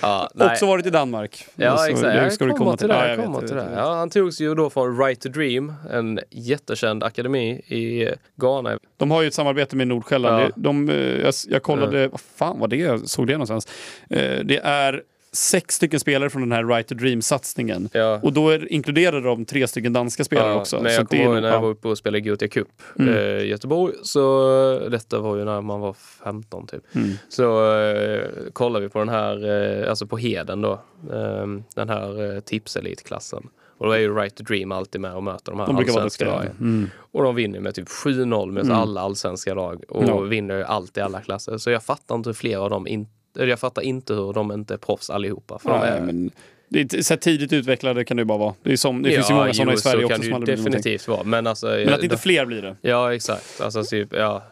[0.00, 0.30] ja.
[0.34, 1.46] Också varit i Danmark.
[1.54, 2.14] Ja, Så exakt.
[2.16, 3.08] Jag ska kommer till det.
[3.08, 3.56] Jag kommer till.
[3.76, 8.78] Ja, han togs ju då från Right to Dream, en jättekänd akademi i Ghana.
[8.96, 10.42] De har ju ett samarbete med Nordsjälland.
[10.42, 10.48] Ja.
[10.56, 13.66] De, eh, jag, jag kollade, vad fan var det jag såg det någonstans?
[14.10, 15.02] Eh, Det är
[15.34, 17.88] sex stycken spelare från den här Right to Dream-satsningen.
[17.92, 18.20] Ja.
[18.22, 20.80] Och då är, inkluderar de tre stycken danska spelare Ja, också.
[20.82, 21.60] Men jag kommer ihåg när jag ja.
[21.60, 22.68] var uppe och spelade Gothia Cup
[22.98, 23.14] Mm.
[23.14, 23.94] eh, i Göteborg.
[24.02, 24.50] Så
[24.84, 25.92] eh, detta var ju när man var
[26.24, 26.94] 15 typ.
[26.94, 27.10] Mm.
[27.28, 28.22] Så eh,
[28.52, 29.48] kollade vi på den här,
[29.82, 30.72] eh, alltså på Heden då.
[31.12, 33.48] Eh, den här eh, tipselitklassen.
[33.78, 36.24] Och då är ju Right to Dream alltid med och möter de här De allsvenska
[36.24, 36.56] lagen.
[36.60, 36.90] Mm.
[37.12, 38.76] Och de vinner med typ 7-0 med Mm.
[38.76, 39.84] alla allsvenska lag.
[39.88, 40.20] Och Ja.
[40.20, 41.58] vinner ju alltid alla klasser.
[41.58, 44.74] Så jag fattar inte hur flera av dem inte jag fattar inte hur de inte
[44.74, 45.58] är proffs allihopa.
[45.58, 46.30] För de Nej, är, men
[46.68, 48.54] det är, så tidigt utvecklade kan det ju bara vara.
[48.62, 50.26] Det, är som, det finns ju Ja, många sådana i Sverige så också kan det
[50.26, 50.72] som ju blir någonting.
[50.72, 51.24] definitivt vara.
[51.24, 51.66] Men alltså...
[51.66, 52.76] Men att inte fler blir det.
[52.80, 53.60] Ja, exakt.
[53.60, 54.42] Alltså typ, ja.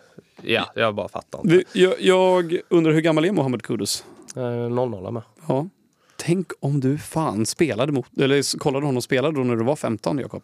[0.43, 1.63] Ja, jag bara fattar inte.
[1.73, 4.05] Jag, jag undrar hur gammal är Mohamed Kudus?
[4.37, 5.23] Eh, 0-0 med.
[5.49, 5.69] Ja.
[6.17, 10.19] Tänk om du fan spelade mot, eller kollade honom spela då när du var 15,
[10.19, 10.43] Jakob.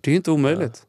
[0.00, 0.82] Det är ju inte omöjligt.
[0.82, 0.88] Ja,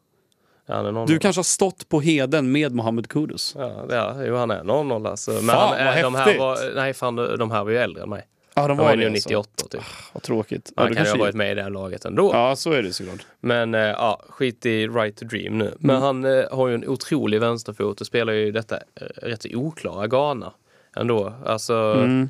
[0.68, 1.07] 0-0.
[1.07, 3.55] Du kanske har stått på heden med Mohamed Kudus.
[3.57, 5.32] Ja, ja, jo, han är 0-0 alltså.
[5.32, 6.39] Men Fan, han, vad de här häftigt.
[6.39, 8.28] var, nej, fan, de här var ju äldre än mig.
[8.57, 9.30] Ja, de De var var det ju alltså.
[9.30, 9.82] 98 typ.
[10.13, 10.72] Vad tråkigt.
[10.76, 12.32] Ja, Han det kan ju ha varit med i det här laget ändå.
[12.34, 13.26] Ja, så är det såklart.
[13.39, 15.74] Men eh, ja, skit i Right to Dream nu.
[15.80, 18.82] Men han eh, har ju en otrolig vänsterfot och spelar ju detta eh,
[19.22, 20.53] rätt oklara Ghana
[20.97, 21.34] ändå.
[21.45, 22.30] Alltså, Mm.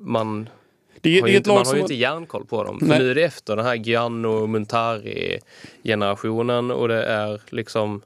[0.00, 0.48] man
[1.00, 2.78] Det har det ju är inte, ett man har ju inte järnkoll på dem.
[2.78, 8.02] För nu är det efter den här Gianno Muntari-generationen och det är liksom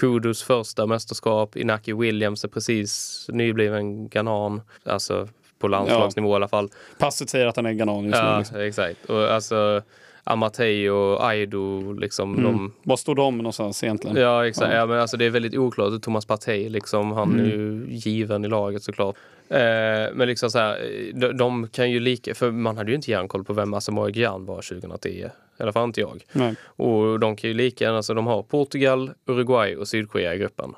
[0.00, 1.56] Kudus första mästerskap.
[1.56, 4.60] Inaki Williams är precis nybliven ghanan.
[4.84, 6.68] Alltså på landslagsnivå i alla fall.
[6.98, 8.28] Passet säger att han är ghanan just nu.
[8.28, 8.60] Ja, Liksom.
[8.60, 9.04] exakt.
[9.04, 9.82] Och alltså
[10.24, 12.44] Amatei och Aido, liksom Mm.
[12.44, 14.16] de Var står de någonstans egentligen?
[14.16, 14.72] Ja, exakt.
[14.72, 14.78] Ja.
[14.78, 14.86] Ja.
[14.86, 16.02] men alltså, det är väldigt oklart.
[16.02, 19.16] Thomas Partey, liksom, han är ju given i laget såklart.
[19.48, 20.78] Eh, men liksom så här,
[21.14, 24.46] de, de kan ju lika, för man hade ju inte järnkoll på vem Asamoah Gyan
[24.46, 25.08] var 2010.
[25.08, 26.24] I alla fall inte jag.
[26.32, 26.54] Nej.
[26.64, 30.74] Och de kan ju lika gärna, alltså de har Portugal, Uruguay och Sydkorea i gruppen.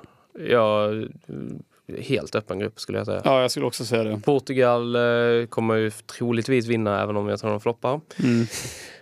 [0.48, 0.90] Ja,
[1.98, 3.22] helt öppen grupp skulle jag säga.
[3.24, 4.20] Ja, jag skulle också säga det.
[4.24, 8.00] Portugal eh, kommer ju troligtvis vinna även om jag tror de floppar.
[8.18, 8.46] Mm.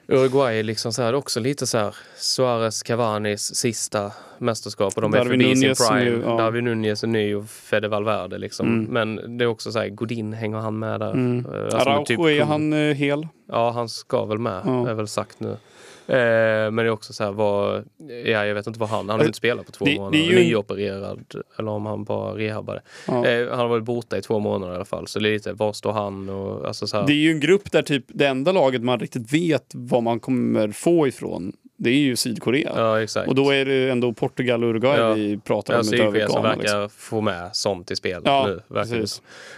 [0.09, 5.15] Uruguay är liksom så här, också lite så här Suarez Cavanis sista mästerskap och de
[5.15, 6.05] är förbi Nunez sin prime.
[6.05, 6.37] ju- ja.
[6.37, 8.67] Darwin Nunez är ny och Fede Valverde liksom.
[8.69, 8.85] Mm.
[9.17, 11.11] Men det är också så här, Godin hänger han med där.
[11.13, 11.47] Mm.
[11.55, 13.29] Eh, alltså Araujo, typ- är han eh, hel?
[13.49, 14.89] Ja, han ska väl med, Ja.
[14.89, 15.57] är väl sagt nu.
[16.07, 16.15] Eh,
[16.71, 17.85] men det är också så här, vad,
[18.25, 19.99] ja, jag vet inte vad han, han har ju inte spelat på två det- det
[19.99, 22.83] månader, ju en- nyopererad, eller om han bara rehabbade.
[23.09, 23.27] Ja.
[23.27, 25.93] Eh, han har varit borta i två månader i alla fall, så lite, var står
[25.93, 27.07] han och alltså så här.
[27.07, 30.21] Det är ju en grupp där typ det enda laget man riktigt vet vad man
[30.21, 32.73] kommer få ifrån, det är ju Sydkorea.
[32.77, 33.29] Ja, exakt.
[33.29, 35.13] Och då är det ändå Portugal och Uruguay Ja.
[35.13, 36.89] vi pratar Ja, om utöver Sydkorea som verkar Liksom.
[36.91, 38.61] få med sånt i spelet Ja, nu.
[38.69, 39.07] Verkligen.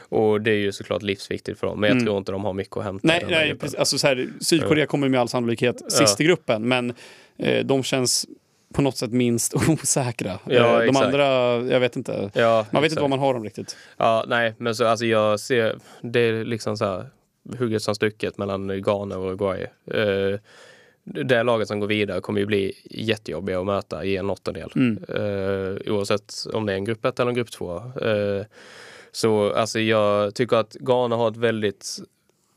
[0.09, 1.81] Och det är ju såklart livsviktigt för dem.
[1.81, 2.05] Men jag Mm.
[2.07, 3.71] tror inte de har mycket att hämta i Nej, den nej gruppen.
[3.79, 6.95] Alltså, så här, Sydkorea kommer med all sannolikhet sist i gruppen, men
[7.39, 8.27] eh, de känns
[8.75, 10.39] på något sätt minst osäkra.
[10.45, 11.07] Ja, eh, de exakt.
[11.07, 11.27] andra,
[11.73, 12.31] jag vet inte.
[12.35, 12.91] Ja, Man vet exakt.
[12.93, 13.77] inte vad man har dem riktigt.
[13.97, 17.07] Ja, nej, men så alltså jag ser, det är liksom så här
[17.59, 19.67] hugget som stucket mellan Ghana och Uruguay.
[19.95, 20.39] Eh,
[21.07, 24.71] det laget som går vidare kommer ju bli jättejobbiga att möta i en åttondel.
[24.77, 25.05] Mm.
[25.09, 27.77] Eh, oavsett om det är en grupp 1 eller en grupp 2.
[27.77, 28.47] Eh,
[29.13, 31.99] så alltså jag tycker att Ghana har ett väldigt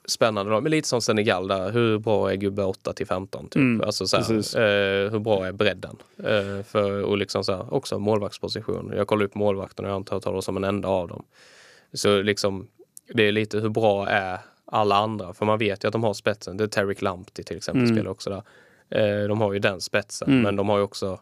[0.07, 1.71] spännande lag, men lite som Senegal där.
[1.71, 3.49] Hur bra är gubbe 8 till 15?
[3.49, 3.55] Typ?
[3.55, 5.95] Mm, alltså så här, eh, hur bra är bredden?
[6.17, 8.93] Eh, för, och liksom så här, också målvaktsposition.
[8.95, 11.23] Jag kollar upp målvakten och jag har inte hört talas om en enda av dem.
[11.93, 12.67] Så liksom,
[13.13, 14.39] det är lite hur bra är
[14.71, 15.33] alla andra?
[15.33, 16.57] För man vet ju att de har spetsen.
[16.57, 17.95] Det är Terry Lamptey till exempel Mm.
[17.95, 18.43] spelar också där.
[19.21, 20.41] Eh, de har ju den spetsen, Mm.
[20.41, 21.19] men de har ju också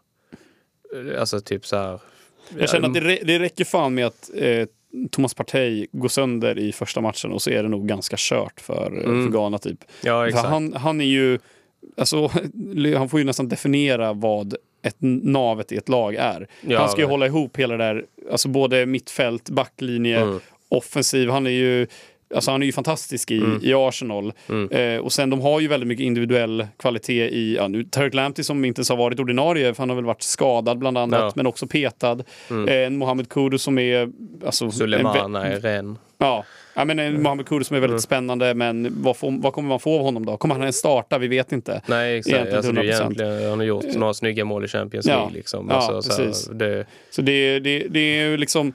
[0.95, 1.99] eh, Alltså typ så här.
[2.60, 4.65] Jag känner att det, rä- det räcker fan med att eh,
[5.11, 8.88] Thomas Partey går sönder i första matchen och så är det nog ganska kört för,
[8.88, 9.24] Mm.
[9.26, 9.57] för Ghana.
[9.57, 9.80] Typ.
[10.03, 10.48] Ja, För exakt.
[10.48, 11.40] han, han är ju...
[11.98, 12.28] Alltså,
[12.98, 16.19] han får ju nästan definiera vad ett navet i ett lag är.
[16.19, 17.10] Ja, han ska ju verkligen.
[17.10, 20.40] hålla ihop hela det där, alltså både mittfält, backlinje, Mm.
[20.69, 21.30] offensiv.
[21.30, 21.88] Han är ju,
[22.35, 23.59] alltså han är ju fantastisk i, Mm.
[23.63, 24.33] i Arsenal.
[24.49, 24.69] Mm.
[24.71, 28.43] Eh, och sen de har ju väldigt mycket individuell kvalitet i, ja, nu Tarek Lamptey
[28.43, 31.31] som inte ens har varit ordinarie, för han har väl varit skadad bland annat, Ja.
[31.35, 32.17] men också petad.
[32.49, 32.67] Mm.
[32.67, 34.09] Eh, en Mohamed Kudus som är...
[34.45, 35.97] Alltså, Sulemana är ren.
[36.19, 38.01] Ja, ja men en Mohamed Kudus som är väldigt Mm.
[38.01, 40.37] spännande, men vad, får, vad kommer man få av honom då?
[40.37, 41.17] Kommer han ens starta?
[41.17, 41.81] Vi vet inte.
[41.85, 42.33] Nej, exakt.
[42.35, 43.01] Egentligen Alltså, det är 100%.
[43.01, 45.13] egentligen, han har gjort några snygga mål i Champions Ja.
[45.15, 45.33] League.
[45.33, 45.67] Liksom.
[45.69, 46.49] Ja, Alltså, så här, precis.
[46.53, 48.73] det, Så det, det, det är ju liksom...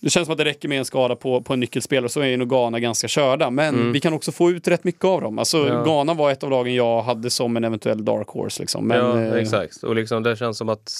[0.00, 2.36] Det känns som att det räcker med en skada på, på en nyckelspelare så är
[2.36, 3.50] nog Ghana ganska körda.
[3.50, 3.92] Men Mm.
[3.92, 5.38] vi kan också få ut rätt mycket av dem.
[5.38, 5.82] Alltså, Ja.
[5.84, 8.62] Ghana var ett av lagen jag hade som en eventuell dark horse.
[8.62, 8.88] Liksom.
[8.88, 9.82] Men, ja, eh, exakt.
[9.82, 10.92] Och liksom, det känns som att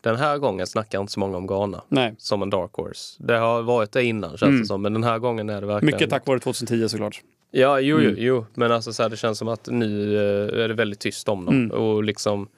[0.00, 3.16] den här gången snackar inte så många om Ghana Nej, som en dark horse.
[3.18, 4.60] Det har varit det innan känns Mm.
[4.60, 5.94] det som, men den här gången är det verkligen...
[5.94, 7.20] mycket tack vare 2010 såklart.
[7.50, 8.14] Ja, jo, jo, Mm.
[8.22, 8.46] jo.
[8.54, 11.44] men alltså så här, det känns som att nu eh, är det väldigt tyst om
[11.44, 11.54] dem.
[11.54, 11.70] Mm.
[11.70, 12.48] Och liksom,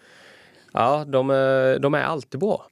[0.72, 2.66] ja, de är, de är alltid bra.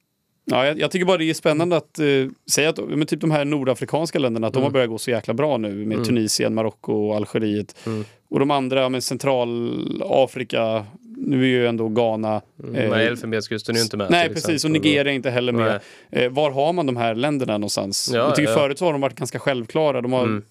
[0.45, 2.05] Ja, jag, jag tycker bara det är spännande att eh,
[2.51, 4.63] säga att men typ de här nordafrikanska länderna, att de Mm.
[4.65, 6.03] har börjat gå så jäkla bra nu med Mm.
[6.05, 7.75] Tunisien, Marocko och Algeriet.
[7.85, 8.05] Mm.
[8.29, 10.85] Och de andra, med Centralafrika,
[11.17, 12.41] nu är ju ändå Ghana.
[12.63, 12.75] Mm.
[12.75, 14.11] eh, Men Elfenbenskusten är ju inte med.
[14.11, 14.65] Nej, precis.
[14.65, 14.71] Och.
[14.71, 15.81] Nigeria är inte heller med.
[16.11, 16.23] Nej.
[16.25, 18.11] Eh, var har man de här länderna någonstans?
[18.13, 18.57] Ja, jag tycker ja.
[18.57, 20.01] förut så har de varit ganska självklara.
[20.01, 20.43] De har Mm.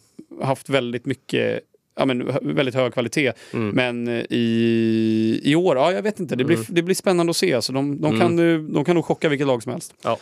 [0.43, 1.61] haft väldigt mycket
[1.95, 3.33] Ja, men, väldigt hög kvalitet.
[3.53, 3.69] Mm.
[3.69, 6.37] Men eh, i, i år, ja jag vet inte.
[6.37, 6.67] Det blir, Mm.
[6.69, 7.63] det blir spännande att se.
[7.63, 8.21] Så de, de, Mm.
[8.21, 9.95] kan, nu- de kan nog chocka vilket lag som helst.
[10.03, 10.19] Ja.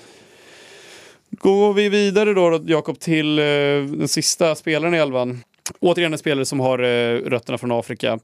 [1.31, 5.41] Går vi vidare då, Jakob, till eh, den sista spelaren i elvan.
[5.81, 8.19] Återigen en spelare som har eh, rötterna från Afrika.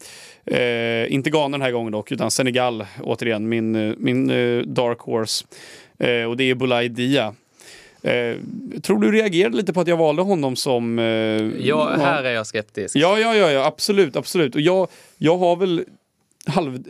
[0.46, 2.86] Eh, inte Ghana den här gången dock, utan Senegal.
[3.02, 5.44] Återigen, min, eh, min eh, dark horse.
[6.28, 7.34] Och det är Boulaye Dia.
[8.06, 8.36] Eh,
[8.82, 10.98] tror du reagerade lite på att jag valde honom som...
[10.98, 11.04] Eh,
[11.66, 12.96] Ja, här är jag skeptisk.
[12.96, 14.54] Ja, ja, ja, ja absolut, absolut.
[14.54, 14.88] Och jag,
[15.18, 15.84] jag har väl
[16.46, 16.84] halv,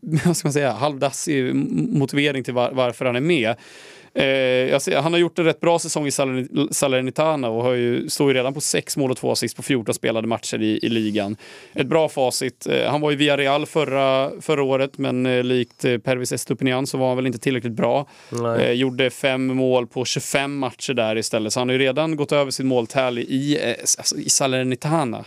[0.24, 3.54] vad ska man säga, halvdassig motivering till var, varför han är med.
[4.14, 8.08] Eh, ser, han har gjort en rätt bra säsong i Salern- Salernitana och har ju,
[8.08, 10.88] står ju redan på sex mål och två assist på 14 spelade matcher i, i
[10.88, 11.36] ligan.
[11.74, 12.66] Ett bra facit.
[12.66, 16.98] Eh, han var i Villarreal förra, förra året men eh, likt eh, Pervis Estupinian så
[16.98, 18.06] var han väl inte tillräckligt bra.
[18.60, 21.52] Eh, gjorde fem mål på 25 matcher där istället.
[21.52, 25.24] Så han har ju redan gått över sin måltally i, eh, alltså, i Salernitana.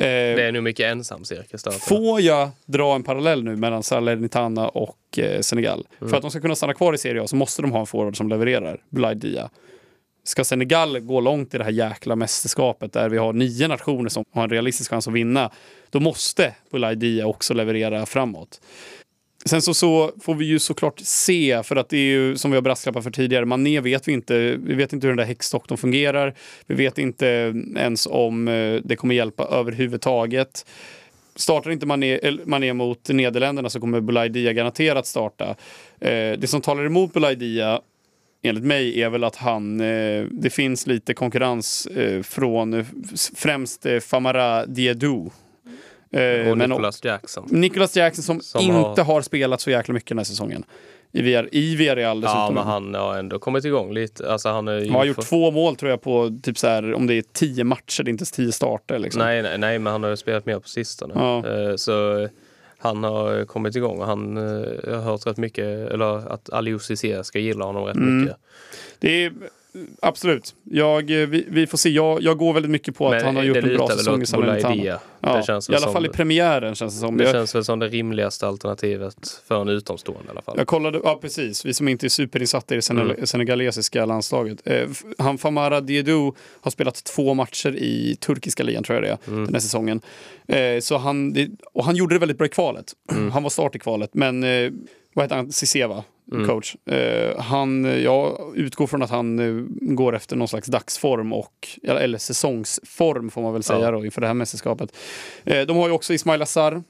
[0.00, 1.70] Eh, Det är nog mycket ensam cirkus där.
[1.70, 5.86] Får jag dra en parallell nu mellan Salernitana och eh, Senegal?
[6.00, 6.10] Mm.
[6.10, 7.86] För att de ska kunna stanna kvar i Serie A så måste de ha en
[7.86, 8.80] forward som levererar.
[8.88, 9.50] Boulaye Dia.
[10.24, 14.24] Ska Senegal gå långt i det här jäkla mästerskapet där vi har nio nationer som
[14.34, 15.50] har en realistisk chans att vinna,
[15.90, 18.60] då måste Boulaye Dia också leverera framåt.
[19.44, 22.56] Sen så, så får vi ju såklart se, för att det är ju som vi
[22.56, 24.56] har brasklappat för tidigare, Mané vet vi inte.
[24.56, 26.34] Vi vet inte hur den där häxdoktorn fungerar.
[26.66, 30.66] Vi vet inte ens om eh, det kommer hjälpa överhuvudtaget.
[31.36, 35.56] Startar inte Mané, eh, Mané mot Nederländerna så kommer Bulaidia Dia garanterat starta.
[36.00, 37.80] Eh, det som talar emot Bulaidia Dia
[38.42, 42.84] enligt mig är väl att han, eh, det finns lite konkurrens eh, från
[43.34, 45.30] främst eh, Famara Diedou.
[46.12, 47.46] Eh, Och Nicholas Jackson.
[47.50, 49.22] Nicholas Jackson som, Som inte har- har...
[49.22, 50.64] spelat så jäkla mycket den här säsongen.
[51.12, 52.40] I, VR, i Villarreal dessutom.
[52.40, 54.32] Ja, men han har ändå kommit igång lite.
[54.32, 57.06] Alltså, han, Han har gjort för- två mål tror jag på typ så här, om
[57.06, 58.98] det är tio matcher, det är inte tio starter.
[58.98, 59.22] Liksom.
[59.22, 61.14] Nej, nej, nej, men han har ju spelat mer på sistone.
[61.16, 61.46] Ja.
[61.48, 62.28] Eh, Så
[62.78, 64.42] han har kommit igång och han, eh,
[64.94, 68.20] har hört rätt mycket, eller att Aliou Cissé ska gilla honom rätt Mm.
[68.20, 68.36] mycket.
[68.98, 69.32] Det är,
[70.02, 70.54] absolut.
[70.64, 71.88] Jag, eh, vi, vi får se.
[71.90, 74.26] Jag, jag går väldigt mycket på att Men han har gjort en bra säsong i
[74.26, 74.98] Salernitana.
[75.20, 77.16] Ja, det känns I alla som, fall i premiären känns det som.
[77.16, 80.54] Det Jag, känns väl som det rimligaste alternativet för en utomstående i alla fall.
[80.58, 83.26] jag kollade, ja precis, vi som inte är superinsatta i det seneg- Mm.
[83.26, 84.58] senegalesiska landslaget.
[84.64, 84.88] Eh,
[85.18, 89.44] han Famara Diedou har spelat två matcher i turkiska ligan tror jag det är, Mm.
[89.44, 90.00] den här säsongen.
[90.48, 92.92] Eh, så han, det, och han gjorde det väldigt bra i kvalet.
[93.12, 93.30] Mm.
[93.30, 94.70] Han var start i kvalet, men eh,
[95.14, 95.52] vad heter han?
[95.52, 96.04] Cissé va?
[96.32, 96.46] Mm.
[96.48, 96.76] Coach.
[96.86, 102.00] Eh, han, jag utgår från att han eh, går efter någon slags dagsform och, eller,
[102.00, 103.90] eller säsongsform får man väl säga Ja.
[103.90, 104.96] då inför det här mästerskapet.
[105.44, 106.82] Eh, de har ju också Ismail Assar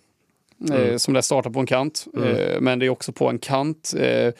[0.73, 2.07] eh, som lär starta på en kant.
[2.17, 2.29] Mm.
[2.37, 3.95] Eh, men det är också på en kant.
[3.99, 4.33] Eh,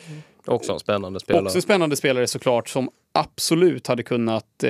[0.45, 1.45] Också en spännande spelare.
[1.45, 4.63] också spännande spelare såklart som absolut hade kunnat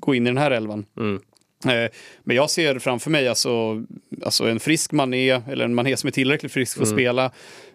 [0.00, 0.84] gå in i den här elvan.
[0.98, 1.20] Mm.
[1.64, 1.90] Eh,
[2.24, 3.82] Men jag ser framför mig alltså,
[4.24, 6.96] alltså en frisk Mané, eller en Mané som är tillräckligt frisk för att Mm.
[6.98, 7.24] spela,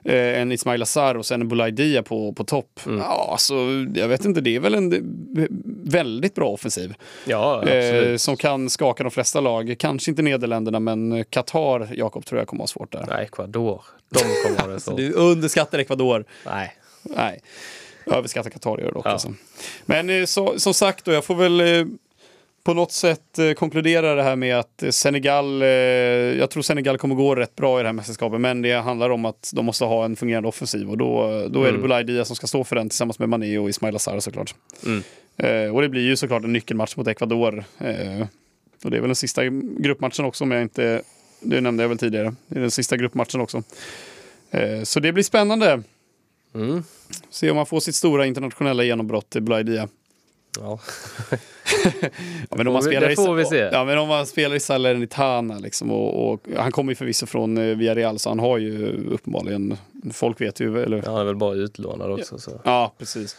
[0.04, 2.80] eh, en Ismail Azar och sen en Boulay Dia på, på topp.
[2.86, 2.98] Mm.
[3.00, 3.56] Ja, alltså,
[3.96, 5.14] jag vet inte, det är väl en
[5.84, 6.94] väldigt bra offensiv.
[7.26, 7.68] Ja.
[7.68, 9.76] Eh, som kan skaka de flesta lag.
[9.80, 13.06] Kanske inte Nederländerna, men Qatar, Jakob, tror jag kommer ha svårt där.
[13.10, 13.82] Nej, Ecuador.
[14.10, 14.96] De kommer ha det så.
[14.98, 16.26] Du underskattar Ecuador.
[16.46, 16.74] Nej.
[17.04, 17.40] Nej,
[18.06, 19.06] överskattar Qatar gör det dock.
[19.06, 19.10] Ja.
[19.12, 19.34] Alltså.
[19.86, 21.62] Men eh, så, som sagt, då, jag får väl
[22.68, 27.16] på något sätt eh, konkludera det här med att Senegal, eh, jag tror Senegal kommer
[27.16, 30.06] gå rätt bra i det här mästerskapet, men det handlar om att de måste ha
[30.06, 31.82] en fungerande offensiv och då, då är det Mm.
[31.82, 34.56] Boulay Dia som ska stå för den tillsammans med Mané och Ismail Azar såklart.
[34.86, 35.04] Mm.
[35.38, 37.64] Eh, och det blir ju såklart en nyckelmatch mot Ecuador.
[38.84, 39.46] Och det är väl den sista
[39.80, 41.02] gruppmatchen också om jag inte,
[41.40, 43.64] det nämnde jag väl tidigare, det är den sista gruppmatchen också.
[44.84, 45.84] Så det blir spännande.
[46.56, 46.84] Mm.
[47.30, 49.88] Se om man får sitt stora internationella genombrott i Boulay Dia.
[50.60, 50.80] Ja.
[52.50, 53.70] Ja, men om man spelar det får vi se.
[53.72, 57.58] Ja, men om man spelar i Salernitana liksom, och, och han kommer ju förvisso från
[57.58, 59.78] eh, Villarreal så han har ju uppenbarligen,
[60.14, 62.38] folk vet ju, eller Han är väl bara utlånad också.
[62.38, 62.62] Så.
[62.64, 63.38] Ja, precis.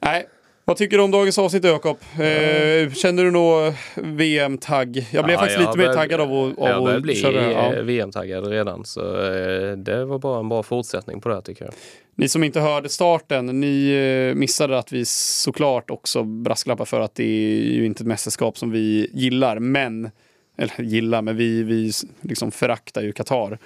[0.00, 0.26] Nej,
[0.70, 1.96] vad tycker du om dagens avsnitt Jakob?
[2.12, 5.06] Eh, känner du nog VM-tagg?
[5.12, 7.40] Jag blev Ja, faktiskt jag lite mer taggad av att, av Jag att bli köra
[7.40, 7.72] här.
[7.72, 7.82] eh, Ja.
[7.82, 11.74] VM-taggad redan så eh, det var bara en bra fortsättning på det här tycker jag.
[12.14, 13.90] Ni som inte hörde starten, ni
[14.30, 18.58] eh, missade att vi såklart också brasklappar för att det är ju inte ett mästerskap
[18.58, 20.10] som vi gillar, men
[20.58, 23.58] eller gillar, men vi, vi liksom föraktar ju Qatar.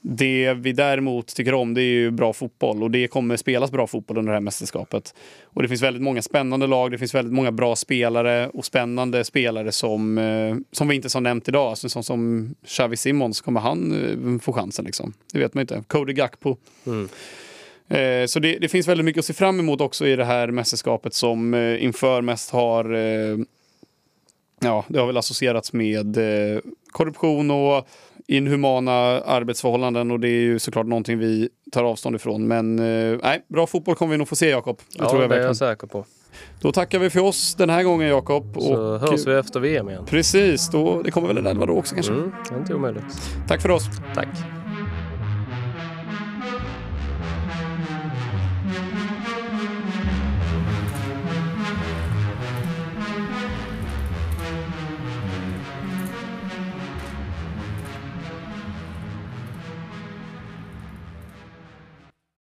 [0.00, 3.86] Det vi däremot tycker om det är ju bra fotboll och det kommer spelas bra
[3.86, 5.14] fotboll under det här mästerskapet.
[5.44, 9.24] Och det finns väldigt många spännande lag, det finns väldigt många bra spelare och spännande
[9.24, 11.68] spelare som, eh, som vi inte har nämnt idag.
[11.68, 13.92] Alltså, som, som Xavi Simons, kommer han
[14.36, 15.12] eh, få chansen liksom?
[15.32, 15.84] Det vet man inte.
[15.86, 16.56] Cody Gakpo.
[16.86, 17.08] Mm.
[17.88, 20.48] Eh, Så det, det finns väldigt mycket att se fram emot också i det här
[20.48, 22.84] mästerskapet som inför mest har
[24.60, 26.18] Ja, det har väl associerats med
[26.90, 27.88] korruption och
[28.28, 32.48] inhumana arbetsförhållanden och det är ju såklart någonting vi tar avstånd ifrån.
[32.48, 34.76] Men eh, nej, bra fotboll kommer vi nog få se Jakob.
[34.76, 36.04] Det Ja, tror jag det är jag säker på.
[36.60, 38.56] Då tackar vi för oss den här gången Jakob.
[38.60, 40.04] Så Och- hörs vi efter VM igen.
[40.06, 42.12] Precis, då, det kommer väl en elva då också kanske.
[42.12, 43.04] Mm, inte omöjligt.
[43.48, 43.84] Tack för oss.
[44.14, 44.28] Tack.